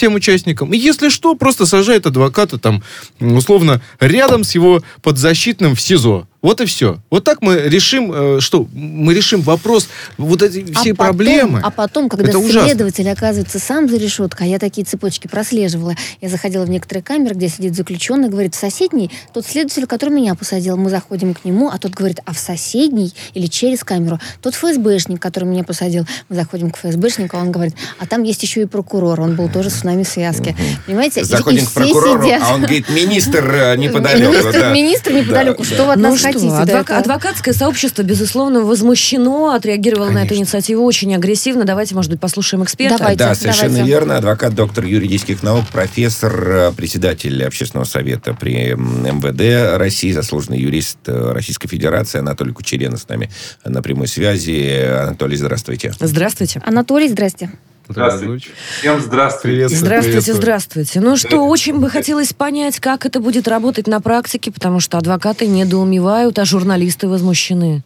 всем 0.00 0.14
участникам. 0.14 0.72
И 0.72 0.78
если 0.78 1.10
что, 1.10 1.34
просто 1.34 1.66
сажает 1.66 2.06
адвоката 2.06 2.56
там, 2.58 2.82
условно, 3.20 3.82
рядом 4.00 4.44
с 4.44 4.54
его 4.54 4.82
подзащитным 5.02 5.74
в 5.74 5.80
СИЗО. 5.80 6.26
Вот 6.42 6.60
и 6.62 6.64
все. 6.64 6.98
Вот 7.10 7.24
так 7.24 7.42
мы 7.42 7.56
решим, 7.56 8.36
э, 8.36 8.40
что? 8.40 8.66
Мы 8.72 9.12
решим 9.12 9.42
вопрос, 9.42 9.88
вот 10.16 10.40
эти 10.42 10.64
все 10.72 10.92
а 10.92 10.94
потом, 10.94 10.96
проблемы. 10.96 11.60
А 11.62 11.70
потом, 11.70 12.08
когда 12.08 12.28
Это 12.28 12.38
ужасно. 12.38 12.66
следователь 12.68 13.08
оказывается 13.10 13.58
сам 13.58 13.88
за 13.90 13.98
решеткой, 13.98 14.46
а 14.46 14.50
я 14.50 14.58
такие 14.58 14.86
цепочки 14.86 15.26
прослеживала, 15.28 15.94
я 16.22 16.28
заходила 16.30 16.64
в 16.64 16.70
некоторые 16.70 17.02
камеры, 17.04 17.34
где 17.34 17.48
сидит 17.48 17.76
заключенный, 17.76 18.30
говорит, 18.30 18.54
в 18.54 18.58
соседней 18.58 19.10
тот 19.34 19.44
следователь, 19.44 19.86
который 19.86 20.10
меня 20.14 20.34
посадил, 20.34 20.78
мы 20.78 20.88
заходим 20.88 21.34
к 21.34 21.44
нему, 21.44 21.68
а 21.68 21.76
тот 21.78 21.92
говорит, 21.92 22.20
а 22.24 22.32
в 22.32 22.38
соседней 22.38 23.12
или 23.34 23.46
через 23.46 23.84
камеру 23.84 24.18
тот 24.40 24.54
ФСБшник, 24.54 25.20
который 25.20 25.44
меня 25.44 25.62
посадил, 25.64 26.06
мы 26.30 26.36
заходим 26.36 26.70
к 26.70 26.78
ФСБшнику, 26.78 27.36
а 27.36 27.40
он 27.40 27.52
говорит, 27.52 27.74
а 27.98 28.06
там 28.06 28.22
есть 28.22 28.42
еще 28.42 28.62
и 28.62 28.64
прокурор, 28.66 29.20
он 29.20 29.36
был 29.36 29.50
тоже 29.50 29.68
с 29.68 29.84
нами 29.84 30.04
в 30.04 30.08
связке. 30.08 30.56
Понимаете? 30.86 31.20
И- 31.20 31.22
и 31.22 31.26
Заходим 31.26 31.66
к 31.66 31.70
все 31.70 31.80
прокурору, 31.80 32.22
сидят. 32.24 32.42
а 32.44 32.54
он 32.54 32.60
говорит, 32.62 32.88
министр 32.88 33.44
э, 33.54 33.76
неподалеку. 33.78 34.32
Министр, 34.32 34.60
да. 34.60 34.72
министр 34.72 35.12
неподалеку, 35.12 35.62
Да, 35.62 35.68
что 35.68 35.76
да. 35.86 35.92
от 35.92 35.98
Ну 35.98 36.10
что, 36.38 36.50
хотите? 36.50 36.78
этого? 36.78 36.98
адвокатское 36.98 37.54
сообщество, 37.54 38.02
безусловно, 38.02 38.60
возмущено, 38.60 39.52
отреагировало 39.52 40.10
на 40.10 40.18
эту 40.20 40.30
Конечно. 40.30 40.34
инициативу 40.36 40.84
очень 40.84 41.14
агрессивно. 41.14 41.64
Давайте, 41.64 41.94
может 41.94 42.10
быть, 42.10 42.20
послушаем 42.20 42.64
эксперта. 42.64 42.98
Давайте. 42.98 43.18
Да, 43.18 43.34
совершенно 43.34 43.70
давайте. 43.70 43.90
верно. 43.90 44.16
Адвокат, 44.16 44.54
доктор 44.54 44.84
юридических 44.84 45.42
наук, 45.42 45.64
профессор, 45.72 46.50
э, 46.50 46.72
председатель 46.72 47.44
общественного 47.44 47.84
совета 47.84 48.34
при 48.34 48.74
МВД 48.74 49.78
России, 49.78 50.12
заслуженный 50.12 50.58
юрист 50.58 50.98
э, 51.06 51.32
Российской 51.32 51.68
Федерации 51.68 52.18
Анатолий 52.18 52.52
Кучеренов 52.52 53.00
с 53.00 53.08
нами 53.08 53.30
на 53.64 53.82
прямой 53.82 54.08
связи. 54.08 54.84
Анатолий, 54.84 55.36
здравствуйте. 55.36 55.92
Здравствуйте. 55.98 56.62
Анатолий, 56.64 57.08
здрасте. 57.08 57.50
Здравствуйте. 57.90 58.50
Всем 58.78 59.00
здравствуйте. 59.00 59.48
Приветствую, 59.48 59.78
Здравствуйте, 59.80 60.10
приветствую. 60.10 60.36
здравствуйте. 60.36 61.00
Ну 61.00 61.16
что, 61.16 61.40
очень 61.48 61.80
бы 61.80 61.90
хотелось 61.90 62.32
понять, 62.32 62.78
как 62.78 63.04
это 63.04 63.18
будет 63.18 63.48
работать 63.48 63.88
на 63.88 64.00
практике, 64.00 64.52
потому 64.52 64.78
что 64.78 64.96
адвокаты 64.96 65.48
недоумевают, 65.48 66.38
а 66.38 66.44
журналисты 66.44 67.08
возмущены. 67.08 67.82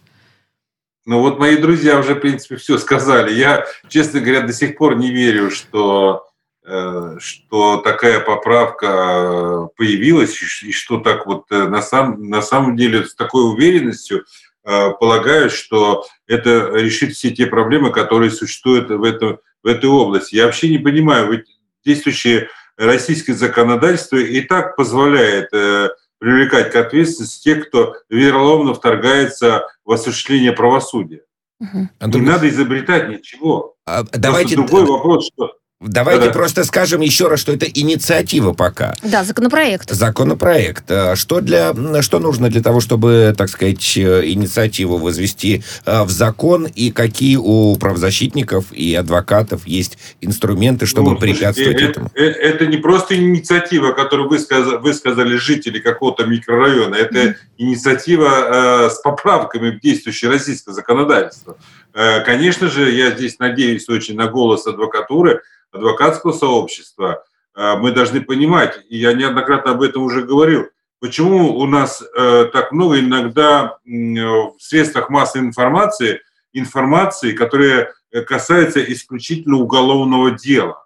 Ну 1.07 1.21
вот 1.21 1.39
мои 1.39 1.57
друзья 1.57 1.99
уже, 1.99 2.13
в 2.15 2.19
принципе, 2.19 2.55
все 2.57 2.77
сказали. 2.77 3.33
Я, 3.33 3.65
честно 3.89 4.19
говоря, 4.19 4.41
до 4.41 4.53
сих 4.53 4.77
пор 4.77 4.95
не 4.95 5.11
верю, 5.11 5.49
что, 5.49 6.27
э, 6.65 7.17
что 7.19 7.77
такая 7.77 8.19
поправка 8.19 9.69
появилась, 9.75 10.39
и 10.41 10.69
и 10.69 10.71
что 10.71 10.99
так 10.99 11.25
вот 11.25 11.45
э, 11.51 11.67
на, 11.67 11.81
сам, 11.81 12.29
на 12.29 12.41
самом 12.41 12.75
деле 12.75 13.05
с 13.05 13.15
такой 13.15 13.43
уверенностью 13.43 14.25
э, 14.63 14.91
полагаю, 14.99 15.49
что 15.49 16.05
это 16.27 16.71
решит 16.73 17.13
все 17.13 17.31
те 17.31 17.47
проблемы, 17.47 17.91
которые 17.91 18.31
существуют 18.31 18.89
в, 18.89 19.03
этом, 19.03 19.39
в 19.65 19.67
этой 19.67 19.89
области. 19.89 20.35
Я 20.35 20.45
вообще 20.45 20.69
не 20.69 20.77
понимаю, 20.77 21.31
ведь 21.31 21.47
действующее 21.83 22.49
российское 22.77 23.33
законодательство 23.33 24.17
и 24.17 24.41
так 24.41 24.75
позволяет 24.75 25.51
э, 25.53 25.89
привлекать 26.19 26.71
к 26.71 26.75
ответственности 26.75 27.43
тех, 27.43 27.67
кто 27.67 27.95
вероломно 28.07 28.75
вторгается 28.75 29.67
в 29.83 29.91
осуществление 29.91 30.51
правосудия. 30.51 31.23
Мгм. 31.59 31.79
Не 31.79 31.89
Антон, 31.99 32.25
надо 32.25 32.47
изобретать 32.47 33.09
ничего. 33.09 33.75
а, 33.85 34.03
Просто 34.03 34.19
давайте, 34.19 34.55
другой 34.55 34.85
вопрос, 34.85 35.31
что 35.33 35.53
давайте 35.81 36.21
Да-да. 36.27 36.33
просто 36.33 36.63
скажем 36.63 37.01
еще 37.01 37.27
раз, 37.27 37.39
что 37.39 37.51
это 37.51 37.65
инициатива 37.65 38.53
пока. 38.53 38.93
Да, 39.03 39.23
законопроект. 39.23 39.91
Законопроект. 39.91 40.85
А 40.89 41.15
Что, 41.15 41.41
для, 41.41 41.73
что 42.01 42.19
нужно 42.19 42.49
для 42.49 42.61
того, 42.61 42.79
чтобы, 42.79 43.33
так 43.37 43.49
сказать, 43.49 43.97
э, 43.97 44.21
инициативу 44.25 44.97
возвести 44.97 45.63
э, 45.85 46.03
в 46.03 46.09
закон, 46.09 46.65
и 46.65 46.91
какие 46.91 47.35
у 47.37 47.75
правозащитников 47.77 48.71
и 48.71 48.95
адвокатов 48.95 49.67
есть 49.67 49.97
инструменты, 50.21 50.85
чтобы 50.85 51.11
Ну, 51.11 51.17
слушайте, 51.17 51.39
препятствовать 51.39 51.81
э- 51.81 51.85
этому? 51.85 52.11
э- 52.15 52.23
Это 52.23 52.65
не 52.67 52.77
просто 52.77 53.15
инициатива, 53.15 53.91
которую 53.91 54.29
высказа- 54.29 54.77
высказали 54.79 55.35
жители 55.35 55.79
какого-то 55.79 56.25
микрорайона. 56.25 56.95
Это 56.95 57.35
инициатива 57.57 58.85
э, 58.85 58.89
с 58.89 58.99
поправками 59.01 59.71
в 59.71 59.79
действующее 59.81 60.31
российское 60.31 60.73
законодательство. 60.73 61.57
Э, 61.93 62.21
Конечно 62.21 62.69
же, 62.69 62.91
я 62.91 63.11
здесь 63.11 63.39
надеюсь 63.39 63.87
очень 63.89 64.15
на 64.15 64.27
голос 64.27 64.65
адвокатуры, 64.67 65.41
адвокатского 65.75 66.31
сообщества. 66.31 67.23
Э, 67.55 67.75
Мы 67.77 67.91
должны 67.91 68.21
понимать, 68.21 68.79
и 68.89 68.97
я 68.97 69.13
неоднократно 69.13 69.71
об 69.71 69.81
этом 69.81 70.03
уже 70.03 70.23
говорил, 70.23 70.67
почему 70.99 71.57
у 71.57 71.65
нас 71.65 72.01
э, 72.01 72.49
так 72.51 72.71
много 72.71 72.99
иногда 72.99 73.77
э, 73.85 73.89
в 73.89 74.55
средствах 74.59 75.09
массовой 75.09 75.47
информации 75.47 76.21
информации, 76.57 77.33
которая 77.33 77.93
касается 78.27 78.81
исключительно 78.81 79.57
уголовного 79.57 80.31
дела 80.31 80.85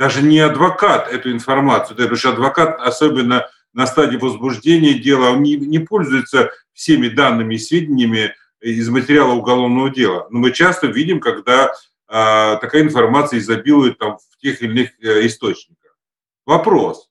даже 0.00 0.22
не 0.22 0.38
адвокат 0.38 1.12
эту 1.12 1.30
информацию, 1.30 1.94
потому 1.94 2.16
что 2.16 2.30
адвокат, 2.30 2.80
особенно 2.80 3.46
на 3.74 3.86
стадии 3.86 4.16
возбуждения 4.16 4.94
дела, 4.94 5.32
он 5.32 5.42
не, 5.42 5.56
не 5.56 5.78
пользуется 5.78 6.50
всеми 6.72 7.08
данными 7.08 7.56
и 7.56 7.58
сведениями 7.58 8.34
из 8.62 8.88
материала 8.88 9.34
уголовного 9.34 9.90
дела. 9.90 10.26
Но 10.30 10.38
мы 10.38 10.52
часто 10.52 10.86
видим, 10.86 11.20
когда 11.20 11.74
такая 12.10 12.82
информация 12.82 13.38
изобилует 13.38 13.98
там 13.98 14.18
в 14.18 14.36
тех 14.38 14.60
или 14.62 14.70
иных 14.70 14.90
э, 15.02 15.26
источниках. 15.26 15.96
Вопрос. 16.44 17.08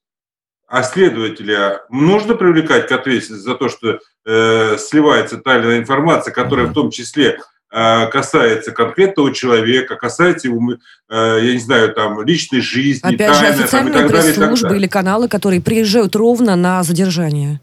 А 0.68 0.82
следователя 0.84 1.82
нужно 1.90 2.34
привлекать 2.34 2.86
к 2.86 2.92
ответственности 2.92 3.44
за 3.44 3.54
то, 3.56 3.68
что 3.68 3.98
э, 4.24 4.76
сливается 4.78 5.38
тайная 5.38 5.78
информация, 5.78 6.32
которая 6.32 6.66
в 6.66 6.74
том 6.74 6.90
числе 6.90 7.40
э, 7.72 8.06
касается 8.06 8.70
конкретного 8.70 9.34
человека, 9.34 9.96
касается 9.96 10.46
его, 10.46 10.74
э, 11.08 11.38
я 11.42 11.52
не 11.54 11.58
знаю, 11.58 11.92
там, 11.92 12.22
личной 12.22 12.60
жизни, 12.60 13.14
Опять 13.14 13.34
же, 13.34 13.46
официальные 13.46 14.08
пресс-службы 14.08 14.76
или 14.76 14.86
каналы, 14.86 15.28
которые 15.28 15.60
приезжают 15.60 16.14
ровно 16.14 16.54
на 16.54 16.84
задержание 16.84 17.60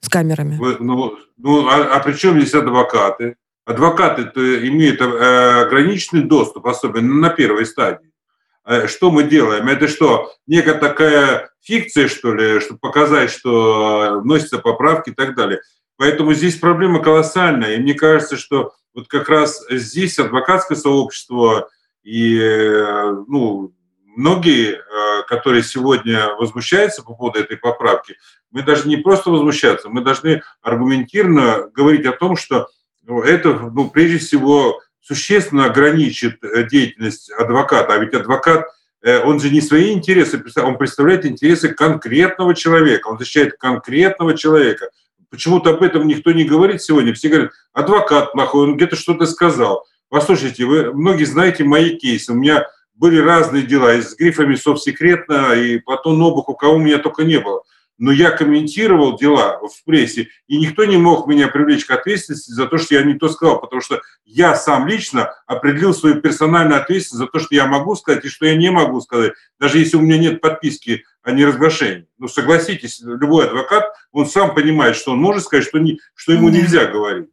с 0.00 0.08
камерами. 0.08 0.58
Ну, 0.80 1.16
ну 1.36 1.68
а, 1.68 1.96
а 1.96 2.00
при 2.00 2.14
чем 2.14 2.40
здесь 2.40 2.54
адвокаты? 2.54 3.36
Адвокаты-то 3.68 4.66
имеют 4.66 5.02
э, 5.02 5.60
ограниченный 5.60 6.22
доступ, 6.22 6.66
особенно 6.66 7.12
на 7.16 7.28
первой 7.28 7.66
стадии. 7.66 8.10
Э, 8.64 8.86
что 8.86 9.10
мы 9.10 9.24
делаем? 9.24 9.68
Это 9.68 9.88
что, 9.88 10.32
некая 10.46 10.72
такая 10.72 11.50
фикция, 11.60 12.08
что 12.08 12.32
ли, 12.32 12.60
чтобы 12.60 12.78
показать, 12.80 13.30
что 13.30 14.20
вносятся 14.22 14.56
поправки 14.56 15.10
и 15.10 15.12
так 15.12 15.36
далее. 15.36 15.60
Поэтому 15.98 16.32
здесь 16.32 16.56
проблема 16.56 17.02
колоссальная. 17.02 17.74
И 17.74 17.80
мне 17.80 17.92
кажется, 17.92 18.38
что 18.38 18.72
вот 18.94 19.06
как 19.06 19.28
раз 19.28 19.62
здесь 19.68 20.18
адвокатское 20.18 20.78
сообщество 20.78 21.68
и 22.02 22.40
э, 22.40 23.16
ну, 23.28 23.74
многие, 24.16 24.82
которые 25.28 25.62
сегодня 25.62 26.34
возмущаются 26.36 27.02
по 27.02 27.12
поводу 27.12 27.40
этой 27.40 27.58
поправки, 27.58 28.16
мы 28.50 28.62
даже 28.62 28.88
не 28.88 28.96
просто 28.96 29.30
возмущаться, 29.30 29.90
мы 29.90 30.00
должны 30.00 30.42
аргументированно 30.62 31.68
говорить 31.74 32.06
о 32.06 32.12
том, 32.12 32.34
что 32.34 32.68
это, 33.08 33.54
ну, 33.72 33.88
прежде 33.90 34.18
всего, 34.18 34.80
существенно 35.00 35.64
ограничит 35.64 36.44
э, 36.44 36.64
деятельность 36.68 37.30
адвоката. 37.30 37.94
А 37.94 37.98
ведь 37.98 38.12
адвокат, 38.12 38.66
э, 39.02 39.22
он 39.24 39.40
же 39.40 39.50
не 39.50 39.62
свои 39.62 39.92
интересы, 39.92 40.42
он 40.56 40.76
представляет 40.76 41.24
интересы 41.24 41.70
конкретного 41.70 42.54
человека, 42.54 43.08
он 43.08 43.18
защищает 43.18 43.56
конкретного 43.56 44.36
человека. 44.36 44.90
Почему-то 45.30 45.70
об 45.70 45.82
этом 45.82 46.06
никто 46.06 46.32
не 46.32 46.44
говорит 46.44 46.82
сегодня. 46.82 47.14
Все 47.14 47.28
говорят, 47.28 47.52
адвокат 47.72 48.32
плохой, 48.32 48.64
он 48.64 48.76
где-то 48.76 48.96
что-то 48.96 49.26
сказал. 49.26 49.86
Послушайте, 50.10 50.64
вы 50.64 50.92
многие 50.92 51.24
знаете 51.24 51.64
мои 51.64 51.96
кейсы. 51.96 52.32
У 52.32 52.34
меня 52.34 52.66
были 52.94 53.18
разные 53.18 53.62
дела 53.62 53.94
и 53.94 54.02
с 54.02 54.16
грифами 54.16 54.54
«Совсекретно», 54.54 55.54
и 55.54 55.78
Платон 55.78 56.18
Нобух, 56.18 56.48
у 56.48 56.54
кого 56.54 56.74
у 56.74 56.78
меня 56.78 56.98
только 56.98 57.24
не 57.24 57.38
было 57.38 57.62
но 57.98 58.12
я 58.12 58.30
комментировал 58.30 59.18
дела 59.18 59.58
в 59.58 59.84
прессе, 59.84 60.28
и 60.46 60.56
никто 60.56 60.84
не 60.84 60.96
мог 60.96 61.26
меня 61.26 61.48
привлечь 61.48 61.84
к 61.84 61.90
ответственности 61.90 62.52
за 62.52 62.66
то, 62.66 62.78
что 62.78 62.94
я 62.94 63.02
не 63.02 63.14
то 63.14 63.28
сказал, 63.28 63.60
потому 63.60 63.82
что 63.82 64.00
я 64.24 64.54
сам 64.54 64.86
лично 64.86 65.34
определил 65.46 65.92
свою 65.92 66.20
персональную 66.20 66.80
ответственность 66.80 67.24
за 67.24 67.26
то, 67.26 67.38
что 67.40 67.54
я 67.54 67.66
могу 67.66 67.96
сказать 67.96 68.24
и 68.24 68.28
что 68.28 68.46
я 68.46 68.56
не 68.56 68.70
могу 68.70 69.00
сказать, 69.00 69.32
даже 69.58 69.78
если 69.78 69.96
у 69.96 70.00
меня 70.00 70.18
нет 70.18 70.40
подписки 70.40 71.04
о 71.22 71.32
неразглашении. 71.32 72.06
Ну, 72.18 72.28
согласитесь, 72.28 73.00
любой 73.00 73.48
адвокат, 73.48 73.92
он 74.12 74.26
сам 74.26 74.54
понимает, 74.54 74.96
что 74.96 75.12
он 75.12 75.18
может 75.18 75.44
сказать, 75.44 75.66
что, 75.66 75.78
не, 75.78 76.00
что 76.14 76.32
ему 76.32 76.48
нельзя 76.48 76.86
говорить. 76.86 77.28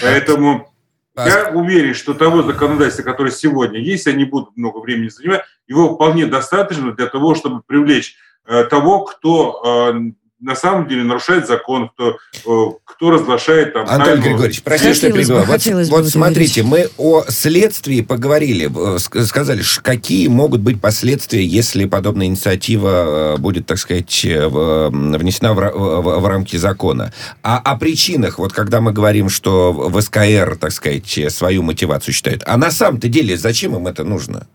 Поэтому 0.00 0.72
я 1.16 1.50
уверен, 1.52 1.94
что 1.94 2.14
того 2.14 2.42
законодательства, 2.42 3.02
которое 3.02 3.30
сегодня 3.30 3.80
есть, 3.80 4.06
они 4.06 4.24
будут 4.24 4.56
много 4.56 4.78
времени 4.78 5.08
занимать, 5.08 5.42
его 5.66 5.94
вполне 5.94 6.26
достаточно 6.26 6.92
для 6.92 7.06
того, 7.06 7.34
чтобы 7.34 7.62
привлечь 7.62 8.16
того, 8.46 9.04
кто 9.04 9.92
э, 9.92 10.10
на 10.40 10.54
самом 10.54 10.86
деле 10.86 11.04
нарушает 11.04 11.46
закон, 11.46 11.88
кто, 11.88 12.18
э, 12.44 12.72
кто 12.84 13.10
разглашает 13.10 13.72
там... 13.72 13.86
Антон 13.88 14.20
Григорьевич, 14.20 14.62
простите, 14.62 14.94
что 14.94 15.10
перебиваю. 15.10 15.46
Вот, 15.46 15.66
вот 15.88 16.06
смотрите, 16.08 16.62
мы 16.62 16.90
о 16.98 17.24
следствии 17.28 18.02
поговорили, 18.02 18.70
сказали, 18.98 19.62
какие 19.82 20.28
могут 20.28 20.60
быть 20.60 20.80
последствия, 20.80 21.44
если 21.44 21.86
подобная 21.86 22.26
инициатива 22.26 23.36
будет, 23.38 23.66
так 23.66 23.78
сказать, 23.78 24.22
внесена 24.22 25.54
в, 25.54 25.56
в, 25.56 26.20
в 26.20 26.26
рамки 26.26 26.56
закона. 26.56 27.12
А 27.42 27.58
о 27.58 27.76
причинах, 27.76 28.38
вот 28.38 28.52
когда 28.52 28.82
мы 28.82 28.92
говорим, 28.92 29.30
что 29.30 29.72
в 29.72 29.98
СКР, 30.00 30.58
так 30.60 30.72
сказать, 30.72 31.32
свою 31.32 31.62
мотивацию 31.62 32.12
считают, 32.12 32.42
а 32.46 32.58
на 32.58 32.70
самом-то 32.70 33.08
деле 33.08 33.38
зачем 33.38 33.74
им 33.76 33.86
это 33.86 34.04
нужно? 34.04 34.46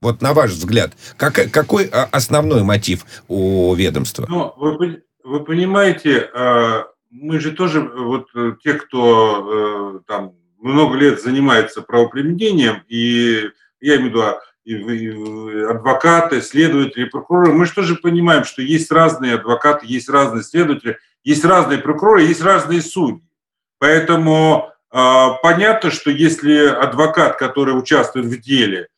Вот 0.00 0.22
на 0.22 0.32
ваш 0.32 0.52
взгляд, 0.52 0.92
как, 1.16 1.50
какой 1.50 1.86
а, 1.86 2.08
основной 2.12 2.62
мотив 2.62 3.04
у 3.26 3.74
ведомства? 3.74 4.26
Ну, 4.28 4.52
вы, 4.56 5.02
вы 5.24 5.44
понимаете, 5.44 6.30
а, 6.34 6.86
мы 7.10 7.40
же 7.40 7.52
тоже, 7.52 7.80
вот 7.80 8.28
э, 8.34 8.52
те, 8.62 8.74
кто 8.74 9.96
э, 9.96 10.00
там 10.06 10.34
много 10.58 10.96
лет 10.96 11.22
занимается 11.22 11.82
правоприменением, 11.82 12.82
и 12.88 13.50
я 13.80 13.96
имею 13.96 14.02
в 14.02 14.08
виду 14.10 14.22
а, 14.22 14.40
и, 14.64 15.62
адвокаты, 15.64 16.42
следователи, 16.42 17.04
прокуроры, 17.06 17.52
мы 17.52 17.64
же 17.64 17.72
тоже 17.72 17.96
понимаем, 17.96 18.44
что 18.44 18.60
есть 18.60 18.92
разные 18.92 19.34
адвокаты, 19.34 19.86
есть 19.86 20.10
разные 20.10 20.42
следователи, 20.42 20.98
есть 21.24 21.44
разные 21.44 21.78
прокуроры, 21.78 22.22
есть 22.22 22.42
разные 22.42 22.82
судьи. 22.82 23.22
Поэтому 23.78 24.70
э, 24.92 25.26
понятно, 25.42 25.90
что 25.90 26.10
если 26.10 26.66
адвокат, 26.66 27.36
который 27.36 27.70
участвует 27.70 28.26
в 28.26 28.40
деле, 28.40 28.88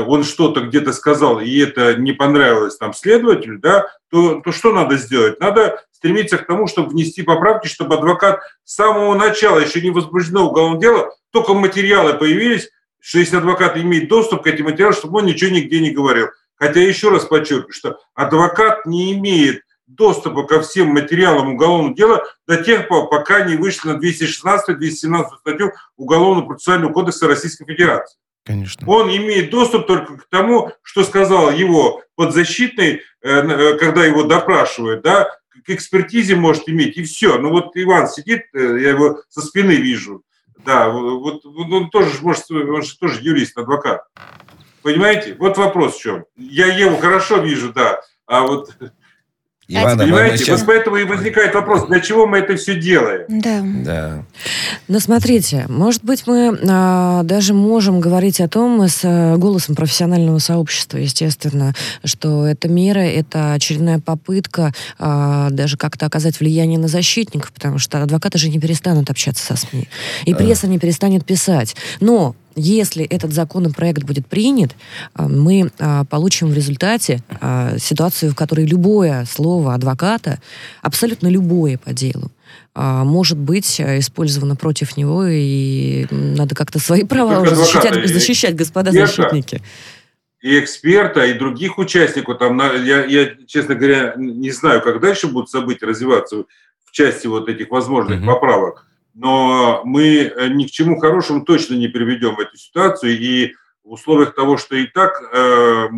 он 0.00 0.24
что-то 0.24 0.60
где-то 0.60 0.92
сказал, 0.92 1.40
и 1.40 1.58
это 1.58 1.94
не 1.94 2.12
понравилось 2.12 2.76
там 2.76 2.92
следователю, 2.92 3.58
да, 3.58 3.86
то, 4.10 4.40
то 4.40 4.52
что 4.52 4.72
надо 4.72 4.96
сделать? 4.96 5.40
Надо 5.40 5.82
стремиться 5.90 6.38
к 6.38 6.46
тому, 6.46 6.66
чтобы 6.66 6.90
внести 6.90 7.22
поправки, 7.22 7.68
чтобы 7.68 7.94
адвокат 7.94 8.40
с 8.64 8.74
самого 8.74 9.14
начала, 9.14 9.58
еще 9.58 9.80
не 9.80 9.90
возбуждено 9.90 10.48
уголовное 10.48 10.80
дело, 10.80 11.14
только 11.30 11.54
материалы 11.54 12.14
появились, 12.14 12.70
что 13.00 13.18
если 13.18 13.36
адвокат 13.36 13.76
имеет 13.76 14.08
доступ 14.08 14.42
к 14.42 14.46
этим 14.46 14.64
материалам, 14.64 14.94
чтобы 14.94 15.18
он 15.18 15.26
ничего 15.26 15.50
нигде 15.50 15.80
не 15.80 15.90
говорил. 15.90 16.28
Хотя 16.56 16.80
еще 16.80 17.10
раз 17.10 17.24
подчеркиваю, 17.24 17.72
что 17.72 17.98
адвокат 18.14 18.86
не 18.86 19.12
имеет 19.12 19.62
доступа 19.86 20.42
ко 20.44 20.60
всем 20.60 20.88
материалам 20.88 21.54
уголовного 21.54 21.94
дела 21.94 22.24
до 22.46 22.62
тех 22.62 22.88
пор, 22.88 23.08
пока 23.08 23.44
не 23.44 23.56
вышли 23.56 23.90
на 23.90 23.98
216-217 23.98 25.24
статью 25.38 25.72
Уголовного 25.96 26.46
процессуального 26.46 26.92
кодекса 26.92 27.28
Российской 27.28 27.64
Федерации. 27.64 28.18
Конечно. 28.46 28.86
Он 28.88 29.08
имеет 29.10 29.50
доступ 29.50 29.88
только 29.88 30.18
к 30.18 30.28
тому, 30.28 30.70
что 30.82 31.02
сказал 31.02 31.50
его 31.50 32.02
подзащитный, 32.14 33.02
э, 33.20 33.28
э, 33.28 33.76
когда 33.76 34.04
его 34.04 34.22
допрашивают, 34.22 35.02
да, 35.02 35.28
к 35.64 35.70
экспертизе 35.70 36.36
может 36.36 36.68
иметь, 36.68 36.96
и 36.96 37.02
все. 37.02 37.38
Ну 37.38 37.50
вот 37.50 37.72
Иван 37.74 38.06
сидит, 38.06 38.42
э, 38.54 38.78
я 38.80 38.90
его 38.90 39.20
со 39.28 39.40
спины 39.40 39.72
вижу, 39.72 40.22
да, 40.64 40.90
вот 40.90 41.44
он 41.44 41.90
тоже 41.90 42.10
может, 42.22 42.48
он 42.50 42.82
же 42.82 42.96
тоже 42.96 43.20
юрист, 43.20 43.58
адвокат. 43.58 44.02
Понимаете? 44.82 45.34
Вот 45.40 45.58
вопрос 45.58 45.96
в 45.96 46.00
чем. 46.00 46.24
Я 46.36 46.66
его 46.66 46.96
хорошо 46.98 47.38
вижу, 47.38 47.72
да, 47.72 48.00
а 48.26 48.42
вот 48.42 48.70
Ивана, 49.68 50.04
Понимаете, 50.04 50.44
сейчас... 50.44 50.60
вот 50.60 50.68
поэтому 50.68 50.96
и 50.96 51.04
возникает 51.04 51.52
вопрос, 51.54 51.88
для 51.88 51.98
чего 51.98 52.28
мы 52.28 52.38
это 52.38 52.54
все 52.54 52.78
делаем? 52.78 53.24
Да. 53.28 53.62
да. 53.64 54.24
Но 54.86 55.00
смотрите, 55.00 55.66
может 55.68 56.04
быть, 56.04 56.24
мы 56.28 56.56
а, 56.68 57.24
даже 57.24 57.52
можем 57.52 57.98
говорить 57.98 58.40
о 58.40 58.48
том 58.48 58.80
с 58.86 59.00
а, 59.02 59.36
голосом 59.36 59.74
профессионального 59.74 60.38
сообщества, 60.38 60.98
естественно, 60.98 61.74
что 62.04 62.46
эта 62.46 62.68
мера, 62.68 63.00
это 63.00 63.54
очередная 63.54 63.98
попытка 63.98 64.72
а, 65.00 65.50
даже 65.50 65.76
как-то 65.76 66.06
оказать 66.06 66.38
влияние 66.38 66.78
на 66.78 66.86
защитников, 66.86 67.52
потому 67.52 67.78
что 67.80 68.04
адвокаты 68.04 68.38
же 68.38 68.48
не 68.48 68.60
перестанут 68.60 69.10
общаться 69.10 69.44
со 69.44 69.56
СМИ, 69.56 69.88
и 70.26 70.34
пресса 70.34 70.68
не 70.68 70.78
перестанет 70.78 71.24
писать. 71.24 71.74
Но 71.98 72.36
если 72.56 73.04
этот 73.04 73.32
законопроект 73.32 74.02
будет 74.02 74.26
принят, 74.26 74.74
а, 75.14 75.28
мы 75.28 75.70
а, 75.78 76.04
получим 76.04 76.48
в 76.48 76.54
результате 76.54 77.20
а, 77.40 77.76
ситуацию, 77.78 78.32
в 78.32 78.34
которой 78.34 78.66
любое 78.66 79.26
слово 79.26 79.74
адвоката, 79.74 80.40
абсолютно 80.82 81.28
любое 81.28 81.78
по 81.78 81.92
делу, 81.92 82.30
может 82.74 83.38
быть 83.38 83.80
использовано 83.80 84.54
против 84.54 84.98
него, 84.98 85.24
и 85.26 86.06
надо 86.10 86.54
как-то 86.54 86.78
свои 86.78 87.04
права 87.04 87.40
уже 87.40 87.56
защищать, 87.56 88.06
защищать, 88.06 88.54
господа 88.54 88.90
эксперта, 88.90 89.22
защитники. 89.22 89.62
И 90.42 90.58
эксперта, 90.58 91.24
и 91.24 91.32
других 91.32 91.78
участников. 91.78 92.38
Там, 92.38 92.58
я, 92.84 93.04
я, 93.06 93.30
честно 93.46 93.74
говоря, 93.74 94.14
не 94.16 94.50
знаю, 94.50 94.82
как 94.82 95.00
дальше 95.00 95.26
будут 95.26 95.50
события 95.50 95.86
развиваться 95.86 96.44
в 96.84 96.92
части 96.92 97.26
вот 97.26 97.48
этих 97.48 97.70
возможных 97.70 98.20
mm-hmm. 98.20 98.26
поправок 98.26 98.85
но 99.16 99.80
мы 99.84 100.24
э, 100.24 100.48
ни 100.48 100.66
к 100.66 100.70
чему 100.70 101.00
хорошему 101.00 101.42
точно 101.42 101.74
не 101.74 101.88
приведем 101.88 102.38
эту 102.38 102.56
ситуацию. 102.58 103.18
И 103.18 103.54
в 103.82 103.92
условиях 103.92 104.34
того, 104.34 104.58
что 104.58 104.76
и 104.76 104.86
так 104.86 105.22
э, 105.32 105.88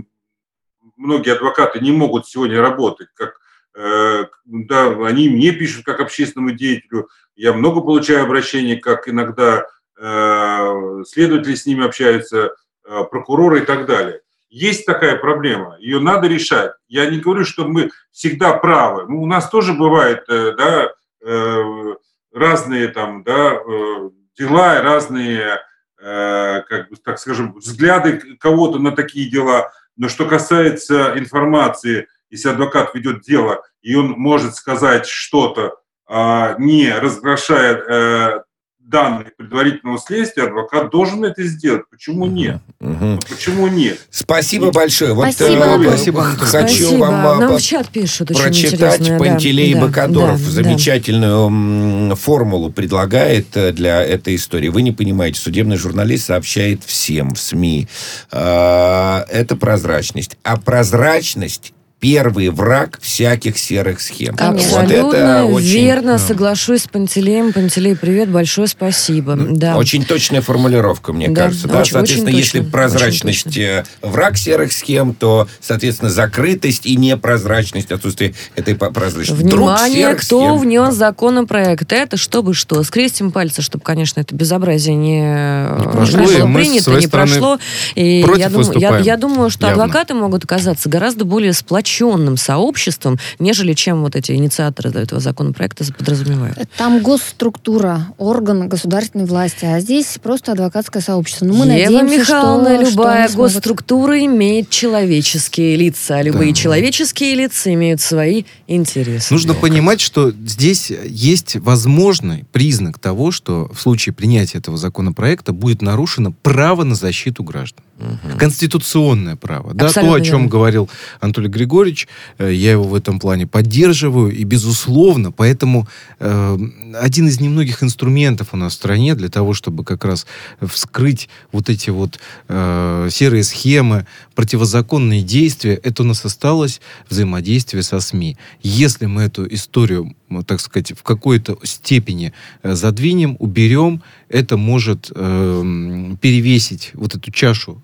многие 0.97 1.33
адвокаты 1.33 1.81
не 1.81 1.91
могут 1.91 2.29
сегодня 2.29 2.61
работать, 2.61 3.09
как 3.14 3.41
э, 3.75 4.27
да, 4.45 4.87
они 5.05 5.31
мне 5.31 5.51
пишут 5.51 5.85
как 5.85 5.99
общественному 6.01 6.53
деятелю, 6.53 7.09
я 7.35 7.53
много 7.53 7.81
получаю 7.81 8.23
обращений, 8.23 8.79
как 8.79 9.09
иногда 9.09 9.66
э, 10.01 11.03
следователи 11.05 11.57
с 11.57 11.66
ними 11.66 11.85
общаются, 11.85 12.55
э, 12.85 13.05
прокуроры 13.11 13.62
и 13.62 13.64
так 13.64 13.87
далее. 13.87 14.21
есть 14.49 14.87
такая 14.87 15.16
проблема, 15.16 15.77
ее 15.81 15.99
надо 15.99 16.29
решать. 16.29 16.73
Я 16.87 17.11
не 17.11 17.19
говорю, 17.19 17.45
что 17.45 17.66
мы 17.66 17.91
всегда 18.12 18.53
правы. 18.53 19.07
Ну, 19.09 19.23
у 19.23 19.27
нас 19.27 19.51
тоже 19.51 19.73
бывает, 19.73 20.23
э, 20.29 20.53
да, 20.57 20.93
э, 21.21 21.95
разные 22.33 22.89
там, 22.89 23.22
да, 23.22 23.55
э, 23.55 24.11
дела, 24.37 24.81
разные, 24.83 25.61
как 26.01 26.91
бы, 26.91 26.97
так 27.03 27.18
скажем, 27.18 27.55
взгляды 27.55 28.37
кого-то 28.39 28.79
на 28.79 28.93
такие 28.93 29.29
дела. 29.29 29.72
Но 29.97 30.09
что 30.09 30.26
касается 30.26 31.18
информации, 31.18 32.07
если 32.31 32.51
адвокат 32.51 32.95
ведет 32.95 33.22
дело, 33.22 33.64
и 33.83 33.97
он 33.97 34.11
может 34.11 34.55
сказать 34.55 35.07
что-то, 35.07 35.74
а, 36.07 36.55
не 36.57 36.93
разглашая 36.93 38.45
данных 38.89 39.36
предварительного 39.36 39.99
следствия, 39.99 40.45
адвокат 40.45 40.91
должен 40.91 41.24
это 41.24 41.43
сделать. 41.45 41.82
Почему 41.91 42.26
нет? 42.26 42.61
Угу. 42.80 43.20
Почему 43.28 43.68
нет? 43.68 43.99
Спасибо 44.11 44.70
большое. 44.70 45.12
Вот, 45.12 45.32
Спасибо. 45.32 45.64
Э, 45.64 45.89
Спасибо. 45.89 46.22
Хочу 46.24 46.68
Спасибо. 46.68 47.01
вам 47.01 47.41
Нам 47.41 47.57
в 47.57 47.61
чат 47.61 47.89
пишут 47.89 48.28
прочитать 48.28 49.07
Пантелей 49.18 49.74
да, 49.74 49.82
Бакадоров. 49.82 50.43
Да, 50.43 50.51
замечательную 50.51 52.09
да. 52.09 52.14
формулу 52.14 52.70
предлагает 52.70 53.57
э, 53.57 53.72
для 53.72 54.03
этой 54.03 54.36
истории. 54.36 54.68
Вы 54.68 54.82
не 54.82 54.93
понимаете, 54.93 55.39
судебный 55.39 55.76
журналист 55.76 56.26
сообщает 56.26 56.82
всем 56.84 57.34
в 57.34 57.41
СМИ. 57.41 57.89
Э, 58.32 59.24
это 59.28 59.57
прозрачность. 59.57 60.39
А 60.43 60.57
прозрачность 60.57 61.74
первый 62.01 62.51
враг 62.51 62.99
всяких 63.01 63.59
серых 63.59 64.01
схем. 64.01 64.36
Конечно. 64.36 64.82
Вот 64.82 64.90
это 64.90 65.44
очень, 65.44 65.66
верно, 65.66 66.12
ну, 66.12 66.18
соглашусь 66.18 66.82
с 66.82 66.88
Пантелеем. 66.88 67.53
Пантелей, 67.53 67.96
привет, 67.96 68.30
большое 68.30 68.68
спасибо. 68.68 69.34
Ну, 69.34 69.57
да. 69.57 69.76
Очень 69.76 70.05
точная 70.05 70.40
формулировка, 70.40 71.12
мне 71.12 71.28
да, 71.28 71.44
кажется. 71.44 71.66
Да? 71.66 71.80
Очень, 71.80 71.92
соответственно, 71.92 72.28
очень 72.28 72.38
если 72.38 72.59
точно, 72.59 72.72
прозрачность 72.72 73.57
э, 73.59 73.84
враг 74.01 74.36
серых 74.36 74.72
схем, 74.72 75.12
то, 75.12 75.49
соответственно, 75.61 76.11
закрытость 76.11 76.86
и 76.86 76.96
непрозрачность, 76.96 77.90
отсутствие 77.90 78.34
этой 78.55 78.76
прозрачности. 78.76 79.42
Внимание, 79.42 80.14
кто 80.14 80.40
схем. 80.40 80.59
внес 80.59 80.94
законопроект. 80.94 81.92
Это 81.92 82.16
чтобы 82.16 82.55
что? 82.55 82.82
Скрестим 82.84 83.32
пальцы, 83.32 83.61
чтобы, 83.61 83.82
конечно, 83.82 84.20
это 84.20 84.34
безобразие 84.36 84.94
не, 84.94 85.20
не, 85.20 85.92
прошло, 85.92 86.20
не 86.20 86.26
было 86.26 86.55
принято, 86.55 86.92
не 86.92 87.07
прошло. 87.09 87.59
И 87.96 88.24
я, 88.36 88.49
дум, 88.51 88.70
я, 88.76 88.99
я 88.99 89.16
думаю, 89.16 89.51
что 89.51 89.66
явно. 89.66 89.84
адвокаты 89.84 90.14
могут 90.14 90.44
оказаться 90.44 90.88
гораздо 90.88 91.24
более 91.24 91.53
сплоченными 91.53 91.88
сплоченным 91.89 92.36
сообществом, 92.36 93.18
нежели 93.39 93.72
чем 93.72 94.03
вот 94.03 94.14
эти 94.14 94.32
инициаторы 94.32 94.91
этого 94.91 95.20
законопроекта 95.20 95.84
подразумевают. 95.97 96.68
Там 96.76 97.01
госструктура, 97.01 98.09
орган 98.18 98.68
государственной 98.68 99.24
власти, 99.24 99.64
а 99.64 99.80
здесь 99.80 100.18
просто 100.22 100.53
адвокатское 100.53 101.03
сообщество. 101.03 101.47
Ну, 101.47 101.55
мы 101.55 101.66
Ева 101.66 102.03
надеемся, 102.03 102.18
Михайловна, 102.18 102.74
что, 102.80 102.91
любая 102.91 103.28
что 103.28 103.36
госструктура 103.39 104.18
смогут... 104.18 104.36
имеет 104.36 104.70
человеческие 104.70 105.76
лица, 105.76 106.16
а 106.16 106.22
любые 106.22 106.53
да. 106.53 106.57
человеческие 106.61 107.34
лица 107.34 107.72
имеют 107.72 108.01
свои 108.01 108.45
интересы. 108.66 109.32
Нужно 109.32 109.55
да. 109.55 109.61
понимать, 109.61 110.01
что 110.01 110.30
здесь 110.30 110.91
есть 110.91 111.57
возможный 111.57 112.45
признак 112.53 112.99
того, 112.99 113.30
что 113.30 113.70
в 113.72 113.80
случае 113.80 114.12
принятия 114.12 114.59
этого 114.59 114.76
законопроекта 114.76 115.53
будет 115.53 115.82
нарушено 115.82 116.32
право 116.43 116.84
на 116.84 116.95
защиту 116.95 117.43
граждан. 117.43 117.84
Угу. 117.99 118.38
Конституционное 118.38 119.34
право. 119.34 119.74
Да, 119.74 119.92
то, 119.92 120.12
о 120.12 120.20
чем 120.20 120.49
говорил 120.49 120.88
Анатолий 121.20 121.49
Григорьевич, 121.49 122.07
э, 122.38 122.53
я 122.53 122.72
его 122.72 122.84
в 122.84 122.94
этом 122.94 123.18
плане 123.18 123.46
поддерживаю, 123.49 124.30
и 124.30 124.44
безусловно, 124.44 125.32
поэтому 125.32 125.88
э, 126.20 126.59
один 126.94 127.26
из 127.26 127.40
немногих 127.40 127.82
инструментов 127.82 128.49
у 128.53 128.57
нас 128.57 128.72
в 128.74 128.76
стране 128.76 129.16
для 129.16 129.28
того, 129.28 129.53
чтобы 129.53 129.82
как 129.82 130.05
раз 130.05 130.26
вскрыть 130.61 131.28
вот 131.51 131.68
эти 131.68 131.90
вот 131.90 132.20
э, 132.46 133.09
серые 133.11 133.42
схемы, 133.42 134.07
противозаконные 134.36 135.22
действия, 135.22 135.74
это 135.74 136.05
у 136.05 136.07
нас 136.07 136.24
осталось 136.24 136.80
взаимодействие 137.11 137.82
со 137.82 137.99
СМИ. 137.99 138.36
Если 138.62 139.07
мы 139.07 139.22
эту 139.22 139.53
историю, 139.53 140.14
так 140.46 140.61
сказать, 140.61 140.92
в 140.92 141.03
какой-то 141.03 141.59
степени 141.64 142.32
э, 142.62 142.74
задвинем, 142.76 143.34
уберем, 143.40 144.03
это 144.28 144.57
может 144.57 145.11
э, 145.12 146.14
перевесить 146.20 146.92
вот 146.94 147.16
эту 147.16 147.32
чашу 147.32 147.82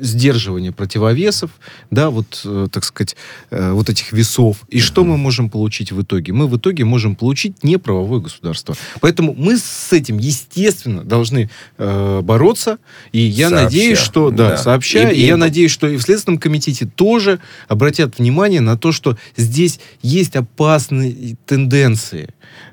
сдерживание 0.00 0.72
противовесов, 0.72 1.50
да, 1.90 2.10
вот, 2.10 2.42
э, 2.44 2.68
так 2.70 2.84
сказать, 2.84 3.16
э, 3.50 3.72
вот 3.72 3.90
этих 3.90 4.12
весов. 4.12 4.58
И 4.68 4.80
что 4.80 5.04
мы 5.04 5.16
можем 5.16 5.50
получить 5.50 5.92
в 5.92 6.02
итоге? 6.02 6.32
Мы 6.32 6.46
в 6.46 6.56
итоге 6.56 6.84
можем 6.84 7.16
получить 7.16 7.64
неправовое 7.64 8.20
государство. 8.20 8.76
Поэтому 9.00 9.34
мы 9.36 9.58
с 9.58 9.92
этим, 9.92 10.18
естественно, 10.18 11.02
должны 11.02 11.50
э, 11.78 12.20
бороться. 12.22 12.78
И 13.12 13.18
я 13.18 13.48
сообща. 13.48 13.64
надеюсь, 13.64 13.98
что... 13.98 14.30
Да, 14.30 14.50
да. 14.50 14.56
сообща. 14.56 15.10
И, 15.10 15.16
и, 15.16 15.22
и 15.22 15.26
я 15.26 15.36
надеюсь, 15.36 15.70
что 15.70 15.88
и 15.88 15.96
в 15.96 16.02
Следственном 16.02 16.38
комитете 16.38 16.86
тоже 16.86 17.40
обратят 17.68 18.18
внимание 18.18 18.60
на 18.60 18.78
то, 18.78 18.92
что 18.92 19.18
здесь 19.36 19.80
есть 20.02 20.36
опасные 20.36 21.36
тенденции 21.46 22.28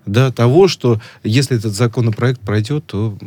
да, 0.06 0.32
того, 0.32 0.68
что 0.68 1.00
если 1.24 1.58
этот 1.58 1.74
законопроект 1.74 2.40
пройдет, 2.42 2.86
то 2.86 3.18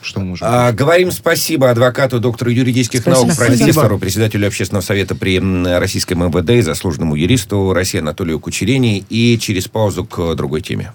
что 0.00 0.20
мы 0.20 0.26
можем... 0.26 0.46
А, 0.48 0.72
говорим 0.72 1.10
спасибо 1.10 1.70
адвокату, 1.70 2.20
доктору 2.20 2.50
юридических 2.50 3.00
спасибо. 3.00 3.26
наук, 3.26 3.36
профессору, 3.36 3.98
председателю 3.98 4.46
общественного 4.46 4.82
совета 4.82 5.14
при 5.14 5.38
российском 5.78 6.24
МВД 6.26 6.50
и 6.50 6.60
заслуженному 6.60 7.16
юристу 7.16 7.72
России 7.72 7.98
Анатолию 7.98 8.40
Кучерени. 8.40 9.04
И 9.08 9.38
через 9.38 9.68
паузу 9.68 10.04
к 10.04 10.34
другой 10.34 10.60
теме. 10.60 10.92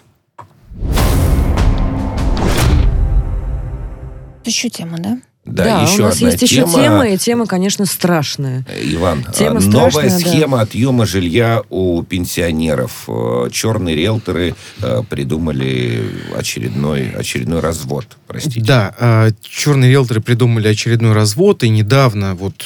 Еще 4.46 4.70
тема, 4.70 4.98
да? 4.98 5.20
Да, 5.48 5.64
да 5.64 5.82
еще 5.84 6.02
у 6.02 6.06
нас 6.06 6.16
одна 6.18 6.30
есть 6.30 6.50
тема. 6.50 6.68
еще 6.68 6.78
тема, 6.78 7.08
и 7.08 7.18
тема, 7.18 7.46
конечно, 7.46 7.86
страшная. 7.86 8.66
Иван, 8.82 9.26
тема 9.34 9.62
новая 9.62 9.90
страшная, 9.90 10.20
схема 10.20 10.58
да. 10.58 10.64
отъема 10.64 11.06
жилья 11.06 11.64
у 11.70 12.04
пенсионеров. 12.04 13.06
Э, 13.08 13.48
черные 13.52 13.96
риэлторы 13.96 14.56
э, 14.82 15.04
придумали 15.10 16.04
очередной, 16.36 17.12
очередной 17.12 17.62
развод, 17.62 18.06
простите. 18.28 18.62
Да, 18.62 18.94
э, 19.00 19.32
черные 19.42 19.90
риэлторы 19.90 20.20
придумали 20.20 20.68
очередной 20.68 21.14
развод, 21.14 21.64
и 21.64 21.70
недавно 21.70 22.36
вот 22.36 22.66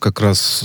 как 0.00 0.20
раз 0.20 0.64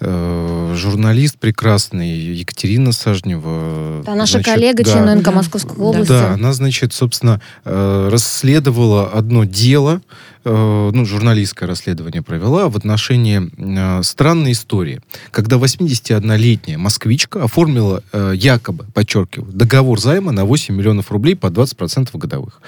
журналист 0.00 1.38
прекрасный 1.38 2.10
Екатерина 2.10 2.92
Сажнева... 2.92 4.02
Да, 4.04 4.14
наша 4.14 4.32
значит, 4.32 4.52
коллега, 4.52 4.84
да, 4.84 4.92
член 4.92 5.18
НК 5.18 5.32
Московской 5.32 5.76
области. 5.76 6.08
Да, 6.08 6.34
она, 6.34 6.52
значит, 6.52 6.92
собственно, 6.92 7.40
расследовала 7.64 9.08
одно 9.08 9.44
дело, 9.44 10.02
Э, 10.37 10.37
ну, 10.50 11.04
журналистское 11.04 11.68
расследование 11.68 12.22
провела 12.22 12.68
в 12.68 12.76
отношении 12.76 13.50
э, 13.56 14.02
странной 14.02 14.52
истории, 14.52 15.00
когда 15.30 15.56
81-летняя 15.56 16.78
москвичка 16.78 17.44
оформила 17.44 18.02
э, 18.12 18.32
якобы, 18.34 18.86
подчеркиваю, 18.94 19.52
договор 19.52 20.00
займа 20.00 20.32
на 20.32 20.44
8 20.44 20.74
миллионов 20.74 21.10
рублей 21.10 21.34
по 21.34 21.48
20% 21.48 22.16
годовых. 22.16 22.60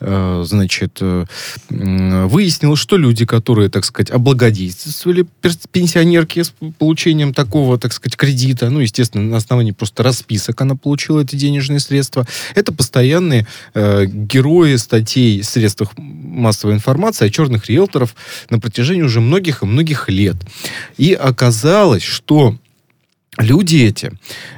Э, 0.00 0.42
значит, 0.46 0.98
э, 1.00 1.24
выяснилось, 1.68 2.78
что 2.78 2.96
люди, 2.96 3.26
которые, 3.26 3.68
так 3.68 3.84
сказать, 3.84 4.10
облагодетельствовали 4.10 5.26
пенсионерки 5.72 6.42
с 6.42 6.54
получением 6.78 7.34
такого, 7.34 7.78
так 7.78 7.92
сказать, 7.92 8.16
кредита, 8.16 8.70
ну, 8.70 8.80
естественно, 8.80 9.24
на 9.24 9.36
основании 9.36 9.72
просто 9.72 10.02
расписок 10.02 10.60
она 10.60 10.76
получила 10.76 11.20
эти 11.20 11.36
денежные 11.36 11.80
средства, 11.80 12.26
это 12.54 12.72
постоянные 12.72 13.46
э, 13.74 14.06
герои 14.06 14.76
статей 14.76 15.42
в 15.42 15.44
средствах 15.44 15.90
массовой 15.96 16.74
информации, 16.74 17.25
о 17.26 17.30
черных 17.30 17.66
риэлторов 17.68 18.14
на 18.50 18.58
протяжении 18.58 19.02
уже 19.02 19.20
многих 19.20 19.62
и 19.62 19.66
многих 19.66 20.08
лет. 20.08 20.36
И 20.96 21.12
оказалось, 21.12 22.02
что 22.02 22.56
люди 23.38 23.76
эти, 23.76 24.12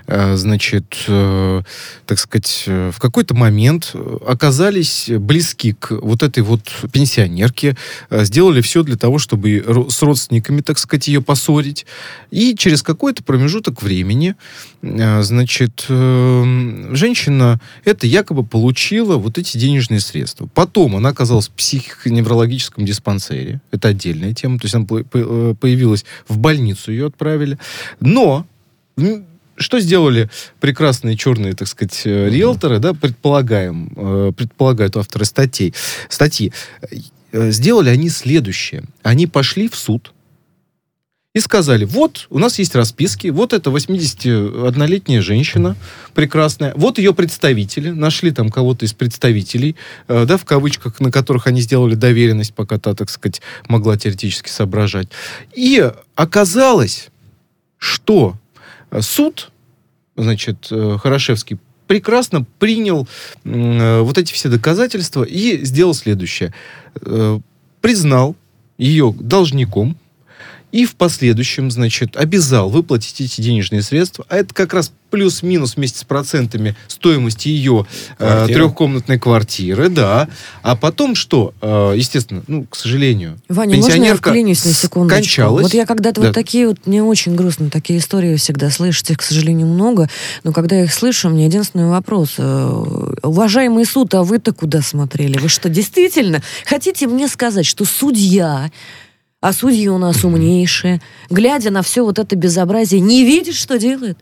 э, 0.07 0.37
значит, 0.37 0.97
э, 1.09 1.63
так 2.07 2.19
сказать, 2.19 2.65
э, 2.67 2.91
в 2.95 3.01
какой-то 3.01 3.35
момент 3.35 3.95
оказались 4.27 5.07
близки 5.09 5.73
к 5.73 5.91
вот 5.91 6.23
этой 6.23 6.43
вот 6.43 6.63
пенсионерке, 6.93 7.77
сделали 8.11 8.61
все 8.61 8.83
для 8.83 8.97
того, 8.97 9.19
чтобы 9.19 9.87
с 9.91 10.03
родственниками, 10.03 10.61
так 10.61 10.79
сказать, 10.79 11.09
ее 11.09 11.23
поссорить. 11.23 11.87
И 12.31 12.55
через 12.57 12.83
какой-то 12.83 13.23
промежуток 13.25 13.83
времени, 13.83 14.37
значит, 14.83 15.87
женщина 15.89 17.61
это 17.85 18.07
якобы 18.07 18.45
получила 18.45 19.17
вот 19.17 19.39
эти 19.39 19.59
денежные 19.59 20.01
средства. 20.01 20.49
Потом 20.55 20.97
она 20.97 21.11
оказалась 21.11 21.49
в 21.49 21.53
психоневрологическом 21.53 22.85
диспансере. 22.85 23.61
Это 23.71 23.89
отдельная 23.89 24.35
тема. 24.35 24.59
То 24.59 24.67
есть 24.67 24.75
она 24.75 24.85
появилась 24.85 26.05
в 26.29 26.39
больницу, 26.39 26.93
ее 26.93 27.07
отправили. 27.07 27.59
Но 28.01 28.47
что 29.59 29.81
сделали 29.81 30.31
прекрасные 30.61 31.17
черные, 31.17 31.55
так 31.55 31.69
сказать, 31.69 32.03
э, 32.05 32.29
риэлторы, 32.29 32.79
да, 32.79 32.95
предполагаем, 32.95 33.93
э, 33.97 34.33
предполагают 34.37 34.97
авторы 34.97 35.25
статей, 35.25 35.75
статьи. 36.09 36.53
Э, 37.33 37.51
сделали 37.51 37.91
они 37.91 38.09
следующее. 38.09 38.85
Они 39.03 39.27
пошли 39.27 39.69
в 39.69 39.75
суд 39.75 40.13
и 41.35 41.41
сказали, 41.41 41.85
вот, 41.85 42.27
у 42.31 42.39
нас 42.39 42.59
есть 42.59 42.75
расписки, 42.75 43.29
вот 43.29 43.53
это 43.53 43.71
81-летняя 43.71 45.21
женщина 45.21 45.77
прекрасная, 46.15 46.73
вот 46.75 46.99
ее 46.99 47.13
представители, 47.13 47.91
нашли 47.91 48.31
там 48.31 48.49
кого-то 48.49 48.87
из 48.87 48.93
представителей, 48.95 49.77
да, 50.09 50.37
в 50.37 50.45
кавычках, 50.45 50.99
на 51.01 51.13
которых 51.13 51.47
они 51.47 51.61
сделали 51.61 51.95
доверенность, 51.95 52.55
пока 52.55 52.79
та, 52.79 52.95
так 52.95 53.11
сказать, 53.11 53.43
могла 53.69 53.97
теоретически 53.97 54.49
соображать. 54.49 55.09
И 55.55 55.93
оказалось, 56.17 57.11
что 57.77 58.35
суд, 59.01 59.51
значит, 60.17 60.69
э, 60.71 60.97
Хорошевский 61.01 61.59
прекрасно 61.87 62.45
принял 62.59 63.09
э, 63.45 64.01
вот 64.01 64.19
эти 64.19 64.33
все 64.33 64.49
доказательства 64.49 65.25
и 65.25 65.65
сделал 65.65 65.95
следующее. 65.95 66.55
Э, 67.01 67.41
признал 67.81 68.37
ее 68.77 69.15
должником, 69.19 69.97
и 70.73 70.85
в 70.85 70.97
последующем, 70.97 71.71
значит, 71.71 72.17
обязал 72.17 72.69
выплатить 72.69 73.21
эти 73.21 73.41
денежные 73.41 73.83
средства, 73.83 74.25
а 74.29 74.37
это 74.37 74.53
как 74.55 74.75
раз 74.75 74.93
плюс-минус 75.11 75.77
вместе 75.77 76.01
с 76.01 76.05
процентами 76.05 76.77
стоимости 76.87 77.49
ее 77.49 77.87
э, 78.19 78.47
трехкомнатной 78.49 79.19
квартиры, 79.19 79.89
да. 79.89 80.29
А 80.63 80.77
потом 80.77 81.15
что? 81.15 81.55
Э, 81.63 81.95
естественно, 81.97 82.43
ну, 82.47 82.65
к 82.65 82.77
сожалению, 82.77 83.41
Ваня, 83.49 83.77
пенсионерка 83.77 84.31
можно 84.31 84.41
я 84.41 84.49
на 84.49 84.55
секундочку? 84.55 85.23
Кончалась. 85.23 85.63
Вот 85.63 85.75
я 85.75 85.87
когда-то 85.87 86.21
да. 86.21 86.27
вот 86.27 86.35
такие 86.35 86.69
вот, 86.69 86.87
не 86.87 87.01
очень 87.01 87.35
грустные 87.35 87.71
такие 87.71 87.99
истории 87.99 88.37
всегда 88.37 88.71
слышать, 88.71 89.11
их, 89.11 89.19
к 89.19 89.23
сожалению, 89.23 89.67
много, 89.67 90.11
но 90.45 90.53
когда 90.53 90.77
я 90.77 90.85
их 90.85 90.93
слышу, 90.93 91.31
мне 91.31 91.47
единственный 91.47 91.89
вопрос. 91.89 92.35
Э, 92.37 93.15
уважаемый 93.23 93.87
суд, 93.87 94.13
а 94.15 94.23
вы-то 94.23 94.53
куда 94.53 94.83
смотрели? 94.83 95.39
Вы 95.39 95.49
что, 95.49 95.71
действительно 95.71 96.43
хотите 96.67 97.07
мне 97.07 97.29
сказать, 97.29 97.65
что 97.65 97.87
судья 97.87 98.71
а 99.41 99.53
судьи 99.53 99.89
у 99.89 99.99
нас 99.99 100.25
умнейшие, 100.25 101.01
глядя 101.31 101.71
на 101.71 101.83
все 101.83 102.05
вот 102.05 102.19
это 102.19 102.37
безобразие, 102.37 103.01
не 103.01 103.25
видит, 103.25 103.55
что 103.55 103.79
делает. 103.79 104.19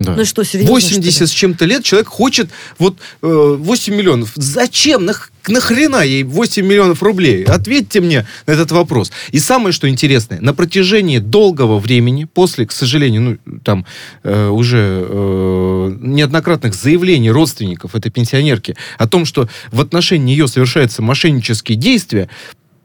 Да. 0.00 0.14
Ну 0.14 0.24
что, 0.24 0.44
серьезно? 0.44 0.74
80 0.74 1.28
с 1.28 1.30
чем-то 1.30 1.64
лет 1.64 1.82
человек 1.82 2.06
хочет 2.06 2.50
вот 2.78 2.98
э, 3.20 3.56
8 3.58 3.94
миллионов. 3.94 4.30
Зачем? 4.36 5.04
Нах, 5.04 5.32
нахрена 5.48 6.04
ей 6.04 6.22
8 6.22 6.64
миллионов 6.64 7.02
рублей? 7.02 7.42
Ответьте 7.42 8.00
мне 8.00 8.24
на 8.46 8.52
этот 8.52 8.70
вопрос. 8.70 9.10
И 9.32 9.40
самое, 9.40 9.72
что 9.72 9.88
интересное, 9.88 10.40
на 10.40 10.54
протяжении 10.54 11.18
долгого 11.18 11.80
времени, 11.80 12.28
после, 12.32 12.64
к 12.66 12.70
сожалению, 12.70 13.38
ну, 13.44 13.58
там 13.64 13.86
э, 14.22 14.48
уже 14.48 15.04
э, 15.08 15.96
неоднократных 16.00 16.74
заявлений 16.74 17.32
родственников 17.32 17.96
этой 17.96 18.12
пенсионерки 18.12 18.76
о 18.98 19.08
том, 19.08 19.24
что 19.24 19.48
в 19.72 19.80
отношении 19.80 20.34
нее 20.34 20.46
совершаются 20.46 21.02
мошеннические 21.02 21.76
действия, 21.76 22.28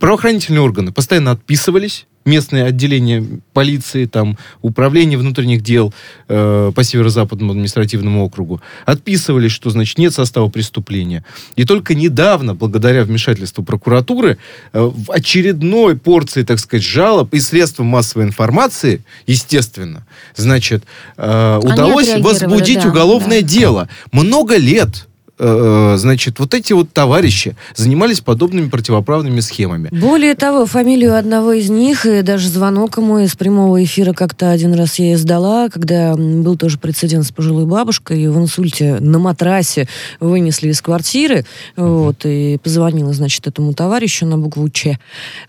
правоохранительные 0.04 0.60
органы 0.60 0.92
постоянно 0.92 1.32
отписывались, 1.32 2.08
местные 2.26 2.66
отделения 2.66 3.26
полиции, 3.54 4.04
там, 4.04 4.38
управление 4.62 5.18
внутренних 5.18 5.62
дел 5.62 5.94
э, 6.28 6.74
по 6.76 6.84
северо-западному 6.84 7.54
административному 7.54 8.26
округу 8.26 8.60
отписывались, 8.86 9.54
что, 9.54 9.70
значит, 9.70 9.98
нет 9.98 10.14
состава 10.14 10.50
преступления. 10.50 11.24
И 11.56 11.64
только 11.64 11.96
недавно, 11.96 12.54
благодаря 12.54 13.06
вмешательству 13.06 13.64
прокуратуры, 13.64 14.38
э, 14.74 14.82
в 14.82 15.10
очередной 15.10 15.96
порции, 15.96 16.44
так 16.44 16.60
сказать, 16.60 16.84
жалоб 16.84 17.34
и 17.34 17.40
средств 17.40 17.80
массовой 17.80 18.26
информации, 18.26 19.06
естественно, 19.26 20.06
значит, 20.36 20.84
э, 21.16 21.60
удалось 21.64 22.14
возбудить 22.20 22.84
да, 22.84 22.90
уголовное 22.90 23.40
да. 23.40 23.48
дело. 23.48 23.90
Много 24.12 24.58
лет 24.58 25.08
значит, 25.38 26.40
вот 26.40 26.54
эти 26.54 26.74
вот 26.74 26.92
товарищи 26.94 27.56
занимались 27.76 28.22
подобными 28.22 28.70
противоправными 28.70 29.40
схемами. 29.40 29.90
Более 29.92 30.36
того, 30.36 30.66
фамилию 30.66 31.18
одного 31.18 31.54
из 31.54 31.70
них 31.70 32.06
и 32.06 32.22
даже 32.22 32.50
звонок 32.50 32.98
ему 32.98 33.20
из 33.20 33.36
прямого 33.36 33.84
эфира 33.84 34.14
как-то 34.14 34.52
один 34.52 34.74
раз 34.74 35.00
я 35.00 35.18
сдала, 35.18 35.70
когда 35.70 36.16
был 36.16 36.58
тоже 36.58 36.78
прецедент 36.78 37.26
с 37.26 37.32
пожилой 37.32 37.66
бабушкой, 37.66 38.24
и 38.24 38.28
в 38.28 38.38
инсульте 38.38 39.00
на 39.00 39.20
матрасе 39.20 39.88
вынесли 40.20 40.70
из 40.70 40.82
квартиры, 40.82 41.46
uh-huh. 41.76 42.04
вот, 42.04 42.26
и 42.26 42.60
позвонила, 42.64 43.14
значит, 43.14 43.48
этому 43.48 43.74
товарищу 43.74 44.26
на 44.26 44.38
букву 44.38 44.70
Ч, 44.70 45.00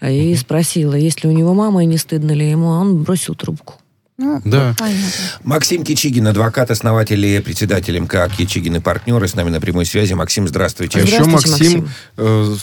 и 0.01 0.05
uh-huh. 0.05 0.37
спросила, 0.37 0.95
есть 0.95 1.25
ли 1.25 1.31
у 1.31 1.33
него 1.33 1.55
мама 1.55 1.83
и 1.83 1.87
не 1.87 1.99
стыдно 1.99 2.33
ли 2.33 2.49
ему, 2.49 2.73
а 2.73 2.81
он 2.81 3.03
бросил 3.03 3.35
трубку. 3.35 3.75
Ну, 4.17 4.41
да. 4.45 4.75
Понятно. 4.79 5.11
Максим 5.43 5.83
Кичигин, 5.83 6.29
адвокат, 6.29 6.71
основатель 6.71 7.25
и 7.25 7.41
председатель 7.41 7.99
МК 7.99 8.29
Кичигин 8.29 8.77
и 8.77 8.81
партнеры, 8.81 9.27
с 9.27 9.35
нами 9.35 9.51
на 9.51 9.61
прямой 9.61 9.87
связи. 9.87 10.15
Максим, 10.15 10.47
здравствуйте. 10.47 11.01
здравствуйте 11.01 11.25
Еще 11.25 11.33
Максим, 11.33 11.81
Максим. 11.81 11.89
Э, 12.17 12.57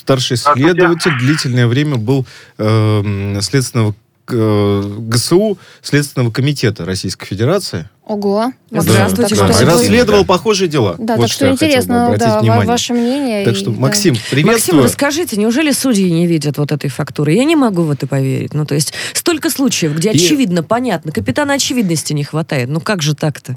старший 0.00 0.36
следователь, 0.36 1.16
длительное 1.18 1.68
время 1.68 1.96
был 1.96 2.26
э, 2.58 3.38
следственного 3.40 3.94
ГСУ 4.26 5.58
Следственного 5.82 6.30
комитета 6.30 6.84
Российской 6.84 7.26
Федерации. 7.26 7.88
Ого. 8.06 8.52
Здравствуйте. 8.70 9.34
Да. 9.36 9.48
Да. 9.48 9.64
Расследовал 9.64 10.26
похожие 10.26 10.68
дела. 10.68 10.94
Да, 10.98 11.16
вот 11.16 11.22
так 11.22 11.30
что, 11.30 11.50
интересно, 11.50 12.14
да, 12.18 12.40
внимание. 12.40 12.66
ваше 12.66 12.92
мнение. 12.92 13.44
Так 13.44 13.56
что, 13.56 13.70
и, 13.70 13.74
Максим, 13.74 14.14
да. 14.14 14.20
приветствую. 14.30 14.82
Максим, 14.82 14.82
расскажите, 14.82 15.36
неужели 15.36 15.70
судьи 15.72 16.10
не 16.10 16.26
видят 16.26 16.58
вот 16.58 16.70
этой 16.72 16.90
фактуры? 16.90 17.32
Я 17.32 17.44
не 17.44 17.56
могу 17.56 17.82
в 17.82 17.90
это 17.90 18.06
поверить. 18.06 18.52
Ну, 18.52 18.66
то 18.66 18.74
есть, 18.74 18.92
столько 19.14 19.48
случаев, 19.48 19.94
где 19.94 20.10
и... 20.10 20.16
очевидно, 20.16 20.62
понятно, 20.62 21.12
капитана 21.12 21.54
очевидности 21.54 22.12
не 22.12 22.24
хватает. 22.24 22.68
Ну, 22.68 22.80
как 22.80 23.00
же 23.00 23.14
так-то? 23.14 23.56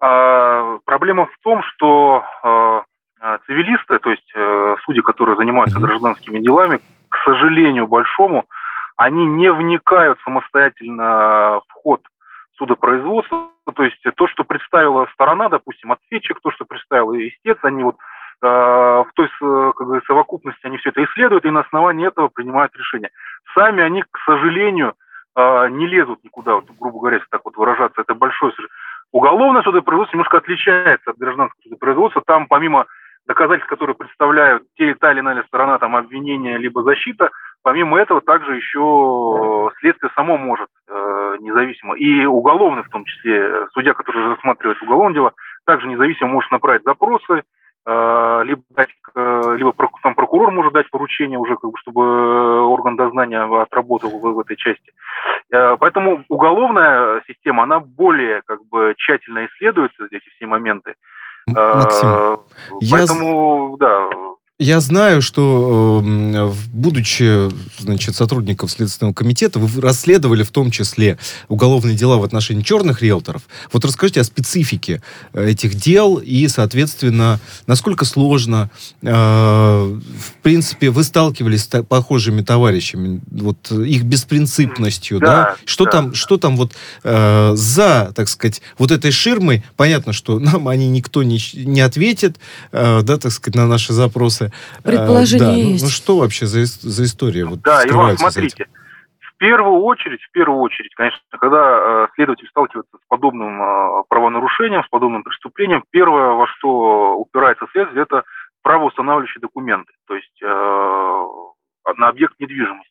А, 0.00 0.78
проблема 0.84 1.26
в 1.26 1.42
том, 1.42 1.60
что 1.74 2.22
а, 2.44 2.82
а 3.20 3.38
цивилисты, 3.46 3.98
то 3.98 4.10
есть 4.10 4.32
а, 4.36 4.76
судьи, 4.84 5.02
которые 5.02 5.36
занимаются 5.36 5.78
uh-huh. 5.78 5.82
гражданскими 5.82 6.38
делами, 6.38 6.80
к 7.08 7.16
сожалению 7.24 7.88
большому, 7.88 8.44
они 8.98 9.24
не 9.24 9.50
вникают 9.50 10.18
самостоятельно 10.24 11.60
в 11.68 11.72
ход 11.72 12.02
судопроизводства, 12.58 13.48
то 13.74 13.84
есть 13.84 14.02
то, 14.16 14.26
что 14.26 14.42
представила 14.42 15.06
сторона, 15.14 15.48
допустим, 15.48 15.92
ответчик, 15.92 16.40
то, 16.42 16.50
что 16.50 16.64
представил 16.64 17.14
истец, 17.14 17.58
они 17.62 17.84
вот 17.84 17.94
э, 18.42 18.46
в 18.46 19.08
той 19.14 19.28
как 19.72 19.86
бы, 19.86 20.02
совокупности 20.04 20.66
они 20.66 20.78
все 20.78 20.90
это 20.90 21.04
исследуют 21.04 21.44
и 21.44 21.50
на 21.50 21.60
основании 21.60 22.08
этого 22.08 22.26
принимают 22.26 22.74
решение. 22.74 23.10
Сами 23.54 23.84
они, 23.84 24.02
к 24.02 24.18
сожалению, 24.26 24.94
э, 25.36 25.68
не 25.70 25.86
лезут 25.86 26.24
никуда, 26.24 26.56
вот, 26.56 26.64
грубо 26.80 26.98
говоря, 26.98 27.18
если 27.18 27.28
так 27.30 27.42
вот 27.44 27.56
выражаться, 27.56 28.00
это 28.00 28.14
большое 28.14 28.52
Уголовное 29.12 29.62
судопроизводство 29.62 30.16
немножко 30.16 30.38
отличается 30.38 31.10
от 31.10 31.18
гражданского 31.18 31.62
судопроизводства. 31.62 32.22
Там 32.26 32.46
помимо 32.46 32.86
доказательств, 33.28 33.68
которые 33.68 33.94
представляют 33.94 34.64
те, 34.76 34.94
та 34.96 35.12
или 35.12 35.20
иная 35.20 35.44
сторона, 35.44 35.78
там 35.78 35.94
обвинение 35.94 36.58
либо 36.58 36.82
защита, 36.82 37.30
Помимо 37.68 38.00
этого, 38.00 38.22
также 38.22 38.56
еще 38.56 39.70
следствие 39.80 40.10
само 40.14 40.38
может 40.38 40.70
э, 40.88 41.36
независимо, 41.40 41.98
и 41.98 42.24
уголовный 42.24 42.82
в 42.82 42.88
том 42.88 43.04
числе, 43.04 43.66
судья, 43.74 43.92
который 43.92 44.26
рассматривает 44.26 44.82
уголовное 44.82 45.12
дело, 45.12 45.32
также 45.66 45.86
независимо 45.86 46.30
может 46.30 46.50
направить 46.50 46.82
запросы, 46.84 47.42
э, 47.84 48.42
либо, 48.44 48.62
дать, 48.70 48.88
э, 49.14 49.54
либо 49.58 49.74
сам 50.02 50.14
прокурор 50.14 50.50
может 50.50 50.72
дать 50.72 50.88
поручение 50.88 51.38
уже, 51.38 51.56
как 51.56 51.70
бы, 51.70 51.76
чтобы 51.76 52.62
орган 52.62 52.96
дознания 52.96 53.42
отработал 53.42 54.18
в, 54.18 54.22
в 54.22 54.40
этой 54.40 54.56
части. 54.56 54.90
Поэтому 55.50 56.24
уголовная 56.30 57.22
система, 57.26 57.64
она 57.64 57.80
более 57.80 58.40
как 58.46 58.64
бы 58.64 58.94
тщательно 58.96 59.44
исследуется, 59.44 60.06
эти 60.10 60.26
все 60.36 60.46
моменты. 60.46 60.94
Максим, 61.46 62.38
поэтому, 62.90 63.76
я... 63.78 63.86
да, 63.86 64.08
я 64.60 64.80
знаю, 64.80 65.22
что, 65.22 66.02
э, 66.04 66.52
будучи 66.72 67.48
значит, 67.78 68.16
сотрудником 68.16 68.68
Следственного 68.68 69.14
комитета, 69.14 69.60
вы 69.60 69.80
расследовали 69.80 70.42
в 70.42 70.50
том 70.50 70.72
числе 70.72 71.16
уголовные 71.46 71.94
дела 71.94 72.16
в 72.16 72.24
отношении 72.24 72.62
черных 72.62 73.00
риэлторов. 73.00 73.42
Вот 73.72 73.84
расскажите 73.84 74.20
о 74.20 74.24
специфике 74.24 75.00
э, 75.32 75.50
этих 75.50 75.76
дел 75.76 76.16
и, 76.16 76.48
соответственно, 76.48 77.38
насколько 77.68 78.04
сложно, 78.04 78.68
э, 79.00 79.08
в 79.12 80.42
принципе, 80.42 80.90
вы 80.90 81.04
сталкивались 81.04 81.62
с 81.62 81.82
похожими 81.84 82.42
товарищами, 82.42 83.20
вот 83.30 83.70
их 83.70 84.02
беспринципностью, 84.02 85.20
да? 85.20 85.26
да? 85.26 85.56
Что, 85.66 85.84
да. 85.84 85.90
Там, 85.92 86.14
что 86.14 86.36
там 86.36 86.56
вот 86.56 86.72
за, 87.04 88.12
так 88.14 88.28
сказать, 88.28 88.60
вот 88.76 88.90
этой 88.90 89.12
ширмой? 89.12 89.62
Понятно, 89.76 90.12
что 90.12 90.40
нам 90.40 90.66
они 90.66 90.88
никто 90.88 91.22
не, 91.22 91.38
не 91.54 91.80
ответит, 91.80 92.38
да, 92.72 93.02
так 93.02 93.30
сказать, 93.30 93.54
на 93.54 93.66
наши 93.66 93.92
запросы. 93.92 94.47
Предположение 94.84 95.46
да, 95.46 95.52
есть. 95.52 95.82
Ну, 95.82 95.88
ну 95.88 95.90
что 95.90 96.18
вообще 96.18 96.46
за, 96.46 96.64
за 96.64 97.04
история? 97.04 97.44
Вот 97.44 97.60
да, 97.60 97.86
Иван, 97.86 98.16
смотрите. 98.18 98.66
В 99.20 99.38
первую 99.38 99.82
очередь, 99.82 100.20
в 100.22 100.30
первую 100.32 100.60
очередь, 100.60 100.92
конечно, 100.96 101.20
когда 101.38 101.58
э, 101.58 102.08
следователь 102.16 102.48
сталкивается 102.48 102.96
с 102.96 103.06
подобным 103.08 103.62
э, 103.62 104.02
правонарушением, 104.08 104.82
с 104.82 104.88
подобным 104.88 105.22
преступлением, 105.22 105.84
первое, 105.90 106.30
во 106.30 106.48
что 106.48 107.16
упирается 107.16 107.66
следствие, 107.70 108.02
это 108.02 108.24
правоустанавливающие 108.62 109.40
документы, 109.40 109.92
то 110.08 110.16
есть 110.16 110.42
э, 110.42 111.24
на 111.96 112.08
объект 112.08 112.34
недвижимости. 112.40 112.90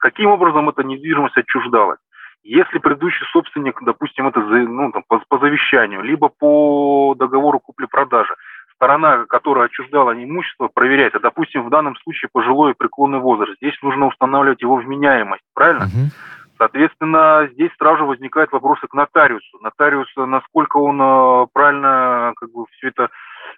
Каким 0.00 0.30
образом 0.30 0.68
эта 0.68 0.82
недвижимость 0.82 1.38
отчуждалась? 1.38 2.00
Если 2.42 2.78
предыдущий 2.78 3.24
собственник, 3.32 3.78
допустим, 3.82 4.26
это 4.26 4.40
ну, 4.40 4.90
там, 4.90 5.04
по, 5.06 5.22
по 5.28 5.38
завещанию, 5.38 6.02
либо 6.02 6.28
по 6.28 7.14
договору 7.16 7.60
купли-продажи, 7.60 8.34
сторона, 8.82 9.26
которая 9.28 9.66
отчуждала 9.66 10.12
имущество, 10.12 10.66
проверяется. 10.66 11.20
Допустим, 11.20 11.62
в 11.64 11.70
данном 11.70 11.94
случае 12.02 12.28
пожилой 12.32 12.74
преклонный 12.74 13.20
возраст. 13.20 13.56
Здесь 13.58 13.80
нужно 13.80 14.06
устанавливать 14.06 14.60
его 14.60 14.74
вменяемость, 14.74 15.44
правильно? 15.54 15.84
Мгм. 15.84 16.10
Соответственно, 16.58 17.48
здесь 17.52 17.70
сразу 17.78 18.06
возникают 18.06 18.50
вопросы 18.50 18.88
к 18.88 18.94
нотариусу. 18.94 19.58
Нотариус, 19.60 20.08
насколько 20.16 20.78
он 20.78 21.00
э, 21.00 21.46
правильно 21.52 22.32
как 22.36 22.50
бы 22.50 22.64
все 22.72 22.88
это 22.88 23.04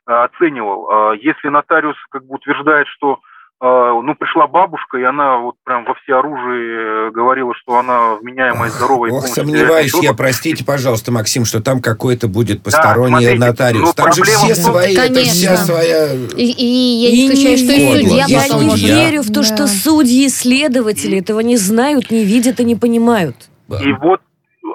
э, 0.06 0.12
оценивал. 0.12 1.12
Э, 1.14 1.16
Если 1.18 1.48
нотариус 1.48 1.96
как 2.10 2.24
бы 2.26 2.34
утверждает, 2.34 2.86
что 2.88 3.20
ну, 3.66 4.14
пришла 4.14 4.46
бабушка, 4.46 4.98
и 4.98 5.02
она 5.04 5.38
вот 5.38 5.54
прям 5.64 5.84
во 5.84 5.94
всеоружии 5.94 7.08
э, 7.08 7.10
говорила, 7.12 7.54
что 7.54 7.78
она 7.78 8.14
вменяемая, 8.16 8.68
здоровая. 8.70 9.10
Ох, 9.12 9.26
сомневаюсь 9.26 9.94
я, 10.02 10.12
простите, 10.12 10.64
пожалуйста, 10.64 11.10
Максим, 11.12 11.44
что 11.44 11.62
там 11.62 11.80
какой-то 11.80 12.28
будет 12.28 12.62
посторонний 12.62 13.24
смотрите, 13.24 13.38
нотариус. 13.38 13.86
ну, 13.88 13.92
там 13.94 14.12
же 14.12 14.22
проблема 14.22 14.44
все 14.44 14.54
в 14.54 14.64
том- 14.64 14.72
свои, 14.74 14.92
это 14.92 15.02
Конечно. 15.14 15.32
вся 15.32 15.56
своя... 15.56 16.12
И, 16.14 16.50
и 16.50 16.66
я 16.66 17.10
не 17.10 17.16
И 17.16 17.26
исключаю, 17.26 17.56
что 17.58 17.72
и 17.72 18.00
судья 18.02 18.26
верю. 18.26 18.26
Я 18.28 18.42
потом 18.42 18.66
не 18.66 18.76
верю 18.76 19.22
в 19.22 19.28
то, 19.28 19.34
Да. 19.34 19.42
что 19.44 19.66
судьи 19.66 20.26
и 20.26 20.28
следователи 20.28 21.18
этого 21.18 21.40
не 21.40 21.56
знают, 21.56 22.10
не 22.10 22.24
видят 22.24 22.60
и 22.60 22.64
не 22.64 22.76
понимают. 22.76 23.36
И 23.82 23.92
вот 23.92 24.20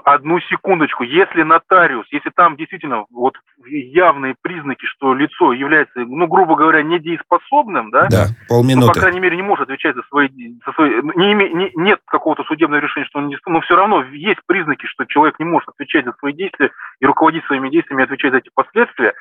одну 0.05 0.39
секундочку, 0.41 1.03
если 1.03 1.41
нотариус, 1.43 2.05
если 2.11 2.29
там 2.29 2.55
действительно 2.55 3.05
вот 3.11 3.35
явные 3.65 4.35
признаки, 4.41 4.85
что 4.85 5.13
лицо 5.13 5.53
является, 5.53 5.99
ну, 6.01 6.27
грубо 6.27 6.55
говоря, 6.55 6.83
недееспособным, 6.83 7.89
да, 7.91 8.07
Да, 8.09 8.25
ну, 8.27 8.33
по 8.47 8.55
полминуты. 8.55 8.99
крайней 8.99 9.19
мере, 9.19 9.35
не 9.35 9.41
может 9.41 9.63
отвечать 9.63 9.95
за 9.95 10.03
свои, 10.03 10.29
за 10.65 10.71
свои 10.73 10.91
не 11.15 11.33
име- 11.33 11.51
не- 11.51 11.71
нет 11.75 11.99
какого-то 12.05 12.43
судебного 12.43 12.81
решения, 12.81 13.07
что 13.07 13.19
он 13.19 13.27
не, 13.27 13.37
но 13.47 13.61
все 13.61 13.75
равно 13.75 14.03
есть 14.11 14.39
признаки, 14.45 14.85
что 14.85 15.05
человек 15.05 15.39
не 15.39 15.45
может 15.45 15.69
отвечать 15.69 16.05
за 16.05 16.13
свои 16.13 16.33
действия 16.33 16.71
и 16.99 17.05
руководить 17.05 17.43
своими 17.45 17.69
действиями, 17.69 18.03
отвечать 18.03 18.31
за 18.31 18.37
эти 18.37 18.49
последствия, 18.53 19.13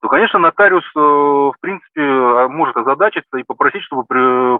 то, 0.00 0.08
конечно, 0.08 0.38
нотариус, 0.38 0.84
э, 0.94 0.98
в 1.00 1.54
принципе, 1.60 2.00
э, 2.00 2.46
может 2.48 2.76
озадачиться 2.76 3.36
и 3.38 3.42
попросить, 3.44 3.82
чтобы 3.82 4.04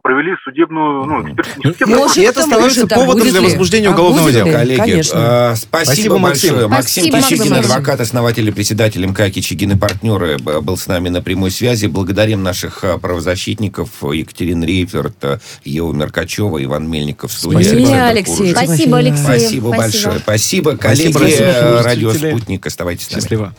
провели 0.02 0.32
судебную, 0.42 1.04
ну, 1.04 1.22
экспертизу. 1.32 1.86
Может, 1.88 2.16
И 2.16 2.22
это 2.22 2.42
становится 2.42 2.84
а 2.84 2.88
поводом 2.88 3.20
будет 3.22 3.30
для 3.32 3.40
ли? 3.40 3.46
возбуждения 3.46 3.88
А 3.88 3.92
уголовного 3.92 4.24
будет 4.24 4.34
дела. 4.44 4.52
Коллеги, 4.52 4.80
Конечно. 4.80 5.18
э, 5.52 5.54
спасибо, 5.54 5.84
Спасибо, 5.92 6.18
Максим. 6.18 6.50
большое. 6.50 6.68
Максим 6.68 7.04
Спасибо, 7.04 7.22
Кичигин, 7.28 7.54
Максим. 7.56 7.72
адвокат, 7.72 8.00
основатель 8.00 8.48
и 8.48 8.50
председатель 8.50 9.06
МК 9.06 9.30
Кичигин 9.30 9.70
и 9.72 9.76
партнеры, 9.76 10.38
б- 10.38 10.60
был 10.60 10.76
с 10.76 10.88
нами 10.88 11.08
на 11.08 11.22
прямой 11.22 11.52
связи. 11.52 11.86
Благодарим 11.86 12.42
наших 12.42 12.82
э, 12.82 12.98
правозащитников 12.98 13.90
Екатерин 14.02 14.64
Рейферт, 14.64 15.22
э, 15.22 15.38
Ева 15.64 15.92
Меркачева, 15.92 16.62
Иван 16.64 16.90
Мельников. 16.90 17.30
Спасибо. 17.30 18.06
Алексей. 18.08 18.50
Спасибо, 18.50 18.98
Алексей. 18.98 19.22
Спасибо 19.24 19.70
большое. 19.70 20.18
Спасибо, 20.18 20.76
коллеги. 20.76 21.12
Спасибо, 21.12 21.44
э. 21.46 21.82
Радио 21.82 22.10
«Спутник». 22.12 22.66
Оставайтесь 22.66 23.06
с 23.06 23.10
нами. 23.12 23.20
Счастливо. 23.20 23.54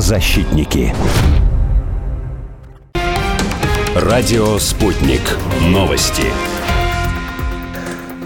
Правозащитники. 0.00 0.94
Радио 3.94 4.58
«Спутник». 4.58 5.20
Новости. 5.60 6.22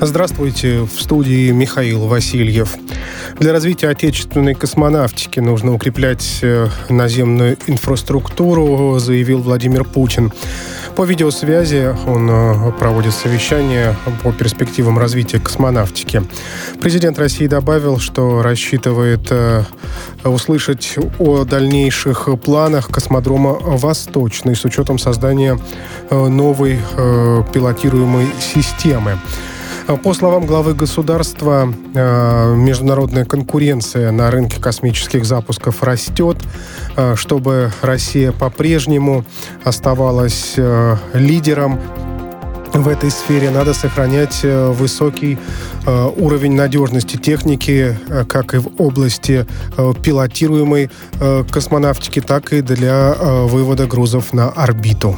Здравствуйте, 0.00 0.82
в 0.82 1.02
студии 1.02 1.50
Михаил 1.50 2.06
Васильев. 2.06 2.76
Для 3.40 3.50
развития 3.52 3.88
отечественной 3.88 4.54
космонавтики 4.54 5.40
нужно 5.40 5.74
укреплять 5.74 6.38
э, 6.42 6.68
наземную 6.90 7.58
инфраструктуру, 7.66 9.00
заявил 9.00 9.40
Владимир 9.40 9.82
Путин. 9.82 10.32
По 10.96 11.02
видеосвязи 11.02 11.92
он 12.06 12.30
э, 12.30 12.72
проводит 12.78 13.14
совещание 13.14 13.96
по 14.22 14.32
перспективам 14.32 14.96
развития 14.96 15.40
космонавтики. 15.40 16.22
Президент 16.80 17.18
России 17.18 17.48
добавил, 17.48 17.98
что 17.98 18.42
рассчитывает 18.42 19.26
э, 19.30 19.64
услышать 20.22 20.96
о 21.18 21.44
дальнейших 21.44 22.28
планах 22.44 22.88
космодрома 22.88 23.54
«Восточный» 23.60 24.54
с 24.54 24.64
учетом 24.64 25.00
создания 25.00 25.58
э, 26.10 26.26
новой 26.28 26.78
пилотируемой 27.52 28.28
системы. 28.38 29.18
По 30.02 30.14
словам 30.14 30.46
главы 30.46 30.72
государства, 30.72 31.66
международная 31.94 33.26
конкуренция 33.26 34.12
на 34.12 34.30
рынке 34.30 34.58
космических 34.58 35.26
запусков 35.26 35.82
растет. 35.82 36.38
Э, 36.96 37.14
Чтобы 37.16 37.72
Россия 37.82 38.32
по-прежнему 38.32 39.24
оставалась 39.64 40.54
э, 40.56 40.96
лидером 41.14 41.80
в 42.72 42.88
этой 42.88 43.10
сфере 43.10 43.50
надо 43.50 43.72
сохранять 43.72 44.40
э, 44.42 44.70
высокий 44.70 45.38
уровень 46.16 46.54
надежности 46.54 47.16
техники, 47.16 47.96
как 48.26 48.54
и 48.54 48.58
в 48.58 48.80
области 48.80 49.46
пилотируемой 50.02 50.90
космонавтики, 51.50 52.22
так 52.22 52.54
и 52.54 52.62
для 52.62 53.12
вывода 53.12 53.86
грузов 53.86 54.32
на 54.32 54.48
орбиту. 54.48 55.14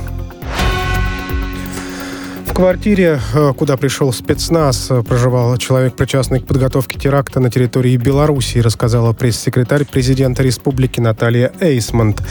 Квартире, 2.56 3.20
э, 3.34 3.52
куда 3.52 3.76
пришел 3.76 4.14
спецназ, 4.14 4.86
э, 4.88 5.02
проживал 5.02 5.58
человек, 5.58 5.94
причастный 5.94 6.40
к 6.40 6.46
подготовке 6.46 6.98
теракта 6.98 7.38
на 7.38 7.50
территории 7.50 7.98
Беларуси, 7.98 8.60
рассказала 8.60 9.12
пресс-секретарь 9.12 9.84
президента 9.84 10.42
республики 10.42 10.98
Наталья 10.98 11.52
Эйсмонт. 11.60 12.22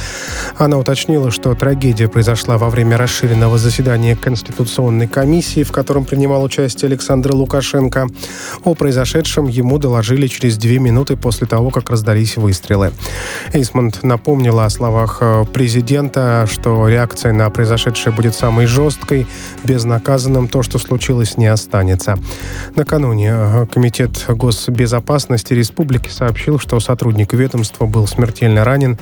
Она 0.57 0.80
уточнила, 0.80 1.30
что 1.30 1.53
трагедия 1.53 2.07
произошла 2.07 2.57
во 2.57 2.71
время 2.71 2.97
расширенного 2.97 3.59
заседания 3.59 4.15
Конституционной 4.15 5.07
комиссии, 5.07 5.61
в 5.61 5.71
котором 5.71 6.05
принимал 6.05 6.41
участие 6.43 6.88
Александр 6.88 7.36
Лукашенко. 7.36 8.07
О 8.63 8.73
произошедшем 8.73 9.47
ему 9.47 9.78
доложили 9.78 10.26
через 10.26 10.57
две 10.57 10.80
минуты 10.80 11.17
после 11.17 11.45
того, 11.45 11.69
как 11.69 11.91
раздались 11.91 12.36
выстрелы. 12.36 12.93
Эйсмонт 13.53 14.01
напомнила 14.01 14.65
о 14.65 14.71
словах 14.71 15.19
э, 15.21 15.45
президента, 15.53 16.47
что 16.51 16.88
реакция 16.88 17.32
на 17.32 17.47
произошедшее 17.51 18.11
будет 18.11 18.34
самой 18.34 18.65
жесткой, 18.65 19.28
безнаказанным 20.16 20.47
то, 20.47 20.63
что 20.63 20.80
случилось, 20.80 21.38
не 21.38 21.47
останется. 21.47 22.18
Накануне 22.76 23.32
э, 23.32 23.66
Комитет 23.72 24.26
госбезопасности 24.30 25.53
республики 25.53 26.09
сообщил, 26.09 26.57
что 26.59 26.80
сотрудник 26.80 27.34
ведомства 27.34 27.86
был 27.86 28.07
смертельно 28.07 28.63
ранен 28.63 28.97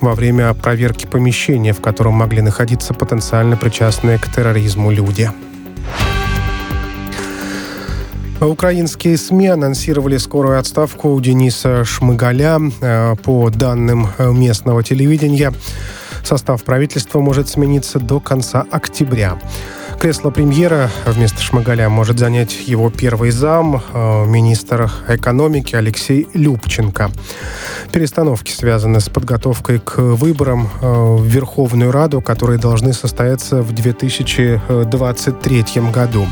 во 0.00 0.14
время 0.14 0.52
проверки 0.54 1.06
помещения, 1.06 1.72
в 1.72 1.80
котором 1.80 2.14
могли 2.14 2.42
находиться 2.42 2.92
потенциально 2.92 3.56
причастные 3.56 4.18
к 4.18 4.32
терроризму 4.32 4.90
люди. 4.90 5.30
Украинские 8.40 9.16
СМИ 9.16 9.48
анонсировали 9.48 10.16
скорую 10.16 10.58
отставку 10.58 11.20
Дениса 11.20 11.84
Шмыгаля. 11.84 12.58
Э, 12.80 13.14
По 13.22 13.50
данным 13.50 14.08
э, 14.18 14.32
местного 14.32 14.82
телевидения, 14.82 15.52
состав 16.24 16.64
правительства 16.64 17.20
может 17.20 17.48
смениться 17.48 18.00
до 18.00 18.18
конца 18.20 18.64
октября. 18.70 19.38
Кресло 19.98 20.30
премьера 20.30 20.90
вместо 21.06 21.42
Шмыгаля 21.42 21.88
может 21.88 22.20
занять 22.20 22.68
его 22.68 22.88
первый 22.88 23.32
зам, 23.32 23.82
э, 23.92 24.26
министр 24.26 24.88
экономики 25.08 25.74
Алексей 25.74 26.28
Любченко. 26.34 27.10
Перестановки 27.90 28.52
связаны 28.52 29.00
с 29.00 29.08
подготовкой 29.08 29.80
к 29.80 29.98
выборам 29.98 30.68
э, 30.80 31.16
в 31.16 31.24
Верховную 31.24 31.90
Раду, 31.90 32.20
которые 32.20 32.60
должны 32.60 32.92
состояться 32.92 33.60
в 33.60 33.72
2023 33.72 35.64
году. 35.92 36.28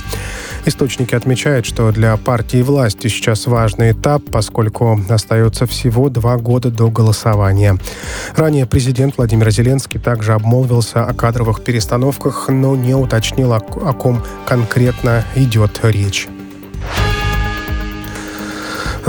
Источники 0.66 1.14
отмечают, 1.14 1.64
что 1.64 1.92
для 1.92 2.16
партии 2.16 2.60
власти 2.60 3.06
сейчас 3.06 3.46
важный 3.46 3.92
этап, 3.92 4.22
поскольку 4.32 5.00
остается 5.08 5.64
всего 5.66 6.08
два 6.08 6.38
года 6.38 6.72
до 6.72 6.90
голосования. 6.90 7.78
Ранее 8.34 8.66
президент 8.66 9.16
Владимир 9.16 9.48
Зеленский 9.52 10.00
также 10.00 10.32
обмолвился 10.34 11.04
о 11.04 11.14
кадровых 11.14 11.62
перестановках, 11.62 12.48
но 12.48 12.74
не 12.74 12.96
уточнил, 12.96 13.52
о, 13.56 13.88
о 13.88 13.92
ком 13.92 14.22
конкретно 14.46 15.24
идет 15.34 15.80
речь. 15.82 16.28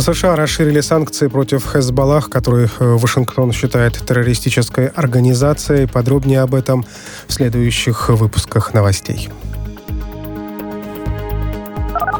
США 0.02 0.36
расширили 0.36 0.82
санкции 0.82 1.28
против 1.28 1.66
Хезбаллах, 1.66 2.30
который 2.30 2.66
э, 2.66 2.70
Вашингтон 2.80 3.52
считает 3.52 3.93
террористической 3.93 4.88
организацией. 4.88 5.88
Подробнее 5.88 6.41
об 6.41 6.54
этом 6.54 6.86
в 7.28 7.34
следующих 7.34 8.10
выпусках 8.10 8.74
новостей. 8.74 9.30